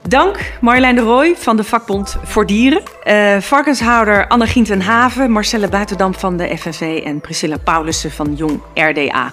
Dank 0.07 0.57
Marjolein 0.61 0.95
de 0.95 1.01
Rooij 1.01 1.35
van 1.37 1.57
de 1.57 1.63
vakbond 1.63 2.17
voor 2.23 2.45
dieren. 2.45 2.83
Uh, 3.03 3.37
varkenshouder 3.39 4.27
Anne 4.27 4.47
Gien 4.47 4.81
Haven, 4.81 5.31
Marcelle 5.31 5.69
Buitendam 5.69 6.13
van 6.13 6.37
de 6.37 6.57
FNV 6.57 7.01
en 7.05 7.21
Priscilla 7.21 7.57
Paulussen 7.57 8.11
van 8.11 8.33
Jong 8.35 8.61
RDA. 8.73 9.31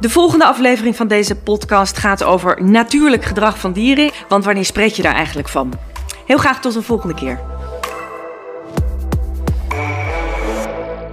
De 0.00 0.10
volgende 0.10 0.44
aflevering 0.44 0.96
van 0.96 1.08
deze 1.08 1.36
podcast 1.36 1.98
gaat 1.98 2.24
over 2.24 2.62
natuurlijk 2.64 3.24
gedrag 3.24 3.58
van 3.58 3.72
dieren. 3.72 4.10
Want 4.28 4.44
wanneer 4.44 4.64
spreek 4.64 4.92
je 4.92 5.02
daar 5.02 5.14
eigenlijk 5.14 5.48
van? 5.48 5.72
Heel 6.26 6.38
graag 6.38 6.60
tot 6.60 6.74
een 6.74 6.82
volgende 6.82 7.14
keer. 7.14 7.40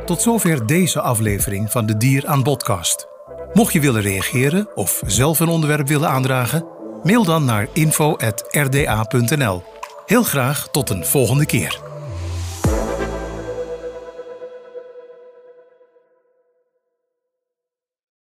Tot 0.05 0.21
zover 0.21 0.65
deze 0.65 1.01
aflevering 1.01 1.71
van 1.71 1.85
de 1.85 1.97
Dier 1.97 2.27
aan 2.27 2.43
Podcast. 2.43 3.07
Mocht 3.53 3.73
je 3.73 3.79
willen 3.79 4.01
reageren 4.01 4.69
of 4.75 5.01
zelf 5.05 5.39
een 5.39 5.47
onderwerp 5.47 5.87
willen 5.87 6.09
aandragen, 6.09 6.78
Mail 7.03 7.23
dan 7.23 7.45
naar 7.45 7.67
info.rda.nl. 7.73 9.63
Heel 10.05 10.23
graag 10.23 10.67
tot 10.71 10.89
een 10.89 11.05
volgende 11.05 11.45
keer. 11.45 11.88